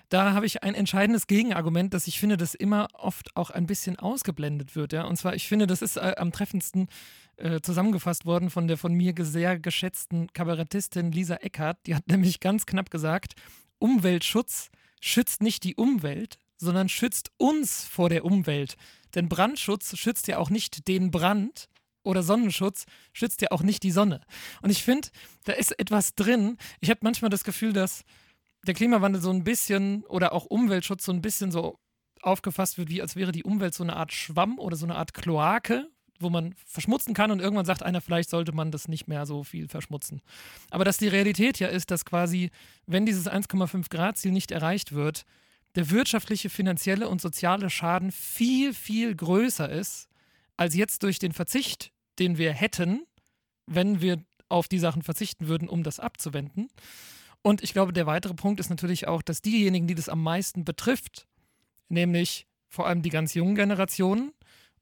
Da 0.09 0.32
habe 0.32 0.47
ich 0.47 0.62
ein 0.62 0.74
entscheidendes 0.74 1.26
Gegenargument, 1.26 1.93
das 1.95 2.07
ich 2.07 2.18
finde, 2.18 2.36
das 2.36 2.55
immer 2.55 2.89
oft 2.95 3.36
auch 3.36 3.51
ein 3.51 3.66
bisschen 3.66 3.99
ausgeblendet 3.99 4.76
wird. 4.76 4.93
Ja. 4.93 5.05
Und 5.05 5.16
zwar, 5.16 5.34
ich 5.34 5.47
finde, 5.47 5.66
das 5.66 5.82
ist 5.82 5.97
äh, 5.97 6.14
am 6.16 6.32
treffendsten 6.32 6.89
äh, 7.36 7.61
zusammengefasst 7.61 8.26
worden 8.26 8.51
von 8.51 8.66
der 8.66 8.76
von 8.76 8.93
mir 8.95 9.14
sehr 9.18 9.59
geschätzten 9.59 10.32
Kabarettistin 10.32 11.12
Lisa 11.12 11.36
Eckhardt. 11.36 11.78
Die 11.86 11.95
hat 11.95 12.07
nämlich 12.09 12.41
ganz 12.41 12.66
knapp 12.66 12.91
gesagt, 12.91 13.34
Umweltschutz 13.78 14.70
schützt 15.01 15.43
nicht 15.43 15.64
die 15.64 15.76
Umwelt, 15.76 16.39
sondern 16.57 16.89
schützt 16.89 17.30
uns 17.36 17.84
vor 17.84 18.09
der 18.09 18.24
Umwelt. 18.24 18.76
Denn 19.14 19.28
Brandschutz 19.28 19.97
schützt 19.97 20.26
ja 20.28 20.39
auch 20.39 20.51
nicht 20.51 20.89
den 20.89 21.11
Brand 21.11 21.68
oder 22.03 22.22
Sonnenschutz 22.22 22.86
schützt 23.12 23.42
ja 23.42 23.49
auch 23.51 23.62
nicht 23.62 23.82
die 23.82 23.90
Sonne. 23.90 24.20
Und 24.62 24.70
ich 24.70 24.82
finde, 24.82 25.09
da 25.44 25.53
ist 25.53 25.78
etwas 25.78 26.14
drin. 26.14 26.57
Ich 26.80 26.90
habe 26.90 27.01
manchmal 27.03 27.30
das 27.30 27.44
Gefühl, 27.44 27.72
dass 27.72 28.05
der 28.66 28.74
Klimawandel 28.74 29.20
so 29.20 29.30
ein 29.30 29.44
bisschen 29.44 30.05
oder 30.05 30.32
auch 30.32 30.46
Umweltschutz 30.46 31.05
so 31.05 31.12
ein 31.12 31.22
bisschen 31.22 31.51
so 31.51 31.78
aufgefasst 32.22 32.78
wird, 32.78 32.88
wie 32.88 33.03
als 33.03 33.16
wäre 33.16 33.32
die 33.32 33.44
Umwelt 33.44 33.74
so 33.74 33.84
eine 33.84 33.96
Art 33.96 34.12
Schwamm 34.12 34.59
oder 34.59 34.76
so 34.76 34.86
eine 34.86 34.96
Art 34.96 35.14
Kloake, 35.14 35.88
wo 36.20 36.30
man 36.30 36.55
verschmutzen 36.66 37.14
kann 37.14 37.30
und 37.30 37.40
irgendwann 37.40 37.64
sagt 37.64 37.82
einer, 37.82 38.01
vielleicht 38.01 38.30
sollte 38.30 38.53
man 38.53 38.70
das 38.72 38.88
nicht 38.88 39.07
mehr 39.07 39.24
so 39.24 39.44
viel 39.44 39.68
verschmutzen. 39.68 40.20
Aber 40.70 40.84
dass 40.84 40.99
die 40.99 41.09
Realität 41.09 41.61
ja 41.61 41.68
ist, 41.68 41.90
dass 41.90 42.05
quasi, 42.05 42.51
wenn 42.86 43.07
dieses 43.07 43.28
1,5 43.28 43.88
Grad 43.88 44.16
Ziel 44.16 44.32
nicht 44.32 44.51
erreicht 44.51 44.92
wird, 44.92 45.24
der 45.74 45.90
wirtschaftliche, 45.90 46.51
finanzielle 46.51 47.09
und 47.09 47.20
soziale 47.20 47.70
Schaden 47.70 48.11
viel, 48.11 48.74
viel 48.74 49.14
größer 49.14 49.68
ist, 49.68 50.08
als 50.59 50.75
jetzt 50.75 51.03
durch 51.03 51.19
den 51.19 51.33
Verzicht, 51.33 51.93
den 52.19 52.37
wir 52.37 52.53
hätten, 52.53 53.07
wenn 53.67 54.03
wir 54.03 54.23
auf 54.51 54.69
die 54.69 54.79
Sachen 54.79 55.03
verzichten 55.03 55.49
würden, 55.49 55.69
um 55.69 55.83
das 55.83 56.01
abzuwenden. 56.01 56.69
Und 57.43 57.63
ich 57.63 57.73
glaube, 57.73 57.93
der 57.93 58.07
weitere 58.07 58.35
Punkt 58.35 58.61
ist 58.61 58.69
natürlich 58.69 59.07
auch, 59.07 59.23
dass 59.23 59.41
diejenigen, 59.41 59.87
die 59.87 59.95
das 59.95 60.09
am 60.09 60.23
meisten 60.23 60.65
betrifft, 60.65 61.27
nämlich 61.89 62.47
vor 62.69 62.87
allem 62.87 63.03
die 63.03 63.11
ganz 63.11 63.35
jungen 63.35 63.55
Generationen 63.55 64.33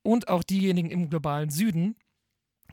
und 0.02 0.28
auch 0.28 0.42
diejenigen 0.42 0.90
im 0.90 1.10
globalen 1.10 1.50
Süden, 1.50 1.96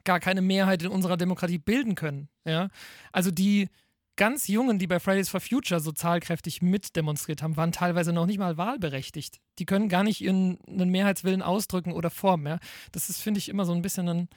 gar 0.03 0.19
keine 0.19 0.41
Mehrheit 0.41 0.83
in 0.83 0.89
unserer 0.89 1.17
Demokratie 1.17 1.57
bilden 1.57 1.95
können. 1.95 2.29
Ja? 2.45 2.69
Also 3.11 3.31
die 3.31 3.69
ganz 4.15 4.47
Jungen, 4.47 4.79
die 4.79 4.87
bei 4.87 4.99
Fridays 4.99 5.29
for 5.29 5.39
Future 5.39 5.79
so 5.79 5.91
zahlkräftig 5.91 6.61
mitdemonstriert 6.61 7.41
haben, 7.41 7.57
waren 7.57 7.71
teilweise 7.71 8.13
noch 8.13 8.25
nicht 8.25 8.37
mal 8.37 8.57
wahlberechtigt. 8.57 9.39
Die 9.59 9.65
können 9.65 9.89
gar 9.89 10.03
nicht 10.03 10.21
ihren 10.21 10.59
einen 10.67 10.89
Mehrheitswillen 10.89 11.41
ausdrücken 11.41 11.93
oder 11.93 12.09
formen. 12.09 12.47
Ja? 12.47 12.59
Das 12.91 13.09
ist, 13.09 13.19
finde 13.19 13.39
ich, 13.39 13.49
immer 13.49 13.65
so 13.65 13.73
ein 13.73 13.81
bisschen 13.81 14.07
ein, 14.07 14.29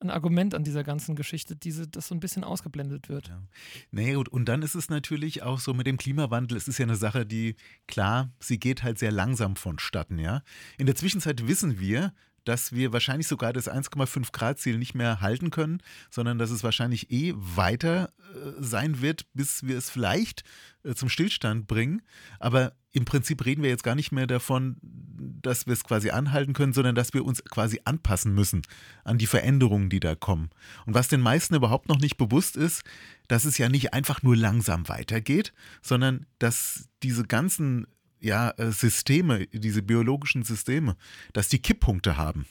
ein 0.00 0.10
Argument 0.10 0.54
an 0.54 0.64
dieser 0.64 0.84
ganzen 0.84 1.14
Geschichte, 1.14 1.56
diese, 1.56 1.86
das 1.86 2.08
so 2.08 2.14
ein 2.14 2.20
bisschen 2.20 2.44
ausgeblendet 2.44 3.08
wird. 3.08 3.28
Ja. 3.28 3.42
Naja, 3.90 4.14
gut, 4.14 4.28
und 4.28 4.46
dann 4.46 4.62
ist 4.62 4.74
es 4.74 4.88
natürlich 4.88 5.42
auch 5.42 5.58
so 5.58 5.74
mit 5.74 5.86
dem 5.86 5.96
Klimawandel, 5.96 6.56
es 6.56 6.68
ist 6.68 6.78
ja 6.78 6.84
eine 6.84 6.96
Sache, 6.96 7.26
die, 7.26 7.56
klar, 7.86 8.30
sie 8.38 8.58
geht 8.58 8.82
halt 8.82 8.98
sehr 8.98 9.12
langsam 9.12 9.56
vonstatten, 9.56 10.18
ja. 10.18 10.42
In 10.78 10.86
der 10.86 10.94
Zwischenzeit 10.94 11.46
wissen 11.46 11.78
wir, 11.78 12.14
dass 12.44 12.72
wir 12.72 12.92
wahrscheinlich 12.92 13.28
sogar 13.28 13.52
das 13.52 13.70
1,5 13.70 14.32
Grad 14.32 14.58
Ziel 14.58 14.78
nicht 14.78 14.94
mehr 14.94 15.20
halten 15.20 15.50
können, 15.50 15.82
sondern 16.10 16.38
dass 16.38 16.50
es 16.50 16.64
wahrscheinlich 16.64 17.10
eh 17.10 17.34
weiter 17.36 18.12
äh, 18.34 18.62
sein 18.62 19.00
wird, 19.00 19.26
bis 19.34 19.66
wir 19.66 19.76
es 19.76 19.90
vielleicht 19.90 20.44
äh, 20.84 20.94
zum 20.94 21.08
Stillstand 21.08 21.66
bringen. 21.66 22.02
Aber 22.38 22.72
im 22.92 23.04
Prinzip 23.04 23.44
reden 23.44 23.62
wir 23.62 23.70
jetzt 23.70 23.84
gar 23.84 23.94
nicht 23.94 24.10
mehr 24.10 24.26
davon, 24.26 24.76
dass 24.82 25.66
wir 25.66 25.74
es 25.74 25.84
quasi 25.84 26.10
anhalten 26.10 26.54
können, 26.54 26.72
sondern 26.72 26.94
dass 26.94 27.14
wir 27.14 27.24
uns 27.24 27.44
quasi 27.44 27.80
anpassen 27.84 28.34
müssen 28.34 28.62
an 29.04 29.18
die 29.18 29.26
Veränderungen, 29.26 29.90
die 29.90 30.00
da 30.00 30.14
kommen. 30.14 30.50
Und 30.86 30.94
was 30.94 31.08
den 31.08 31.20
meisten 31.20 31.54
überhaupt 31.54 31.88
noch 31.88 31.98
nicht 31.98 32.16
bewusst 32.16 32.56
ist, 32.56 32.82
dass 33.28 33.44
es 33.44 33.58
ja 33.58 33.68
nicht 33.68 33.94
einfach 33.94 34.22
nur 34.22 34.36
langsam 34.36 34.88
weitergeht, 34.88 35.52
sondern 35.82 36.26
dass 36.38 36.88
diese 37.02 37.24
ganzen 37.24 37.86
ja, 38.20 38.50
äh, 38.50 38.70
Systeme, 38.70 39.46
diese 39.46 39.82
biologischen 39.82 40.42
Systeme, 40.42 40.96
dass 41.32 41.48
die 41.48 41.60
Kipppunkte 41.60 42.16
haben. 42.16 42.46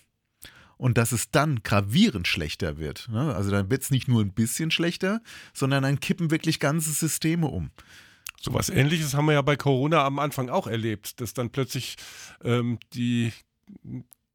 Und 0.78 0.98
dass 0.98 1.12
es 1.12 1.30
dann 1.30 1.62
gravierend 1.62 2.26
schlechter 2.26 2.78
wird. 2.78 3.10
Ne? 3.10 3.36
Also 3.36 3.52
dann 3.52 3.70
wird 3.70 3.82
es 3.82 3.92
nicht 3.92 4.08
nur 4.08 4.22
ein 4.22 4.32
bisschen 4.32 4.72
schlechter, 4.72 5.22
sondern 5.54 5.84
dann 5.84 6.00
kippen 6.00 6.32
wirklich 6.32 6.62
ganze 6.62 6.92
Systeme 6.92 7.48
um. 7.48 7.72
So 8.40 8.54
was 8.54 8.70
ähnliches 8.70 9.14
haben 9.14 9.26
wir 9.26 9.34
ja 9.34 9.42
bei 9.42 9.58
Corona 9.58 10.06
am 10.06 10.20
Anfang 10.20 10.50
auch 10.50 10.68
erlebt, 10.68 11.20
dass 11.20 11.34
dann 11.34 11.50
plötzlich 11.50 11.98
ähm, 12.42 12.80
die 12.94 13.34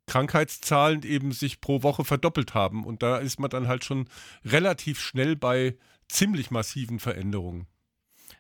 Krankheitszahlen 0.06 1.02
eben 1.02 1.32
sich 1.32 1.62
pro 1.62 1.82
Woche 1.82 2.04
verdoppelt 2.04 2.52
haben. 2.52 2.84
Und 2.84 3.02
da 3.02 3.16
ist 3.16 3.40
man 3.40 3.48
dann 3.48 3.68
halt 3.68 3.84
schon 3.84 4.08
relativ 4.44 5.00
schnell 5.00 5.36
bei 5.36 5.78
ziemlich 6.08 6.50
massiven 6.50 6.98
Veränderungen. 6.98 7.66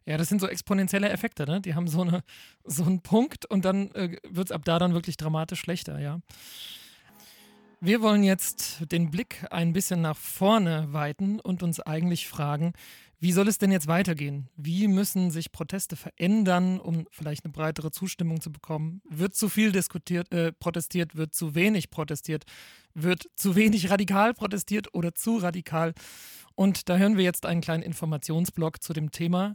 Ja, 0.06 0.18
das 0.18 0.28
sind 0.28 0.40
so 0.40 0.46
exponentielle 0.46 1.08
Effekte, 1.08 1.46
ne? 1.46 1.60
Die 1.60 1.74
haben 1.74 1.88
so, 1.88 2.02
eine, 2.02 2.22
so 2.64 2.84
einen 2.84 3.00
Punkt 3.00 3.46
und 3.46 3.64
dann 3.64 3.90
äh, 3.92 4.16
wird 4.28 4.48
es 4.48 4.52
ab 4.52 4.62
da 4.64 4.78
dann 4.78 4.92
wirklich 4.92 5.16
dramatisch 5.16 5.60
schlechter, 5.60 5.98
ja. 5.98 6.20
Wir 7.80 8.00
wollen 8.00 8.22
jetzt 8.22 8.90
den 8.92 9.10
Blick 9.10 9.46
ein 9.50 9.74
bisschen 9.74 10.00
nach 10.00 10.16
vorne 10.16 10.92
weiten 10.92 11.38
und 11.38 11.62
uns 11.62 11.80
eigentlich 11.80 12.28
fragen, 12.28 12.72
wie 13.20 13.32
soll 13.32 13.48
es 13.48 13.58
denn 13.58 13.72
jetzt 13.72 13.86
weitergehen? 13.86 14.48
Wie 14.56 14.86
müssen 14.88 15.30
sich 15.30 15.52
Proteste 15.52 15.96
verändern, 15.96 16.78
um 16.78 17.06
vielleicht 17.10 17.44
eine 17.44 17.52
breitere 17.52 17.90
Zustimmung 17.90 18.40
zu 18.40 18.52
bekommen? 18.52 19.00
Wird 19.08 19.34
zu 19.34 19.48
viel 19.48 19.72
diskutiert, 19.72 20.32
äh, 20.32 20.52
protestiert? 20.52 21.16
Wird 21.16 21.34
zu 21.34 21.54
wenig 21.54 21.90
protestiert? 21.90 22.44
Wird 22.92 23.30
zu 23.34 23.54
wenig 23.54 23.90
radikal 23.90 24.34
protestiert 24.34 24.92
oder 24.94 25.14
zu 25.14 25.38
radikal? 25.38 25.94
Und 26.54 26.88
da 26.88 26.96
hören 26.98 27.16
wir 27.16 27.24
jetzt 27.24 27.46
einen 27.46 27.60
kleinen 27.62 27.82
Informationsblock 27.82 28.82
zu 28.82 28.92
dem 28.92 29.10
Thema 29.10 29.54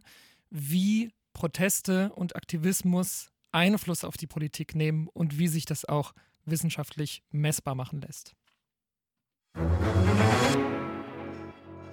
wie 0.50 1.12
Proteste 1.34 2.12
und 2.14 2.36
Aktivismus 2.36 3.30
Einfluss 3.52 4.04
auf 4.04 4.18
die 4.18 4.28
Politik 4.28 4.76
nehmen 4.76 5.08
und 5.08 5.40
wie 5.40 5.48
sich 5.48 5.66
das 5.66 5.86
auch 5.86 6.14
wissenschaftlich 6.46 7.24
messbar 7.32 7.76
machen 7.76 8.02
lässt. 8.02 8.36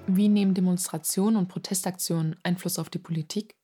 Wie 0.09 0.29
nehmen 0.29 0.55
Demonstrationen 0.55 1.37
und 1.37 1.49
Protestaktionen 1.49 2.37
Einfluss 2.43 2.79
auf 2.79 2.91
die 2.91 2.99
Politik? 2.99 3.57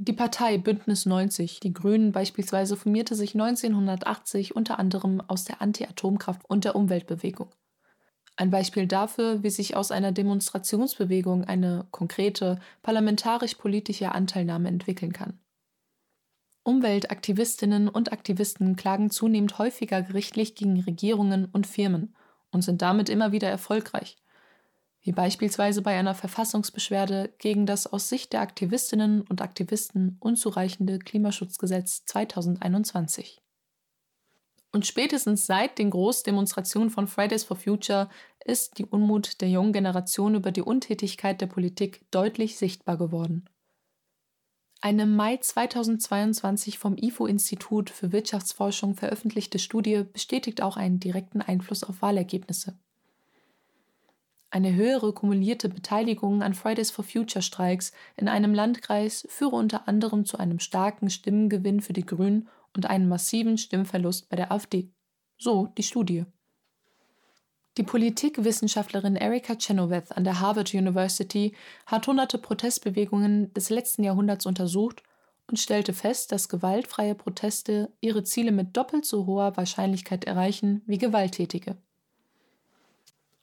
Die 0.00 0.12
Partei 0.12 0.58
Bündnis 0.58 1.06
90, 1.06 1.58
die 1.60 1.72
Grünen 1.72 2.12
beispielsweise, 2.12 2.76
formierte 2.76 3.14
sich 3.14 3.34
1980 3.34 4.54
unter 4.54 4.78
anderem 4.78 5.20
aus 5.20 5.44
der 5.44 5.60
Anti-Atomkraft- 5.60 6.44
und 6.46 6.64
der 6.64 6.76
Umweltbewegung. 6.76 7.50
Ein 8.40 8.50
Beispiel 8.50 8.86
dafür, 8.86 9.42
wie 9.42 9.50
sich 9.50 9.74
aus 9.74 9.90
einer 9.90 10.12
Demonstrationsbewegung 10.12 11.44
eine 11.44 11.88
konkrete 11.90 12.60
parlamentarisch-politische 12.82 14.12
Anteilnahme 14.12 14.68
entwickeln 14.68 15.12
kann. 15.12 15.40
Umweltaktivistinnen 16.62 17.88
und 17.88 18.12
Aktivisten 18.12 18.76
klagen 18.76 19.10
zunehmend 19.10 19.58
häufiger 19.58 20.02
gerichtlich 20.02 20.54
gegen 20.54 20.80
Regierungen 20.82 21.46
und 21.46 21.66
Firmen 21.66 22.14
und 22.52 22.62
sind 22.62 22.80
damit 22.80 23.08
immer 23.08 23.32
wieder 23.32 23.48
erfolgreich. 23.48 24.16
wie 25.00 25.12
beispielsweise 25.12 25.82
bei 25.82 25.98
einer 25.98 26.14
Verfassungsbeschwerde 26.14 27.34
gegen 27.38 27.66
das 27.66 27.88
aus 27.88 28.08
Sicht 28.08 28.32
der 28.32 28.42
Aktivistinnen 28.42 29.22
und 29.22 29.42
Aktivisten 29.42 30.16
unzureichende 30.20 31.00
Klimaschutzgesetz 31.00 32.04
2021. 32.04 33.40
Und 34.72 34.86
spätestens 34.86 35.46
seit 35.46 35.78
den 35.78 35.90
Großdemonstrationen 35.90 36.90
von 36.90 37.06
Fridays 37.06 37.44
for 37.44 37.56
Future 37.56 38.08
ist 38.44 38.78
die 38.78 38.84
Unmut 38.84 39.40
der 39.40 39.48
jungen 39.48 39.72
Generation 39.72 40.34
über 40.34 40.52
die 40.52 40.62
Untätigkeit 40.62 41.40
der 41.40 41.46
Politik 41.46 42.04
deutlich 42.10 42.58
sichtbar 42.58 42.96
geworden. 42.98 43.48
Eine 44.80 45.02
im 45.04 45.16
Mai 45.16 45.38
2022 45.38 46.78
vom 46.78 46.96
IFO-Institut 46.96 47.90
für 47.90 48.12
Wirtschaftsforschung 48.12 48.94
veröffentlichte 48.94 49.58
Studie 49.58 50.04
bestätigt 50.12 50.62
auch 50.62 50.76
einen 50.76 51.00
direkten 51.00 51.42
Einfluss 51.42 51.82
auf 51.82 52.00
Wahlergebnisse. 52.00 52.78
Eine 54.50 54.74
höhere 54.74 55.12
kumulierte 55.12 55.68
Beteiligung 55.68 56.42
an 56.42 56.54
Fridays 56.54 56.90
for 56.90 57.04
Future 57.04 57.42
Streiks 57.42 57.92
in 58.16 58.28
einem 58.28 58.54
Landkreis 58.54 59.26
führe 59.28 59.56
unter 59.56 59.88
anderem 59.88 60.24
zu 60.24 60.38
einem 60.38 60.60
starken 60.60 61.10
Stimmengewinn 61.10 61.80
für 61.80 61.92
die 61.92 62.06
Grünen 62.06 62.48
und 62.76 62.86
einem 62.86 63.08
massiven 63.08 63.58
Stimmverlust 63.58 64.28
bei 64.28 64.36
der 64.36 64.52
AfD. 64.52 64.90
So 65.38 65.68
die 65.76 65.82
Studie. 65.82 66.24
Die 67.76 67.84
Politikwissenschaftlerin 67.84 69.14
Erika 69.14 69.54
Chenoweth 69.54 70.10
an 70.16 70.24
der 70.24 70.40
Harvard 70.40 70.74
University 70.74 71.54
hat 71.86 72.08
hunderte 72.08 72.36
Protestbewegungen 72.38 73.54
des 73.54 73.70
letzten 73.70 74.02
Jahrhunderts 74.02 74.46
untersucht 74.46 75.04
und 75.46 75.58
stellte 75.58 75.92
fest, 75.92 76.32
dass 76.32 76.48
gewaltfreie 76.48 77.14
Proteste 77.14 77.92
ihre 78.00 78.24
Ziele 78.24 78.50
mit 78.50 78.76
doppelt 78.76 79.04
so 79.04 79.26
hoher 79.26 79.56
Wahrscheinlichkeit 79.56 80.24
erreichen 80.24 80.82
wie 80.86 80.98
gewalttätige. 80.98 81.76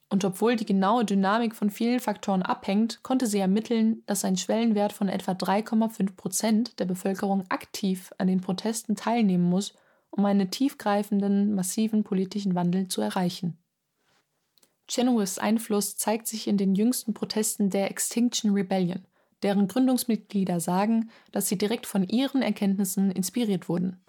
Und 0.08 0.24
obwohl 0.24 0.54
die 0.54 0.66
genaue 0.66 1.04
Dynamik 1.04 1.56
von 1.56 1.70
vielen 1.70 1.98
Faktoren 1.98 2.42
abhängt, 2.42 3.02
konnte 3.02 3.26
sie 3.26 3.40
ermitteln, 3.40 4.02
dass 4.06 4.24
ein 4.24 4.36
Schwellenwert 4.36 4.92
von 4.92 5.08
etwa 5.08 5.32
3,5 5.32 6.14
Prozent 6.14 6.78
der 6.78 6.84
Bevölkerung 6.84 7.44
aktiv 7.48 8.12
an 8.18 8.28
den 8.28 8.40
Protesten 8.40 8.94
teilnehmen 8.94 9.44
muss, 9.44 9.74
um 10.10 10.24
einen 10.24 10.50
tiefgreifenden, 10.50 11.54
massiven 11.54 12.04
politischen 12.04 12.54
Wandel 12.54 12.86
zu 12.88 13.00
erreichen. 13.00 13.58
Chenoweths 14.88 15.38
Einfluss 15.38 15.96
zeigt 15.96 16.28
sich 16.28 16.46
in 16.46 16.56
den 16.56 16.76
jüngsten 16.76 17.12
Protesten 17.12 17.70
der 17.70 17.90
Extinction 17.90 18.52
Rebellion, 18.52 19.04
deren 19.42 19.66
Gründungsmitglieder 19.66 20.60
sagen, 20.60 21.10
dass 21.32 21.48
sie 21.48 21.58
direkt 21.58 21.86
von 21.86 22.04
ihren 22.04 22.42
Erkenntnissen 22.42 23.10
inspiriert 23.10 23.68
wurden. 23.68 24.00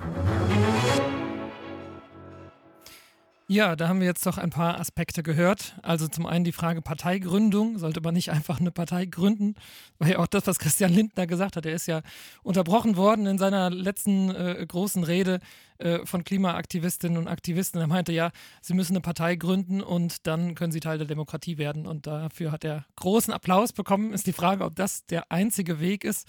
Ja, 3.49 3.77
da 3.77 3.87
haben 3.87 4.01
wir 4.01 4.07
jetzt 4.07 4.25
doch 4.25 4.37
ein 4.37 4.49
paar 4.49 4.77
Aspekte 4.77 5.23
gehört. 5.23 5.77
Also 5.81 6.09
zum 6.09 6.25
einen 6.25 6.43
die 6.43 6.51
Frage 6.51 6.81
Parteigründung, 6.81 7.79
sollte 7.79 8.01
man 8.01 8.13
nicht 8.13 8.29
einfach 8.31 8.59
eine 8.59 8.71
Partei 8.71 9.05
gründen, 9.05 9.55
war 9.99 10.09
ja 10.09 10.19
auch 10.19 10.27
das, 10.27 10.47
was 10.47 10.59
Christian 10.59 10.91
Lindner 10.91 11.27
gesagt 11.27 11.55
hat. 11.55 11.65
Er 11.65 11.71
ist 11.71 11.87
ja 11.87 12.01
unterbrochen 12.43 12.97
worden 12.97 13.25
in 13.25 13.37
seiner 13.37 13.69
letzten 13.69 14.31
äh, 14.35 14.65
großen 14.67 15.01
Rede 15.05 15.39
äh, 15.77 16.05
von 16.05 16.25
Klimaaktivistinnen 16.25 17.17
und 17.17 17.29
Aktivisten. 17.29 17.79
Er 17.79 17.87
meinte 17.87 18.11
ja, 18.11 18.31
sie 18.61 18.73
müssen 18.73 18.93
eine 18.93 19.01
Partei 19.01 19.37
gründen 19.37 19.81
und 19.81 20.27
dann 20.27 20.53
können 20.53 20.73
sie 20.73 20.81
Teil 20.81 20.97
der 20.97 21.07
Demokratie 21.07 21.57
werden. 21.57 21.87
Und 21.87 22.05
dafür 22.05 22.51
hat 22.51 22.65
er 22.65 22.85
großen 22.97 23.33
Applaus 23.33 23.71
bekommen. 23.71 24.11
Ist 24.11 24.27
die 24.27 24.33
Frage, 24.33 24.65
ob 24.65 24.75
das 24.75 25.05
der 25.05 25.31
einzige 25.31 25.79
Weg 25.79 26.03
ist. 26.03 26.27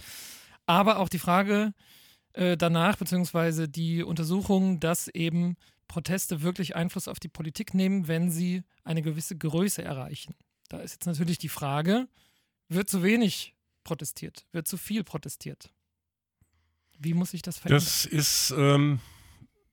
Aber 0.66 1.00
auch 1.00 1.08
die 1.08 1.18
Frage 1.18 1.72
äh, 2.34 2.56
danach, 2.56 2.96
beziehungsweise 2.96 3.68
die 3.68 4.04
Untersuchung, 4.04 4.78
dass 4.78 5.08
eben 5.08 5.56
Proteste 5.88 6.42
wirklich 6.42 6.76
Einfluss 6.76 7.08
auf 7.08 7.18
die 7.18 7.28
Politik 7.28 7.74
nehmen, 7.74 8.06
wenn 8.06 8.30
sie 8.30 8.62
eine 8.84 9.02
gewisse 9.02 9.36
Größe 9.36 9.82
erreichen. 9.82 10.34
Da 10.68 10.78
ist 10.78 10.92
jetzt 10.92 11.06
natürlich 11.06 11.38
die 11.38 11.48
Frage, 11.48 12.08
wird 12.68 12.88
zu 12.88 13.02
wenig 13.02 13.56
protestiert, 13.88 14.46
wird 14.52 14.68
zu 14.68 14.76
viel 14.76 15.02
protestiert? 15.02 15.72
Wie 16.98 17.14
muss 17.14 17.32
ich 17.32 17.42
das 17.42 17.58
verändern? 17.58 17.84
Das 17.84 18.04
ist, 18.04 18.52
ähm, 18.56 19.00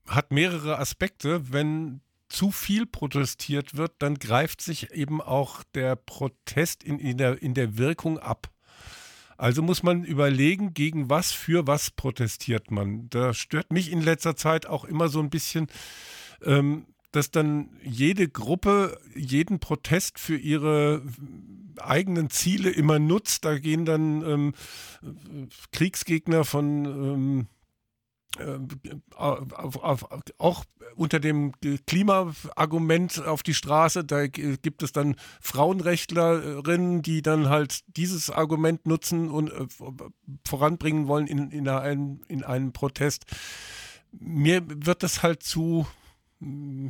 hat 0.07 0.31
mehrere 0.31 0.79
Aspekte. 0.79 1.51
Wenn 1.51 2.01
zu 2.29 2.51
viel 2.51 2.85
protestiert 2.85 3.75
wird, 3.75 3.93
dann 3.99 4.15
greift 4.15 4.61
sich 4.61 4.91
eben 4.91 5.21
auch 5.21 5.63
der 5.73 5.95
Protest 5.95 6.83
in, 6.83 6.99
in, 6.99 7.17
der, 7.17 7.41
in 7.41 7.53
der 7.53 7.77
Wirkung 7.77 8.17
ab. 8.19 8.49
Also 9.37 9.61
muss 9.61 9.83
man 9.83 10.03
überlegen, 10.03 10.73
gegen 10.73 11.09
was, 11.09 11.31
für 11.31 11.67
was 11.67 11.91
protestiert 11.91 12.71
man. 12.71 13.09
Da 13.09 13.33
stört 13.33 13.71
mich 13.71 13.91
in 13.91 14.01
letzter 14.01 14.35
Zeit 14.35 14.65
auch 14.65 14.85
immer 14.85 15.09
so 15.09 15.19
ein 15.19 15.29
bisschen, 15.29 15.67
ähm, 16.43 16.85
dass 17.11 17.31
dann 17.31 17.69
jede 17.83 18.27
Gruppe 18.27 18.99
jeden 19.15 19.59
Protest 19.59 20.19
für 20.19 20.37
ihre 20.37 21.01
eigenen 21.79 22.29
Ziele 22.29 22.69
immer 22.69 22.99
nutzt. 22.99 23.45
Da 23.45 23.57
gehen 23.57 23.85
dann 23.85 24.21
ähm, 24.21 24.53
Kriegsgegner 25.71 26.45
von 26.45 26.85
ähm, 26.85 27.39
äh, 27.41 27.54
auf, 29.15 29.75
auf, 29.77 30.05
auch 30.37 30.65
unter 30.95 31.19
dem 31.19 31.53
Klimaargument 31.87 33.25
auf 33.25 33.43
die 33.43 33.53
Straße. 33.53 34.03
Da 34.03 34.27
gibt 34.27 34.83
es 34.83 34.91
dann 34.91 35.15
Frauenrechtlerinnen, 35.41 37.01
die 37.01 37.21
dann 37.21 37.49
halt 37.49 37.83
dieses 37.97 38.29
Argument 38.29 38.85
nutzen 38.85 39.29
und 39.29 39.51
äh, 39.51 39.67
voranbringen 40.47 41.07
wollen 41.07 41.27
in, 41.27 41.51
in, 41.51 41.67
einem, 41.67 42.21
in 42.27 42.43
einem 42.43 42.71
Protest. 42.71 43.25
Mir 44.11 44.61
wird 44.65 45.03
das 45.03 45.23
halt 45.23 45.43
zu, 45.43 45.87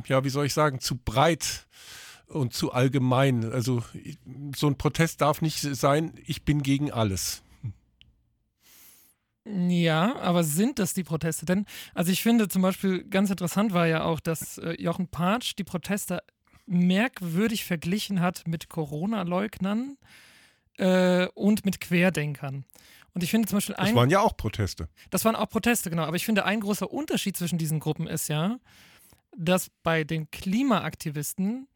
ja, 0.06 0.24
wie 0.24 0.30
soll 0.30 0.46
ich 0.46 0.54
sagen, 0.54 0.80
zu 0.80 0.96
breit 0.96 1.66
und 2.26 2.54
zu 2.54 2.72
allgemein. 2.72 3.52
Also 3.52 3.82
so 4.54 4.66
ein 4.68 4.78
Protest 4.78 5.20
darf 5.20 5.42
nicht 5.42 5.60
sein, 5.60 6.14
ich 6.24 6.44
bin 6.44 6.62
gegen 6.62 6.92
alles. 6.92 7.42
Ja, 9.48 10.16
aber 10.16 10.42
sind 10.42 10.78
das 10.80 10.92
die 10.92 11.04
Proteste? 11.04 11.46
Denn, 11.46 11.66
also 11.94 12.10
ich 12.10 12.22
finde 12.22 12.48
zum 12.48 12.62
Beispiel 12.62 13.04
ganz 13.04 13.30
interessant 13.30 13.72
war 13.72 13.86
ja 13.86 14.04
auch, 14.04 14.18
dass 14.18 14.58
äh, 14.58 14.80
Jochen 14.82 15.08
Patsch 15.08 15.54
die 15.56 15.64
Proteste 15.64 16.20
merkwürdig 16.66 17.64
verglichen 17.64 18.20
hat 18.20 18.42
mit 18.48 18.68
Corona-Leugnern 18.68 19.98
äh, 20.78 21.28
und 21.34 21.64
mit 21.64 21.80
Querdenkern. 21.80 22.64
Und 23.14 23.22
ich 23.22 23.30
finde 23.30 23.46
zum 23.48 23.58
Beispiel 23.58 23.76
ein. 23.76 23.86
Das 23.86 23.94
waren 23.94 24.10
ja 24.10 24.20
auch 24.20 24.36
Proteste. 24.36 24.88
Das 25.10 25.24
waren 25.24 25.36
auch 25.36 25.48
Proteste, 25.48 25.90
genau. 25.90 26.02
Aber 26.02 26.16
ich 26.16 26.26
finde, 26.26 26.44
ein 26.44 26.60
großer 26.60 26.90
Unterschied 26.90 27.36
zwischen 27.36 27.56
diesen 27.56 27.78
Gruppen 27.78 28.08
ist 28.08 28.28
ja, 28.28 28.58
dass 29.36 29.70
bei 29.82 30.04
den 30.04 30.30
Klimaaktivisten 30.30 31.68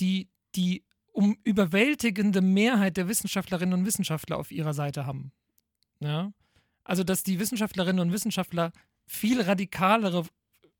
die 0.00 0.28
die 0.54 0.84
um 1.12 1.38
überwältigende 1.44 2.42
Mehrheit 2.42 2.98
der 2.98 3.08
Wissenschaftlerinnen 3.08 3.72
und 3.72 3.86
Wissenschaftler 3.86 4.36
auf 4.36 4.50
ihrer 4.50 4.74
Seite 4.74 5.06
haben. 5.06 5.32
Ja. 6.00 6.30
Also, 6.86 7.04
dass 7.04 7.22
die 7.22 7.40
Wissenschaftlerinnen 7.40 8.00
und 8.00 8.12
Wissenschaftler 8.12 8.72
viel 9.06 9.40
radikalere 9.40 10.24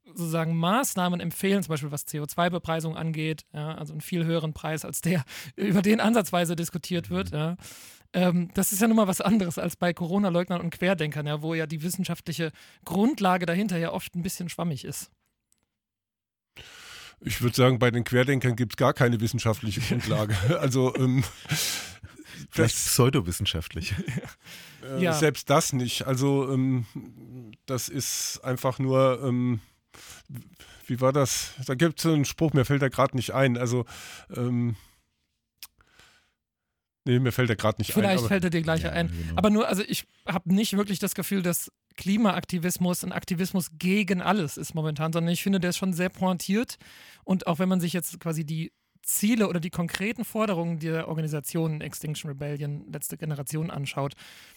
sozusagen 0.04 0.56
Maßnahmen 0.56 1.18
empfehlen, 1.18 1.62
zum 1.62 1.70
Beispiel 1.70 1.90
was 1.90 2.06
CO2-Bepreisung 2.06 2.96
angeht, 2.96 3.44
ja, 3.52 3.74
also 3.74 3.92
einen 3.92 4.00
viel 4.00 4.24
höheren 4.24 4.54
Preis 4.54 4.84
als 4.84 5.00
der, 5.00 5.24
über 5.56 5.82
den 5.82 6.00
ansatzweise 6.00 6.54
diskutiert 6.54 7.10
wird. 7.10 7.32
Ja. 7.32 7.56
Ähm, 8.12 8.50
das 8.54 8.72
ist 8.72 8.80
ja 8.80 8.86
nun 8.86 8.96
mal 8.96 9.08
was 9.08 9.20
anderes 9.20 9.58
als 9.58 9.76
bei 9.76 9.92
Corona-Leugnern 9.92 10.60
und 10.60 10.70
Querdenkern, 10.70 11.26
ja, 11.26 11.42
wo 11.42 11.54
ja 11.54 11.66
die 11.66 11.82
wissenschaftliche 11.82 12.52
Grundlage 12.84 13.46
dahinter 13.46 13.78
ja 13.78 13.92
oft 13.92 14.14
ein 14.14 14.22
bisschen 14.22 14.48
schwammig 14.48 14.84
ist. 14.84 15.10
Ich 17.20 17.40
würde 17.40 17.56
sagen, 17.56 17.78
bei 17.78 17.90
den 17.90 18.04
Querdenkern 18.04 18.56
gibt 18.56 18.74
es 18.74 18.76
gar 18.76 18.92
keine 18.92 19.20
wissenschaftliche 19.20 19.80
Grundlage. 19.88 20.36
also 20.60 20.94
ähm, 20.94 21.24
Vielleicht 22.50 22.76
pseudowissenschaftlich. 22.76 23.94
Äh, 24.84 25.02
ja. 25.02 25.14
Selbst 25.14 25.50
das 25.50 25.72
nicht. 25.72 26.06
Also 26.06 26.52
ähm, 26.52 26.86
das 27.64 27.88
ist 27.88 28.38
einfach 28.44 28.78
nur, 28.78 29.20
ähm, 29.24 29.58
wie 30.86 31.00
war 31.00 31.12
das? 31.12 31.54
Da 31.66 31.74
gibt 31.74 31.98
es 31.98 32.06
einen 32.06 32.24
Spruch, 32.24 32.52
mir 32.52 32.64
fällt 32.64 32.82
der 32.82 32.90
gerade 32.90 33.16
nicht 33.16 33.32
ein. 33.32 33.58
Also 33.58 33.84
ähm, 34.32 34.76
Nee, 37.06 37.20
mir 37.20 37.30
fällt 37.30 37.48
der 37.48 37.56
gerade 37.56 37.80
nicht 37.80 37.92
Vielleicht 37.92 38.10
ein. 38.10 38.18
Vielleicht 38.18 38.28
fällt 38.28 38.44
er 38.44 38.50
dir 38.50 38.62
gleich 38.62 38.82
ja, 38.82 38.90
ein. 38.90 39.06
Genau. 39.06 39.36
Aber 39.36 39.50
nur, 39.50 39.68
also 39.68 39.82
ich 39.86 40.06
habe 40.26 40.52
nicht 40.52 40.76
wirklich 40.76 40.98
das 40.98 41.14
Gefühl, 41.14 41.40
dass 41.40 41.70
Klimaaktivismus 41.96 43.04
ein 43.04 43.12
Aktivismus 43.12 43.70
gegen 43.78 44.20
alles 44.20 44.56
ist 44.56 44.74
momentan, 44.74 45.12
sondern 45.12 45.32
ich 45.32 45.42
finde, 45.42 45.60
der 45.60 45.70
ist 45.70 45.76
schon 45.76 45.92
sehr 45.92 46.08
pointiert. 46.08 46.78
Und 47.22 47.46
auch 47.46 47.60
wenn 47.60 47.68
man 47.68 47.80
sich 47.80 47.92
jetzt 47.92 48.18
quasi 48.18 48.44
die 48.44 48.72
Ziele 49.06 49.48
oder 49.48 49.60
die 49.60 49.70
konkreten 49.70 50.24
Forderungen 50.24 50.80
der 50.80 51.08
Organisation 51.08 51.80
Extinction 51.80 52.28
Rebellion, 52.28 52.90
letzte 52.92 53.16
Generation 53.16 53.70
anschaut. 53.70 54.14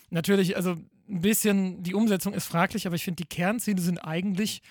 Natürlich, 0.09 0.55
also 0.57 0.71
ein 0.71 1.21
bisschen, 1.21 1.83
die 1.83 1.93
Umsetzung 1.93 2.33
ist 2.33 2.47
fraglich, 2.47 2.87
aber 2.87 2.95
ich 2.95 3.03
finde, 3.03 3.23
die 3.23 3.29
Kernziele 3.29 3.81
sind 3.81 3.99
eigentlich 3.99 4.61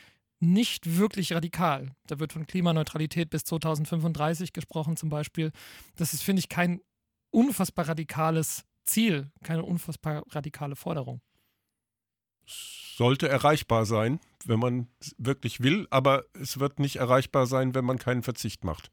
nicht 0.41 0.99
wirklich 0.99 1.33
radikal. 1.33 1.93
Da 2.07 2.18
wird 2.18 2.33
von 2.33 2.47
Klimaneutralität 2.47 3.31
bis 3.31 3.45
2035 3.45 4.53
gesprochen 4.53 4.97
zum 4.97 5.09
Beispiel. 5.09 5.53
Das 5.97 6.12
ist, 6.12 6.22
finde 6.22 6.41
ich, 6.41 6.49
kein 6.49 6.81
unfassbar 7.31 7.89
radikales 7.89 8.64
Ziel, 8.85 9.31
keine 9.43 9.64
unfassbar 9.64 10.24
radikale 10.31 10.76
Forderung. 10.76 11.20
Sollte 12.47 13.29
erreichbar 13.29 13.85
sein, 13.85 14.18
wenn 14.45 14.59
man 14.59 14.89
wirklich 15.18 15.61
will, 15.61 15.87
aber 15.91 16.24
es 16.33 16.59
wird 16.59 16.81
nicht 16.81 16.97
erreichbar 16.97 17.47
sein, 17.47 17.74
wenn 17.74 17.85
man 17.85 17.99
keinen 17.99 18.22
Verzicht 18.22 18.64
macht. 18.64 18.91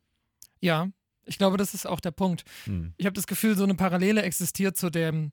Ja, 0.66 0.89
Ich 1.28 1.38
glaube, 1.38 1.57
das 1.57 1.74
ist 1.74 1.88
auch 1.88 1.99
der 1.99 2.11
Punkt. 2.11 2.43
Hm. 2.66 2.93
Ich 2.97 3.05
habe 3.05 3.13
das 3.13 3.26
Gefühl, 3.26 3.55
so 3.55 3.63
eine 3.63 3.76
Parallele 3.76 4.22
existiert 4.22 4.78
zu 4.78 4.89
dem, 4.91 5.32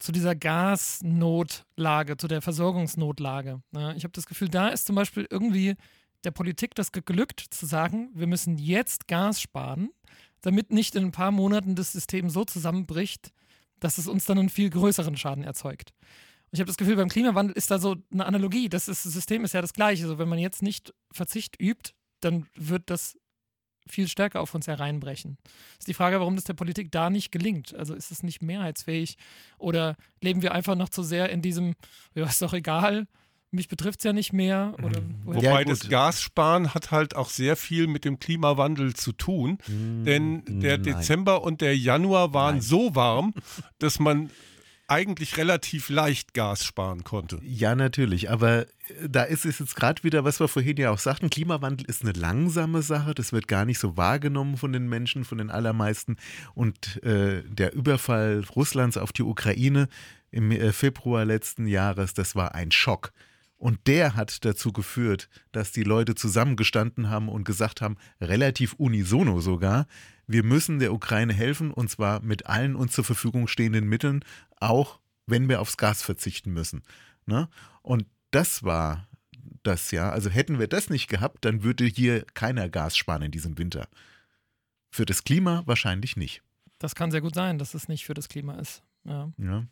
zu 0.00 0.12
dieser 0.12 0.34
Gasnotlage, 0.34 2.16
zu 2.16 2.26
der 2.26 2.40
Versorgungsnotlage. 2.40 3.62
Ja, 3.72 3.92
ich 3.94 4.02
habe 4.04 4.12
das 4.12 4.26
Gefühl, 4.26 4.48
da 4.48 4.68
ist 4.68 4.86
zum 4.86 4.96
Beispiel 4.96 5.26
irgendwie 5.30 5.76
der 6.24 6.30
Politik 6.32 6.74
das 6.74 6.92
geglückt, 6.92 7.40
zu 7.50 7.66
sagen, 7.66 8.10
wir 8.14 8.26
müssen 8.26 8.58
jetzt 8.58 9.08
Gas 9.08 9.40
sparen, 9.40 9.90
damit 10.40 10.72
nicht 10.72 10.94
in 10.96 11.04
ein 11.06 11.12
paar 11.12 11.30
Monaten 11.30 11.74
das 11.74 11.92
System 11.92 12.30
so 12.30 12.44
zusammenbricht, 12.44 13.30
dass 13.78 13.98
es 13.98 14.06
uns 14.06 14.24
dann 14.26 14.38
einen 14.38 14.48
viel 14.50 14.70
größeren 14.70 15.16
Schaden 15.16 15.44
erzeugt. 15.44 15.92
Und 16.50 16.54
ich 16.54 16.60
habe 16.60 16.68
das 16.68 16.76
Gefühl, 16.76 16.96
beim 16.96 17.08
Klimawandel 17.08 17.56
ist 17.56 17.70
da 17.70 17.78
so 17.78 17.96
eine 18.12 18.26
Analogie. 18.26 18.68
Das, 18.68 18.88
ist, 18.88 19.04
das 19.04 19.12
System 19.12 19.44
ist 19.44 19.54
ja 19.54 19.62
das 19.62 19.72
gleiche. 19.72 20.04
Also 20.04 20.18
wenn 20.18 20.28
man 20.28 20.38
jetzt 20.38 20.62
nicht 20.62 20.92
Verzicht 21.12 21.60
übt, 21.60 21.92
dann 22.20 22.46
wird 22.56 22.90
das 22.90 23.16
viel 23.88 24.08
stärker 24.08 24.40
auf 24.40 24.54
uns 24.54 24.66
hereinbrechen. 24.66 25.38
Ist 25.78 25.88
die 25.88 25.94
Frage, 25.94 26.20
warum 26.20 26.36
das 26.36 26.44
der 26.44 26.54
Politik 26.54 26.92
da 26.92 27.10
nicht 27.10 27.32
gelingt. 27.32 27.74
Also 27.74 27.94
ist 27.94 28.10
es 28.10 28.22
nicht 28.22 28.42
mehrheitsfähig 28.42 29.16
oder 29.58 29.96
leben 30.20 30.42
wir 30.42 30.52
einfach 30.52 30.76
noch 30.76 30.88
zu 30.88 31.02
sehr 31.02 31.30
in 31.30 31.42
diesem, 31.42 31.74
ja, 32.14 32.24
ist 32.26 32.42
doch 32.42 32.52
egal, 32.52 33.06
mich 33.52 33.68
betrifft 33.68 34.00
es 34.00 34.04
ja 34.04 34.12
nicht 34.12 34.32
mehr. 34.32 34.74
Oder 34.82 35.00
mhm. 35.00 35.20
Wobei 35.24 35.42
ja, 35.42 35.64
das 35.64 35.88
Gassparen 35.88 36.72
hat 36.72 36.90
halt 36.90 37.16
auch 37.16 37.28
sehr 37.28 37.56
viel 37.56 37.86
mit 37.86 38.04
dem 38.04 38.20
Klimawandel 38.20 38.94
zu 38.94 39.12
tun. 39.12 39.58
Mm, 39.66 40.04
denn 40.04 40.60
der 40.60 40.78
nein. 40.78 40.82
Dezember 40.84 41.42
und 41.42 41.60
der 41.60 41.76
Januar 41.76 42.32
waren 42.32 42.56
nein. 42.56 42.62
so 42.62 42.94
warm, 42.94 43.34
dass 43.78 43.98
man 43.98 44.30
eigentlich 44.90 45.36
relativ 45.36 45.88
leicht 45.88 46.34
Gas 46.34 46.64
sparen 46.64 47.04
konnte. 47.04 47.40
Ja, 47.44 47.74
natürlich. 47.74 48.30
Aber 48.30 48.62
äh, 48.62 48.66
da 49.08 49.22
ist 49.22 49.44
es 49.44 49.60
jetzt 49.60 49.76
gerade 49.76 50.02
wieder, 50.02 50.24
was 50.24 50.40
wir 50.40 50.48
vorhin 50.48 50.76
ja 50.76 50.90
auch 50.90 50.98
sagten, 50.98 51.30
Klimawandel 51.30 51.86
ist 51.86 52.02
eine 52.02 52.12
langsame 52.12 52.82
Sache. 52.82 53.14
Das 53.14 53.32
wird 53.32 53.46
gar 53.46 53.64
nicht 53.64 53.78
so 53.78 53.96
wahrgenommen 53.96 54.56
von 54.56 54.72
den 54.72 54.88
Menschen, 54.88 55.24
von 55.24 55.38
den 55.38 55.50
allermeisten. 55.50 56.16
Und 56.54 57.02
äh, 57.04 57.42
der 57.44 57.72
Überfall 57.72 58.44
Russlands 58.56 58.96
auf 58.96 59.12
die 59.12 59.22
Ukraine 59.22 59.88
im 60.32 60.50
äh, 60.50 60.72
Februar 60.72 61.24
letzten 61.24 61.66
Jahres, 61.66 62.12
das 62.14 62.34
war 62.34 62.54
ein 62.54 62.72
Schock. 62.72 63.12
Und 63.60 63.86
der 63.86 64.16
hat 64.16 64.44
dazu 64.44 64.72
geführt, 64.72 65.28
dass 65.52 65.70
die 65.70 65.82
Leute 65.82 66.14
zusammengestanden 66.14 67.10
haben 67.10 67.28
und 67.28 67.44
gesagt 67.44 67.82
haben, 67.82 67.96
relativ 68.20 68.72
unisono 68.74 69.40
sogar, 69.40 69.86
wir 70.30 70.44
müssen 70.44 70.78
der 70.78 70.92
Ukraine 70.92 71.32
helfen 71.32 71.72
und 71.72 71.90
zwar 71.90 72.20
mit 72.20 72.46
allen 72.46 72.76
uns 72.76 72.92
zur 72.92 73.04
Verfügung 73.04 73.48
stehenden 73.48 73.88
Mitteln, 73.88 74.24
auch 74.60 75.00
wenn 75.26 75.48
wir 75.48 75.60
aufs 75.60 75.76
Gas 75.76 76.02
verzichten 76.02 76.52
müssen. 76.52 76.82
Ne? 77.26 77.48
Und 77.82 78.06
das 78.30 78.62
war 78.62 79.08
das 79.64 79.90
ja. 79.90 80.10
Also 80.10 80.30
hätten 80.30 80.60
wir 80.60 80.68
das 80.68 80.88
nicht 80.88 81.08
gehabt, 81.08 81.44
dann 81.44 81.64
würde 81.64 81.84
hier 81.84 82.24
keiner 82.34 82.68
Gas 82.68 82.96
sparen 82.96 83.22
in 83.22 83.32
diesem 83.32 83.58
Winter. 83.58 83.88
Für 84.90 85.04
das 85.04 85.24
Klima 85.24 85.62
wahrscheinlich 85.66 86.16
nicht. 86.16 86.42
Das 86.78 86.94
kann 86.94 87.10
sehr 87.10 87.20
gut 87.20 87.34
sein, 87.34 87.58
dass 87.58 87.74
es 87.74 87.88
nicht 87.88 88.06
für 88.06 88.14
das 88.14 88.28
Klima 88.28 88.54
ist. 88.54 88.82
Ja. 89.04 89.32
ja. 89.36 89.66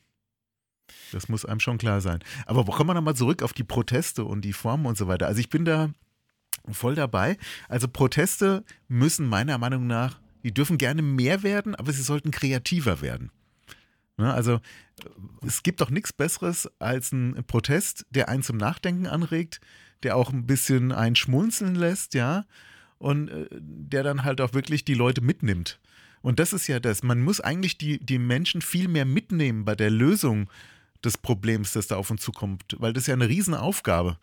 Das 1.13 1.29
muss 1.29 1.45
einem 1.45 1.61
schon 1.61 1.79
klar 1.79 2.01
sein. 2.01 2.19
Aber 2.47 2.65
kommen 2.65 2.91
wir 2.91 2.95
nochmal 2.95 3.17
zurück 3.17 3.43
auf 3.43 3.53
die 3.53 3.65
Proteste 3.65 4.25
und 4.25 4.43
die 4.43 4.53
Formen 4.53 4.87
und 4.87 4.99
so 4.99 5.07
weiter. 5.07 5.29
Also 5.29 5.41
ich 5.41 5.51
bin 5.51 5.65
da 5.65 5.91
voll 6.71 6.97
dabei. 6.97 7.37
Also 7.69 7.87
Proteste 7.87 8.65
müssen 8.89 9.27
meiner 9.27 9.59
Meinung 9.59 9.87
nach, 9.87 10.19
die 10.49 10.55
dürfen 10.55 10.79
gerne 10.79 11.03
mehr 11.03 11.43
werden, 11.43 11.75
aber 11.75 11.93
sie 11.93 12.03
sollten 12.03 12.31
kreativer 12.31 13.03
werden. 13.03 13.31
Ne, 14.17 14.33
also 14.33 14.61
es 15.47 15.63
gibt 15.63 15.83
doch 15.83 15.91
nichts 15.91 16.11
Besseres 16.15 16.71
als 16.79 17.13
ein 17.13 17.45
Protest, 17.47 18.07
der 18.09 18.31
einen 18.31 18.43
zum 18.43 18.57
Nachdenken 18.57 19.07
anregt, 19.07 19.61
der 20.03 20.17
auch 20.17 20.33
ein 20.33 20.47
bisschen 20.47 20.91
einen 20.91 21.17
schmunzeln 21.17 21.75
lässt, 21.75 22.15
ja, 22.15 22.47
und 22.97 23.29
äh, 23.29 23.47
der 23.51 24.03
dann 24.03 24.25
halt 24.25 24.41
auch 24.41 24.55
wirklich 24.55 24.87
die 24.87 24.95
Leute 24.95 25.21
mitnimmt. 25.21 25.79
Und 26.23 26.39
das 26.39 26.55
ist 26.55 26.67
ja 26.67 26.81
das. 26.81 27.03
Man 27.03 27.21
muss 27.21 27.43
eigentlich 27.43 27.77
die, 27.77 27.99
die 27.99 28.19
Menschen 28.19 28.63
viel 28.63 28.89
mehr 28.89 29.05
mitnehmen 29.05 29.67
bei 29.67 29.75
der 29.75 29.91
Lösung 29.91 30.49
des 31.05 31.19
Problems, 31.19 31.75
das 31.75 31.89
da 31.89 31.97
auf 31.97 32.11
uns 32.11 32.23
zukommt, 32.23 32.75
weil 32.79 32.95
das 32.95 33.03
ist 33.03 33.09
ja 33.09 33.15
eine 33.15 33.29
Riesenaufgabe. 33.29 34.19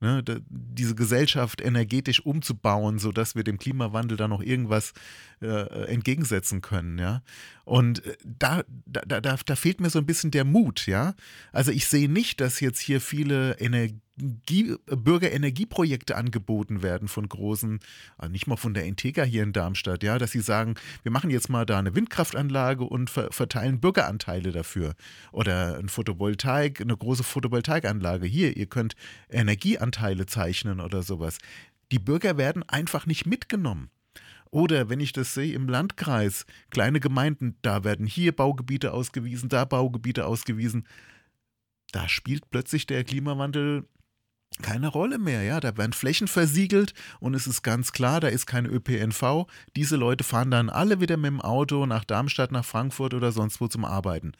Ne, 0.00 0.22
diese 0.48 0.94
Gesellschaft 0.94 1.60
energetisch 1.60 2.20
umzubauen, 2.26 2.98
sodass 2.98 3.36
wir 3.36 3.44
dem 3.44 3.58
Klimawandel 3.58 4.16
da 4.16 4.28
noch 4.28 4.42
irgendwas 4.42 4.92
äh, 5.40 5.86
entgegensetzen 5.86 6.60
können, 6.60 6.98
ja. 6.98 7.22
Und 7.64 8.04
äh, 8.04 8.16
da, 8.24 8.64
da, 8.86 9.20
da, 9.20 9.36
da 9.36 9.56
fehlt 9.56 9.80
mir 9.80 9.90
so 9.90 9.98
ein 9.98 10.06
bisschen 10.06 10.30
der 10.30 10.44
Mut, 10.44 10.86
ja. 10.86 11.14
Also 11.52 11.70
ich 11.70 11.86
sehe 11.86 12.08
nicht, 12.08 12.40
dass 12.40 12.60
jetzt 12.60 12.80
hier 12.80 13.00
viele 13.00 13.58
Energie 13.58 14.00
Bürgerenergieprojekte 14.16 16.16
angeboten 16.16 16.82
werden 16.82 17.08
von 17.08 17.28
großen, 17.28 17.80
also 18.16 18.30
nicht 18.30 18.46
mal 18.46 18.56
von 18.56 18.72
der 18.72 18.84
Integra 18.84 19.24
hier 19.24 19.42
in 19.42 19.52
Darmstadt, 19.52 20.04
ja, 20.04 20.18
dass 20.18 20.30
sie 20.30 20.40
sagen, 20.40 20.76
wir 21.02 21.10
machen 21.10 21.30
jetzt 21.30 21.48
mal 21.48 21.66
da 21.66 21.78
eine 21.78 21.96
Windkraftanlage 21.96 22.84
und 22.84 23.10
ver 23.10 23.32
verteilen 23.32 23.80
Bürgeranteile 23.80 24.52
dafür. 24.52 24.94
Oder 25.32 25.78
ein 25.78 25.88
Photovoltaik, 25.88 26.80
eine 26.80 26.96
große 26.96 27.24
Photovoltaikanlage. 27.24 28.26
Hier, 28.26 28.56
ihr 28.56 28.66
könnt 28.66 28.94
Energieanteile 29.28 30.26
zeichnen 30.26 30.80
oder 30.80 31.02
sowas. 31.02 31.38
Die 31.90 31.98
Bürger 31.98 32.36
werden 32.36 32.62
einfach 32.68 33.06
nicht 33.06 33.26
mitgenommen. 33.26 33.90
Oder 34.54 34.88
wenn 34.88 35.00
ich 35.00 35.12
das 35.12 35.34
sehe 35.34 35.52
im 35.52 35.68
Landkreis, 35.68 36.46
kleine 36.70 37.00
Gemeinden, 37.00 37.56
da 37.62 37.82
werden 37.82 38.06
hier 38.06 38.30
Baugebiete 38.30 38.92
ausgewiesen, 38.92 39.48
da 39.48 39.64
Baugebiete 39.64 40.26
ausgewiesen. 40.26 40.86
Da 41.90 42.08
spielt 42.08 42.48
plötzlich 42.50 42.86
der 42.86 43.02
Klimawandel 43.02 43.88
keine 44.62 44.86
Rolle 44.86 45.18
mehr, 45.18 45.42
ja. 45.42 45.58
Da 45.58 45.76
werden 45.76 45.92
Flächen 45.92 46.28
versiegelt 46.28 46.94
und 47.18 47.34
es 47.34 47.48
ist 47.48 47.62
ganz 47.62 47.90
klar, 47.90 48.20
da 48.20 48.28
ist 48.28 48.46
kein 48.46 48.64
ÖPNV. 48.64 49.48
Diese 49.74 49.96
Leute 49.96 50.22
fahren 50.22 50.52
dann 50.52 50.70
alle 50.70 51.00
wieder 51.00 51.16
mit 51.16 51.32
dem 51.32 51.40
Auto 51.40 51.84
nach 51.84 52.04
Darmstadt, 52.04 52.52
nach 52.52 52.64
Frankfurt 52.64 53.12
oder 53.12 53.32
sonst 53.32 53.60
wo 53.60 53.66
zum 53.66 53.84
Arbeiten. 53.84 54.34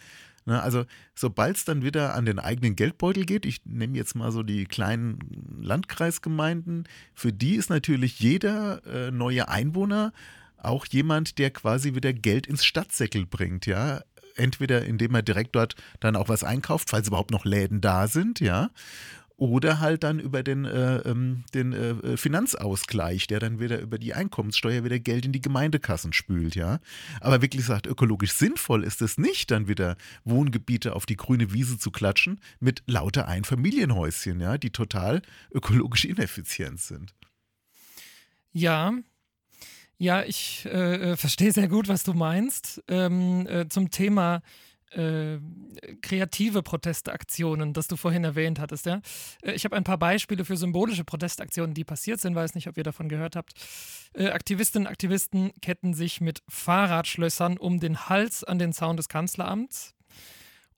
Ne, 0.46 0.62
also, 0.62 0.84
sobald 1.14 1.56
es 1.56 1.64
dann 1.64 1.82
wieder 1.82 2.14
an 2.14 2.26
den 2.26 2.38
eigenen 2.38 2.76
Geldbeutel 2.76 3.24
geht, 3.24 3.46
ich 3.46 3.64
nehme 3.64 3.96
jetzt 3.96 4.14
mal 4.14 4.30
so 4.30 4.42
die 4.42 4.66
kleinen 4.66 5.18
Landkreisgemeinden, 5.62 6.86
für 7.14 7.32
die 7.32 7.54
ist 7.54 7.70
natürlich 7.70 8.20
jeder 8.20 8.84
äh, 8.86 9.10
neue 9.10 9.48
Einwohner 9.48 10.12
auch 10.58 10.86
jemand, 10.86 11.38
der 11.38 11.50
quasi 11.50 11.94
wieder 11.94 12.12
Geld 12.12 12.46
ins 12.46 12.64
Stadtsäckel 12.64 13.26
bringt, 13.26 13.66
ja. 13.66 14.02
Entweder 14.36 14.84
indem 14.84 15.14
er 15.14 15.22
direkt 15.22 15.54
dort 15.54 15.76
dann 16.00 16.16
auch 16.16 16.28
was 16.28 16.42
einkauft, 16.42 16.90
falls 16.90 17.06
überhaupt 17.08 17.30
noch 17.30 17.44
Läden 17.44 17.80
da 17.80 18.08
sind, 18.08 18.40
ja, 18.40 18.70
oder 19.36 19.80
halt 19.80 20.04
dann 20.04 20.20
über 20.20 20.42
den, 20.42 20.64
äh, 20.64 20.98
ähm, 20.98 21.44
den 21.54 21.72
äh, 21.72 22.16
Finanzausgleich, 22.16 23.26
der 23.26 23.40
dann 23.40 23.58
wieder 23.58 23.80
über 23.80 23.98
die 23.98 24.14
Einkommenssteuer 24.14 24.84
wieder 24.84 25.00
Geld 25.00 25.26
in 25.26 25.32
die 25.32 25.40
Gemeindekassen 25.40 26.12
spült, 26.12 26.54
ja. 26.54 26.78
Aber 27.20 27.42
wirklich 27.42 27.64
sagt, 27.64 27.86
ökologisch 27.86 28.32
sinnvoll 28.32 28.84
ist 28.84 29.02
es 29.02 29.18
nicht, 29.18 29.50
dann 29.50 29.66
wieder 29.66 29.96
Wohngebiete 30.24 30.94
auf 30.94 31.04
die 31.04 31.16
grüne 31.16 31.52
Wiese 31.52 31.78
zu 31.78 31.90
klatschen 31.90 32.40
mit 32.60 32.82
lauter 32.86 33.26
Einfamilienhäuschen, 33.26 34.40
ja, 34.40 34.56
die 34.56 34.70
total 34.70 35.20
ökologisch 35.52 36.04
ineffizient 36.04 36.80
sind. 36.80 37.14
Ja, 38.52 38.92
ja, 39.98 40.22
ich 40.22 40.64
äh, 40.66 41.12
äh 41.12 41.16
verstehe 41.16 41.50
sehr 41.50 41.68
gut, 41.68 41.88
was 41.88 42.04
du 42.04 42.14
meinst. 42.14 42.82
Ähm, 42.88 43.46
äh, 43.48 43.68
zum 43.68 43.90
Thema 43.90 44.42
äh, 44.94 45.40
kreative 46.02 46.62
Protestaktionen, 46.62 47.72
das 47.72 47.88
du 47.88 47.96
vorhin 47.96 48.24
erwähnt 48.24 48.58
hattest. 48.58 48.86
Ja? 48.86 49.00
Äh, 49.42 49.52
ich 49.52 49.64
habe 49.64 49.76
ein 49.76 49.84
paar 49.84 49.98
Beispiele 49.98 50.44
für 50.44 50.56
symbolische 50.56 51.04
Protestaktionen, 51.04 51.74
die 51.74 51.84
passiert 51.84 52.20
sind. 52.20 52.34
Weiß 52.34 52.54
nicht, 52.54 52.68
ob 52.68 52.76
ihr 52.76 52.84
davon 52.84 53.08
gehört 53.08 53.36
habt. 53.36 53.54
Äh, 54.14 54.28
Aktivistinnen 54.28 54.86
und 54.86 54.92
Aktivisten 54.92 55.52
ketten 55.60 55.94
sich 55.94 56.20
mit 56.20 56.42
Fahrradschlössern 56.48 57.58
um 57.58 57.80
den 57.80 58.08
Hals 58.08 58.44
an 58.44 58.58
den 58.58 58.72
Zaun 58.72 58.96
des 58.96 59.08
Kanzleramts. 59.08 59.94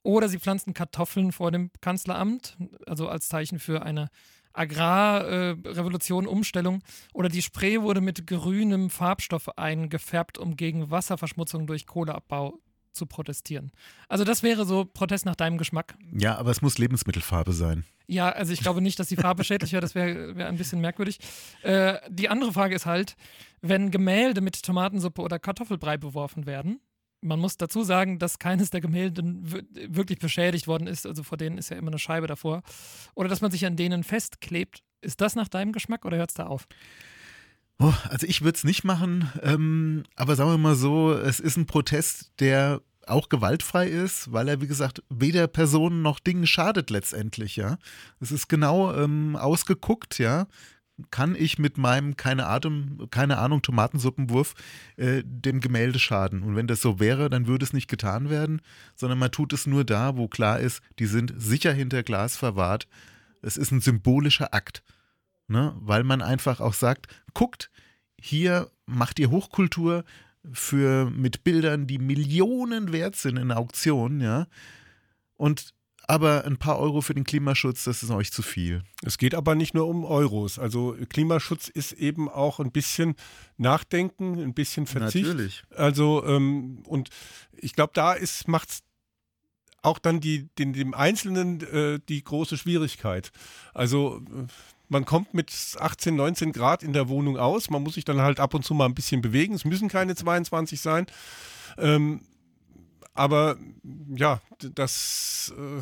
Oder 0.03 0.29
sie 0.29 0.39
pflanzten 0.39 0.73
Kartoffeln 0.73 1.31
vor 1.31 1.51
dem 1.51 1.69
Kanzleramt, 1.81 2.57
also 2.85 3.09
als 3.09 3.27
Zeichen 3.27 3.59
für 3.59 3.81
eine 3.81 4.09
Agrarrevolution, 4.53 6.25
äh, 6.25 6.27
Umstellung. 6.27 6.81
Oder 7.13 7.29
die 7.29 7.41
Spree 7.41 7.81
wurde 7.81 8.01
mit 8.01 8.25
grünem 8.25 8.89
Farbstoff 8.89 9.57
eingefärbt, 9.57 10.37
um 10.37 10.55
gegen 10.55 10.89
Wasserverschmutzung 10.89 11.67
durch 11.67 11.85
Kohleabbau 11.85 12.59
zu 12.97 13.05
protestieren. 13.05 13.71
Also 14.07 14.23
das 14.23 14.43
wäre 14.43 14.65
so 14.65 14.85
Protest 14.85 15.25
nach 15.25 15.35
deinem 15.35 15.57
Geschmack. 15.57 15.95
Ja, 16.11 16.37
aber 16.37 16.51
es 16.51 16.61
muss 16.61 16.77
Lebensmittelfarbe 16.77 17.53
sein. 17.53 17.85
Ja, 18.07 18.29
also 18.29 18.53
ich 18.53 18.61
glaube 18.61 18.81
nicht, 18.81 18.99
dass 18.99 19.07
die 19.07 19.15
Farbe 19.15 19.43
schädlich 19.45 19.71
wäre, 19.71 19.81
das 19.81 19.95
wäre 19.95 20.35
wär 20.35 20.47
ein 20.47 20.57
bisschen 20.57 20.81
merkwürdig. 20.81 21.19
Äh, 21.61 21.99
die 22.09 22.29
andere 22.29 22.53
Frage 22.53 22.75
ist 22.75 22.85
halt, 22.85 23.15
wenn 23.61 23.91
Gemälde 23.91 24.41
mit 24.41 24.61
Tomatensuppe 24.63 25.21
oder 25.21 25.39
Kartoffelbrei 25.39 25.97
beworfen 25.97 26.45
werden, 26.45 26.79
man 27.21 27.39
muss 27.39 27.57
dazu 27.57 27.83
sagen, 27.83 28.19
dass 28.19 28.39
keines 28.39 28.69
der 28.69 28.81
Gemälde 28.81 29.23
wirklich 29.23 30.19
beschädigt 30.19 30.67
worden 30.67 30.87
ist, 30.87 31.05
also 31.05 31.23
vor 31.23 31.37
denen 31.37 31.57
ist 31.57 31.69
ja 31.69 31.77
immer 31.77 31.89
eine 31.89 31.99
Scheibe 31.99 32.27
davor, 32.27 32.61
oder 33.15 33.27
dass 33.27 33.41
man 33.41 33.51
sich 33.51 33.65
an 33.65 33.75
denen 33.75 34.03
festklebt. 34.03 34.83
Ist 35.01 35.21
das 35.21 35.35
nach 35.35 35.47
deinem 35.47 35.71
Geschmack 35.71 36.05
oder 36.05 36.17
hört 36.17 36.29
es 36.29 36.35
da 36.35 36.47
auf? 36.47 36.67
Oh, 37.79 37.93
also 38.09 38.25
ich 38.25 38.41
würde 38.41 38.57
es 38.57 38.63
nicht 38.63 38.83
machen, 38.83 39.29
ähm, 39.43 40.03
aber 40.15 40.35
sagen 40.35 40.49
wir 40.49 40.57
mal 40.57 40.75
so, 40.75 41.13
es 41.13 41.39
ist 41.39 41.57
ein 41.57 41.67
Protest, 41.67 42.31
der 42.39 42.81
auch 43.05 43.29
gewaltfrei 43.29 43.87
ist, 43.87 44.31
weil 44.33 44.47
er, 44.47 44.61
wie 44.61 44.67
gesagt, 44.67 45.03
weder 45.09 45.47
Personen 45.47 46.01
noch 46.01 46.19
Dingen 46.19 46.47
schadet 46.47 46.89
letztendlich, 46.89 47.55
ja. 47.55 47.77
Es 48.19 48.31
ist 48.31 48.49
genau 48.49 48.93
ähm, 48.95 49.35
ausgeguckt, 49.35 50.17
ja. 50.17 50.47
kann 51.11 51.35
ich 51.35 51.59
mit 51.59 51.77
meinem, 51.77 52.17
keine, 52.17 52.47
Atem, 52.47 53.07
keine 53.11 53.37
Ahnung, 53.37 53.61
Tomatensuppenwurf 53.61 54.55
äh, 54.97 55.21
dem 55.23 55.61
Gemälde 55.61 55.99
schaden. 55.99 56.43
Und 56.43 56.55
wenn 56.55 56.67
das 56.67 56.81
so 56.81 56.99
wäre, 56.99 57.29
dann 57.29 57.47
würde 57.47 57.63
es 57.63 57.73
nicht 57.73 57.87
getan 57.87 58.29
werden, 58.29 58.61
sondern 58.95 59.19
man 59.19 59.31
tut 59.31 59.53
es 59.53 59.67
nur 59.67 59.85
da, 59.85 60.17
wo 60.17 60.27
klar 60.27 60.59
ist, 60.59 60.81
die 60.99 61.05
sind 61.05 61.33
sicher 61.37 61.73
hinter 61.73 62.03
Glas 62.03 62.35
verwahrt. 62.35 62.87
Es 63.41 63.55
ist 63.55 63.71
ein 63.71 63.81
symbolischer 63.81 64.53
Akt. 64.53 64.83
Ne? 65.47 65.75
Weil 65.79 66.03
man 66.03 66.21
einfach 66.21 66.59
auch 66.59 66.73
sagt, 66.73 67.07
guckt, 67.33 67.69
hier 68.19 68.69
macht 68.85 69.19
ihr 69.19 69.29
Hochkultur 69.29 70.03
für 70.51 71.09
mit 71.09 71.43
Bildern, 71.43 71.87
die 71.87 71.99
Millionen 71.99 72.91
wert 72.91 73.15
sind 73.15 73.37
in 73.37 73.51
Auktionen, 73.51 74.21
ja. 74.21 74.47
Und 75.35 75.73
aber 76.09 76.45
ein 76.45 76.57
paar 76.57 76.79
Euro 76.79 77.01
für 77.01 77.13
den 77.13 77.25
Klimaschutz, 77.25 77.83
das 77.83 78.01
ist 78.01 78.11
euch 78.11 78.31
zu 78.31 78.41
viel. 78.41 78.81
Es 79.03 79.17
geht 79.17 79.35
aber 79.35 79.55
nicht 79.55 79.73
nur 79.73 79.87
um 79.87 80.05
Euros. 80.05 80.57
Also 80.57 80.95
Klimaschutz 81.09 81.67
ist 81.67 81.91
eben 81.91 82.29
auch 82.29 82.61
ein 82.61 82.71
bisschen 82.71 83.15
Nachdenken, 83.57 84.39
ein 84.39 84.53
bisschen 84.53 84.87
Verzicht. 84.87 85.27
Natürlich. 85.27 85.63
Also 85.75 86.25
ähm, 86.25 86.79
und 86.85 87.09
ich 87.51 87.73
glaube, 87.73 87.91
da 87.93 88.13
ist 88.13 88.47
macht's 88.47 88.83
auch 89.81 89.99
dann 89.99 90.21
die, 90.21 90.47
den, 90.57 90.71
dem 90.71 90.93
Einzelnen 90.93 91.61
äh, 91.61 91.99
die 92.07 92.23
große 92.23 92.57
Schwierigkeit. 92.57 93.31
Also 93.73 94.21
äh, 94.33 94.47
man 94.89 95.05
kommt 95.05 95.33
mit 95.33 95.51
18, 95.79 96.15
19 96.15 96.51
Grad 96.51 96.83
in 96.83 96.93
der 96.93 97.09
Wohnung 97.09 97.37
aus. 97.37 97.69
Man 97.69 97.83
muss 97.83 97.95
sich 97.95 98.05
dann 98.05 98.21
halt 98.21 98.39
ab 98.39 98.53
und 98.53 98.63
zu 98.63 98.73
mal 98.73 98.85
ein 98.85 98.95
bisschen 98.95 99.21
bewegen. 99.21 99.53
Es 99.53 99.65
müssen 99.65 99.89
keine 99.89 100.15
22 100.15 100.79
sein. 100.79 101.07
Ähm, 101.77 102.21
aber 103.13 103.57
ja, 104.15 104.41
das 104.59 105.53
äh, 105.57 105.81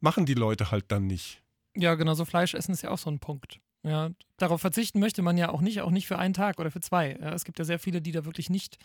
machen 0.00 0.26
die 0.26 0.34
Leute 0.34 0.70
halt 0.70 0.84
dann 0.88 1.06
nicht. 1.06 1.42
Ja, 1.76 1.94
genau, 1.94 2.14
so 2.14 2.24
Fleisch 2.24 2.54
essen 2.54 2.72
ist 2.72 2.82
ja 2.82 2.90
auch 2.90 2.98
so 2.98 3.10
ein 3.10 3.18
Punkt. 3.18 3.60
Ja, 3.84 4.10
darauf 4.38 4.62
verzichten 4.62 4.98
möchte 4.98 5.20
man 5.20 5.36
ja 5.36 5.50
auch 5.50 5.60
nicht, 5.60 5.82
auch 5.82 5.90
nicht 5.90 6.06
für 6.06 6.18
einen 6.18 6.32
Tag 6.32 6.58
oder 6.58 6.70
für 6.70 6.80
zwei. 6.80 7.12
Es 7.12 7.44
gibt 7.44 7.58
ja 7.58 7.66
sehr 7.66 7.78
viele, 7.78 8.00
die 8.00 8.12
da 8.12 8.24
wirklich 8.24 8.48
nicht 8.48 8.78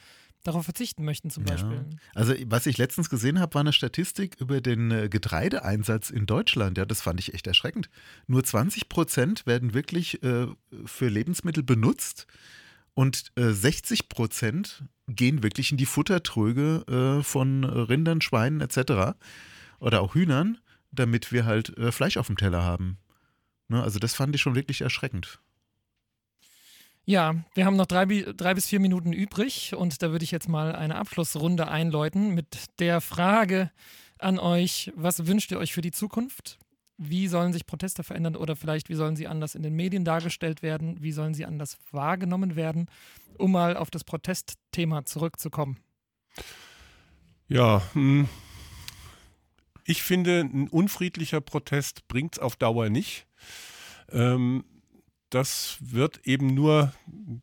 darauf 0.43 0.65
verzichten 0.65 1.05
möchten, 1.05 1.29
zum 1.29 1.45
Beispiel. 1.45 1.85
Ja. 1.89 1.97
Also, 2.15 2.33
was 2.47 2.65
ich 2.65 2.77
letztens 2.77 3.09
gesehen 3.09 3.39
habe, 3.39 3.53
war 3.53 3.61
eine 3.61 3.71
Statistik 3.71 4.35
über 4.39 4.59
den 4.59 4.91
äh, 4.91 5.07
Getreideeinsatz 5.09 6.09
in 6.09 6.25
Deutschland. 6.25 6.77
Ja, 6.77 6.85
das 6.85 7.01
fand 7.01 7.19
ich 7.21 7.33
echt 7.33 7.47
erschreckend. 7.47 7.89
Nur 8.27 8.43
20 8.43 8.89
Prozent 8.89 9.45
werden 9.45 9.73
wirklich 9.73 10.21
äh, 10.21 10.47
für 10.85 11.07
Lebensmittel 11.07 11.63
benutzt 11.63 12.27
und 12.93 13.31
äh, 13.37 13.51
60 13.51 14.09
Prozent 14.09 14.83
gehen 15.07 15.43
wirklich 15.43 15.71
in 15.71 15.77
die 15.77 15.85
Futtertröge 15.85 17.19
äh, 17.19 17.23
von 17.23 17.63
Rindern, 17.63 18.19
Schweinen 18.19 18.59
etc. 18.59 19.15
oder 19.79 20.01
auch 20.01 20.13
Hühnern, 20.13 20.57
damit 20.91 21.31
wir 21.31 21.45
halt 21.45 21.77
äh, 21.77 21.93
Fleisch 21.93 22.17
auf 22.17 22.27
dem 22.27 22.35
Teller 22.35 22.63
haben. 22.63 22.97
Ne, 23.69 23.81
also 23.81 23.99
das 23.99 24.13
fand 24.13 24.35
ich 24.35 24.41
schon 24.41 24.55
wirklich 24.55 24.81
erschreckend. 24.81 25.39
Ja, 27.05 27.35
wir 27.55 27.65
haben 27.65 27.75
noch 27.75 27.87
drei, 27.87 28.05
drei, 28.05 28.53
bis 28.53 28.67
vier 28.67 28.79
Minuten 28.79 29.13
übrig 29.13 29.73
und 29.75 30.03
da 30.03 30.11
würde 30.11 30.23
ich 30.23 30.31
jetzt 30.31 30.49
mal 30.49 30.75
eine 30.75 30.95
Abschlussrunde 30.95 31.67
einläuten 31.67 32.35
mit 32.35 32.79
der 32.79 33.01
Frage 33.01 33.71
an 34.19 34.37
euch, 34.37 34.91
was 34.95 35.25
wünscht 35.25 35.51
ihr 35.51 35.57
euch 35.57 35.73
für 35.73 35.81
die 35.81 35.91
Zukunft? 35.91 36.59
Wie 36.97 37.27
sollen 37.27 37.53
sich 37.53 37.65
Proteste 37.65 38.03
verändern 38.03 38.35
oder 38.35 38.55
vielleicht 38.55 38.89
wie 38.89 38.95
sollen 38.95 39.15
sie 39.15 39.27
anders 39.27 39.55
in 39.55 39.63
den 39.63 39.75
Medien 39.75 40.03
dargestellt 40.03 40.61
werden? 40.61 41.01
Wie 41.01 41.11
sollen 41.11 41.33
sie 41.33 41.45
anders 41.45 41.77
wahrgenommen 41.91 42.55
werden? 42.55 42.87
Um 43.37 43.53
mal 43.53 43.77
auf 43.77 43.89
das 43.89 44.03
Protestthema 44.03 45.05
zurückzukommen. 45.05 45.77
Ja, 47.47 47.81
hm. 47.93 48.27
ich 49.85 50.03
finde, 50.03 50.41
ein 50.41 50.67
unfriedlicher 50.67 51.41
Protest 51.41 52.07
bringt 52.07 52.33
es 52.33 52.39
auf 52.39 52.55
Dauer 52.55 52.89
nicht. 52.89 53.25
Ähm, 54.11 54.63
das 55.29 55.77
wird 55.79 56.25
eben 56.25 56.53
nur 56.53 56.91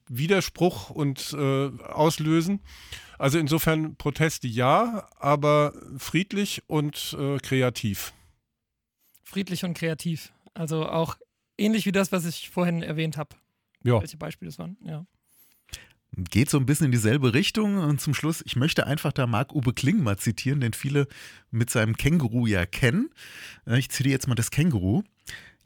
Widerspruch 0.08 0.90
und 0.90 1.32
äh, 1.32 1.70
auslösen. 1.82 2.60
Also 3.18 3.38
insofern 3.38 3.96
Proteste 3.96 4.48
ja, 4.48 5.08
aber 5.18 5.72
friedlich 5.96 6.64
und 6.66 7.16
äh, 7.18 7.38
kreativ. 7.38 8.12
Friedlich 9.22 9.64
und 9.64 9.74
kreativ. 9.74 10.32
Also 10.54 10.88
auch 10.88 11.16
ähnlich 11.58 11.86
wie 11.86 11.92
das, 11.92 12.12
was 12.12 12.24
ich 12.24 12.50
vorhin 12.50 12.82
erwähnt 12.82 13.16
habe. 13.16 13.36
Ja. 13.84 14.00
Welche 14.00 14.16
Beispiele 14.16 14.50
das 14.50 14.58
waren, 14.58 14.76
ja. 14.84 15.06
Geht 16.30 16.48
so 16.48 16.58
ein 16.58 16.66
bisschen 16.66 16.86
in 16.86 16.92
dieselbe 16.92 17.34
Richtung. 17.34 17.78
Und 17.78 18.00
zum 18.00 18.14
Schluss, 18.14 18.42
ich 18.46 18.56
möchte 18.56 18.86
einfach 18.86 19.12
da 19.12 19.26
Marc-Uwe 19.26 19.74
Kling 19.74 20.02
mal 20.02 20.16
zitieren, 20.16 20.60
den 20.60 20.72
viele 20.72 21.08
mit 21.50 21.68
seinem 21.68 21.96
Känguru 21.96 22.46
ja 22.46 22.64
kennen. 22.64 23.10
Ich 23.66 23.90
zitiere 23.90 24.12
jetzt 24.12 24.26
mal 24.26 24.34
das 24.34 24.50
Känguru. 24.50 25.02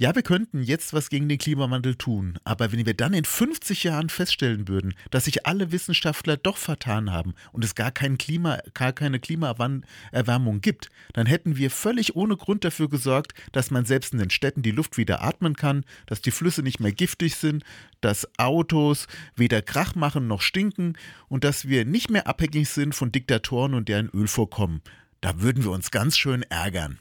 Ja, 0.00 0.14
wir 0.14 0.22
könnten 0.22 0.62
jetzt 0.62 0.94
was 0.94 1.10
gegen 1.10 1.28
den 1.28 1.36
Klimawandel 1.36 1.94
tun, 1.94 2.38
aber 2.42 2.72
wenn 2.72 2.86
wir 2.86 2.94
dann 2.94 3.12
in 3.12 3.26
50 3.26 3.84
Jahren 3.84 4.08
feststellen 4.08 4.66
würden, 4.66 4.94
dass 5.10 5.26
sich 5.26 5.44
alle 5.44 5.72
Wissenschaftler 5.72 6.38
doch 6.38 6.56
vertan 6.56 7.12
haben 7.12 7.34
und 7.52 7.62
es 7.66 7.74
gar, 7.74 7.90
kein 7.90 8.16
Klima, 8.16 8.60
gar 8.72 8.94
keine 8.94 9.20
Klimaerwärmung 9.20 10.62
gibt, 10.62 10.88
dann 11.12 11.26
hätten 11.26 11.58
wir 11.58 11.70
völlig 11.70 12.16
ohne 12.16 12.38
Grund 12.38 12.64
dafür 12.64 12.88
gesorgt, 12.88 13.34
dass 13.52 13.70
man 13.70 13.84
selbst 13.84 14.14
in 14.14 14.20
den 14.20 14.30
Städten 14.30 14.62
die 14.62 14.70
Luft 14.70 14.96
wieder 14.96 15.22
atmen 15.22 15.54
kann, 15.54 15.84
dass 16.06 16.22
die 16.22 16.30
Flüsse 16.30 16.62
nicht 16.62 16.80
mehr 16.80 16.92
giftig 16.92 17.36
sind, 17.36 17.62
dass 18.00 18.26
Autos 18.38 19.06
weder 19.36 19.60
Krach 19.60 19.96
machen 19.96 20.26
noch 20.26 20.40
stinken 20.40 20.96
und 21.28 21.44
dass 21.44 21.68
wir 21.68 21.84
nicht 21.84 22.08
mehr 22.08 22.26
abhängig 22.26 22.70
sind 22.70 22.94
von 22.94 23.12
Diktatoren 23.12 23.74
und 23.74 23.90
deren 23.90 24.08
Ölvorkommen. 24.08 24.80
Da 25.20 25.42
würden 25.42 25.62
wir 25.62 25.72
uns 25.72 25.90
ganz 25.90 26.16
schön 26.16 26.42
ärgern. 26.44 27.00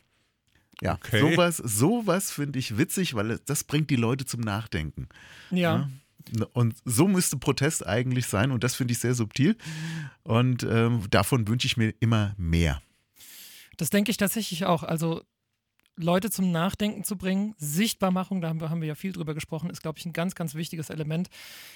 Ja, 0.82 0.93
okay. 0.93 1.19
sowas, 1.19 1.57
sowas 1.57 2.32
finde 2.32 2.59
ich 2.59 2.77
witzig, 2.77 3.13
weil 3.13 3.39
das 3.45 3.63
bringt 3.63 3.89
die 3.89 3.95
Leute 3.95 4.25
zum 4.25 4.41
Nachdenken. 4.41 5.09
Ja. 5.51 5.89
ja? 6.38 6.45
Und 6.53 6.75
so 6.86 7.07
müsste 7.07 7.38
Protest 7.38 7.86
eigentlich 7.86 8.27
sein 8.27 8.51
und 8.51 8.63
das 8.63 8.75
finde 8.75 8.91
ich 8.91 8.99
sehr 8.99 9.15
subtil. 9.15 9.57
Und 10.23 10.63
ähm, 10.63 11.03
davon 11.09 11.47
wünsche 11.47 11.65
ich 11.65 11.77
mir 11.77 11.93
immer 11.99 12.36
mehr. 12.38 12.82
Das 13.77 13.89
denke 13.89 14.11
ich 14.11 14.17
tatsächlich 14.17 14.65
auch. 14.65 14.84
Also 14.84 15.23
Leute 15.95 16.30
zum 16.30 16.51
Nachdenken 16.51 17.03
zu 17.03 17.17
bringen, 17.17 17.55
Sichtbarmachung, 17.57 18.41
da 18.41 18.49
haben 18.49 18.61
wir, 18.61 18.69
haben 18.69 18.82
wir 18.82 18.88
ja 18.88 18.95
viel 18.95 19.11
drüber 19.11 19.34
gesprochen, 19.34 19.69
ist, 19.69 19.82
glaube 19.82 19.99
ich, 19.99 20.05
ein 20.05 20.13
ganz, 20.13 20.34
ganz 20.34 20.55
wichtiges 20.55 20.89
Element. 20.89 21.30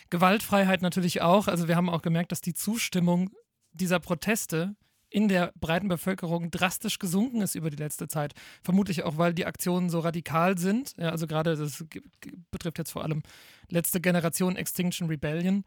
Gewaltfreiheit 0.10 0.82
natürlich 0.82 1.22
auch. 1.22 1.48
Also 1.48 1.68
wir 1.68 1.76
haben 1.76 1.90
auch 1.90 2.02
gemerkt, 2.02 2.32
dass 2.32 2.42
die 2.42 2.54
Zustimmung 2.54 3.32
dieser 3.74 4.00
Proteste 4.00 4.76
in 5.14 5.28
der 5.28 5.54
breiten 5.60 5.88
Bevölkerung 5.88 6.50
drastisch 6.50 6.98
gesunken 6.98 7.42
ist 7.42 7.54
über 7.54 7.70
die 7.70 7.78
letzte 7.78 8.08
Zeit. 8.08 8.34
Vermutlich 8.64 9.04
auch, 9.04 9.18
weil 9.18 9.36
die 9.36 9.46
Aktionen 9.46 9.92
so 9.92 10.00
radikal 10.00 10.58
sind. 10.58 10.96
Ja, 10.98 11.10
also 11.10 11.28
gerade 11.28 11.56
das 11.56 11.86
betrifft 12.50 12.80
jetzt 12.80 12.92
vor 12.92 13.04
allem 13.04 13.22
letzte 13.70 14.02
Generation 14.02 14.56
Extinction 14.56 15.08
Rebellion. 15.08 15.66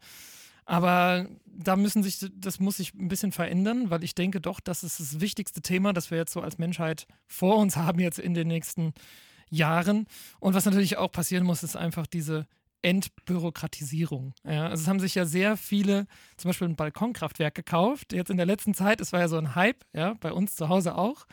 Aber 0.65 1.29
da 1.45 1.77
müssen 1.77 2.03
sich, 2.03 2.29
das 2.33 2.59
muss 2.59 2.75
sich 2.75 2.93
ein 2.93 3.07
bisschen 3.07 3.31
verändern, 3.31 3.89
weil 3.89 4.03
ich 4.03 4.15
denke 4.15 4.41
doch, 4.41 4.59
das 4.59 4.83
ist 4.83 4.99
das 4.99 5.21
wichtigste 5.21 5.61
Thema, 5.61 5.93
das 5.93 6.11
wir 6.11 6.17
jetzt 6.17 6.33
so 6.33 6.41
als 6.41 6.57
Menschheit 6.57 7.07
vor 7.25 7.55
uns 7.55 7.77
haben 7.77 8.01
jetzt 8.01 8.19
in 8.19 8.33
den 8.33 8.49
nächsten 8.49 8.93
Jahren. 9.49 10.07
Und 10.41 10.55
was 10.55 10.65
natürlich 10.65 10.97
auch 10.97 11.11
passieren 11.11 11.45
muss, 11.45 11.63
ist 11.63 11.77
einfach 11.77 12.05
diese 12.05 12.47
Entbürokratisierung. 12.81 14.33
Ja, 14.43 14.67
also 14.67 14.81
es 14.81 14.87
haben 14.87 14.99
sich 14.99 15.15
ja 15.15 15.25
sehr 15.25 15.57
viele, 15.57 16.07
zum 16.37 16.49
Beispiel 16.49 16.67
ein 16.67 16.75
Balkonkraftwerk 16.75 17.55
gekauft. 17.55 18.13
Jetzt 18.13 18.29
in 18.29 18.37
der 18.37 18.45
letzten 18.45 18.73
Zeit, 18.73 19.01
es 19.01 19.13
war 19.13 19.19
ja 19.19 19.27
so 19.27 19.37
ein 19.37 19.55
Hype, 19.55 19.83
ja, 19.93 20.13
bei 20.19 20.31
uns 20.31 20.55
zu 20.55 20.69
Hause 20.69 20.95
auch. 20.95 21.25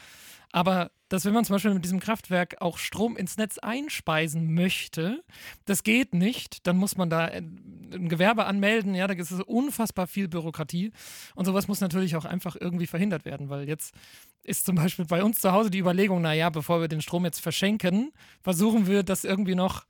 Aber 0.52 0.92
dass 1.08 1.24
wenn 1.24 1.32
man 1.32 1.44
zum 1.44 1.54
Beispiel 1.54 1.74
mit 1.74 1.84
diesem 1.84 2.00
Kraftwerk 2.00 2.60
auch 2.60 2.78
Strom 2.78 3.16
ins 3.16 3.36
Netz 3.36 3.58
einspeisen 3.58 4.54
möchte, 4.54 5.22
das 5.64 5.82
geht 5.82 6.14
nicht. 6.14 6.66
Dann 6.66 6.76
muss 6.76 6.96
man 6.96 7.10
da 7.10 7.24
ein 7.24 8.08
Gewerbe 8.08 8.46
anmelden. 8.46 8.94
Ja, 8.94 9.06
da 9.06 9.14
ist 9.14 9.32
unfassbar 9.32 10.06
viel 10.06 10.28
Bürokratie. 10.28 10.92
Und 11.34 11.44
sowas 11.44 11.68
muss 11.68 11.80
natürlich 11.80 12.16
auch 12.16 12.24
einfach 12.24 12.56
irgendwie 12.58 12.86
verhindert 12.86 13.24
werden, 13.24 13.48
weil 13.48 13.68
jetzt 13.68 13.94
ist 14.42 14.64
zum 14.66 14.76
Beispiel 14.76 15.04
bei 15.04 15.22
uns 15.22 15.40
zu 15.40 15.52
Hause 15.52 15.70
die 15.70 15.78
Überlegung, 15.78 16.20
naja, 16.22 16.50
bevor 16.50 16.80
wir 16.80 16.88
den 16.88 17.02
Strom 17.02 17.24
jetzt 17.24 17.40
verschenken, 17.40 18.12
versuchen 18.40 18.86
wir 18.86 19.02
das 19.02 19.24
irgendwie 19.24 19.54
noch 19.54 19.84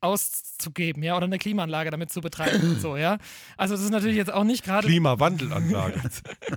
auszugeben, 0.00 1.02
ja, 1.02 1.16
oder 1.16 1.26
eine 1.26 1.38
Klimaanlage 1.38 1.90
damit 1.90 2.10
zu 2.10 2.20
betreiben 2.20 2.70
und 2.70 2.80
so, 2.80 2.96
ja. 2.96 3.18
Also 3.56 3.74
das 3.74 3.82
ist 3.82 3.90
natürlich 3.90 4.16
jetzt 4.16 4.32
auch 4.32 4.44
nicht 4.44 4.64
gerade 4.64 4.86
Klimawandelanlage. 4.86 6.00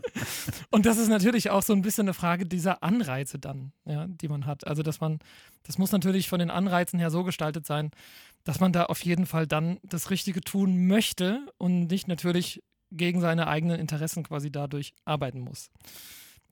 und 0.69 0.85
das 0.85 0.97
ist 0.97 1.09
natürlich 1.09 1.49
auch 1.49 1.63
so 1.63 1.73
ein 1.73 1.81
bisschen 1.81 2.05
eine 2.05 2.13
Frage 2.13 2.45
dieser 2.45 2.83
Anreize 2.83 3.39
dann, 3.39 3.71
ja, 3.85 4.07
die 4.07 4.27
man 4.27 4.45
hat. 4.45 4.67
Also 4.67 4.83
dass 4.83 5.01
man, 5.01 5.19
das 5.63 5.77
muss 5.77 5.91
natürlich 5.91 6.29
von 6.29 6.39
den 6.39 6.51
Anreizen 6.51 6.99
her 6.99 7.09
so 7.09 7.23
gestaltet 7.23 7.65
sein, 7.65 7.91
dass 8.43 8.59
man 8.59 8.73
da 8.73 8.85
auf 8.85 9.03
jeden 9.03 9.25
Fall 9.25 9.47
dann 9.47 9.79
das 9.83 10.09
Richtige 10.09 10.41
tun 10.41 10.87
möchte 10.87 11.45
und 11.57 11.87
nicht 11.87 12.07
natürlich 12.07 12.61
gegen 12.91 13.21
seine 13.21 13.47
eigenen 13.47 13.79
Interessen 13.79 14.23
quasi 14.23 14.51
dadurch 14.51 14.93
arbeiten 15.05 15.39
muss. 15.39 15.71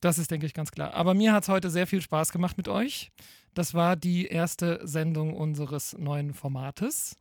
Das 0.01 0.17
ist, 0.17 0.31
denke 0.31 0.45
ich, 0.45 0.53
ganz 0.53 0.71
klar. 0.71 0.93
Aber 0.93 1.13
mir 1.13 1.33
hat 1.33 1.43
es 1.43 1.49
heute 1.49 1.69
sehr 1.69 1.87
viel 1.87 2.01
Spaß 2.01 2.31
gemacht 2.31 2.57
mit 2.57 2.67
euch. 2.67 3.11
Das 3.59 3.73
war 3.73 3.97
die 3.97 4.25
erste 4.25 4.79
Sendung 4.87 5.33
unseres 5.33 5.93
neuen 5.97 6.33
Formates. 6.33 7.17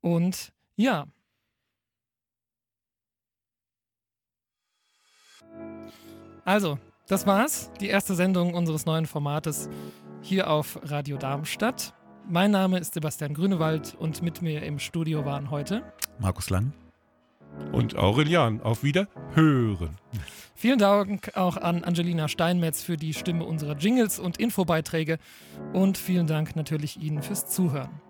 Und 0.00 0.52
ja. 0.76 1.08
Also, 6.44 6.78
das 7.08 7.26
war's. 7.26 7.72
Die 7.80 7.88
erste 7.88 8.14
Sendung 8.14 8.54
unseres 8.54 8.86
neuen 8.86 9.06
Formates 9.06 9.68
hier 10.22 10.48
auf 10.48 10.78
Radio 10.84 11.16
Darmstadt. 11.16 11.94
Mein 12.28 12.52
Name 12.52 12.78
ist 12.78 12.94
Sebastian 12.94 13.34
Grünewald 13.34 13.96
und 13.96 14.22
mit 14.22 14.42
mir 14.42 14.62
im 14.62 14.78
Studio 14.78 15.24
waren 15.24 15.50
heute 15.50 15.82
Markus 16.20 16.48
Lang 16.48 16.72
und 17.72 17.96
Aurelian. 17.96 18.60
Auf 18.60 18.82
Wieder 18.82 19.08
hören. 19.34 19.96
Vielen 20.54 20.78
Dank 20.78 21.36
auch 21.36 21.58
an 21.58 21.84
Angelina 21.84 22.28
Steinmetz 22.28 22.82
für 22.82 22.96
die 22.96 23.12
Stimme 23.12 23.44
unserer 23.44 23.76
Jingles 23.76 24.18
und 24.18 24.38
Infobeiträge 24.38 25.18
und 25.74 25.98
vielen 25.98 26.26
Dank 26.26 26.56
natürlich 26.56 27.00
Ihnen 27.00 27.22
fürs 27.22 27.46
Zuhören. 27.46 28.00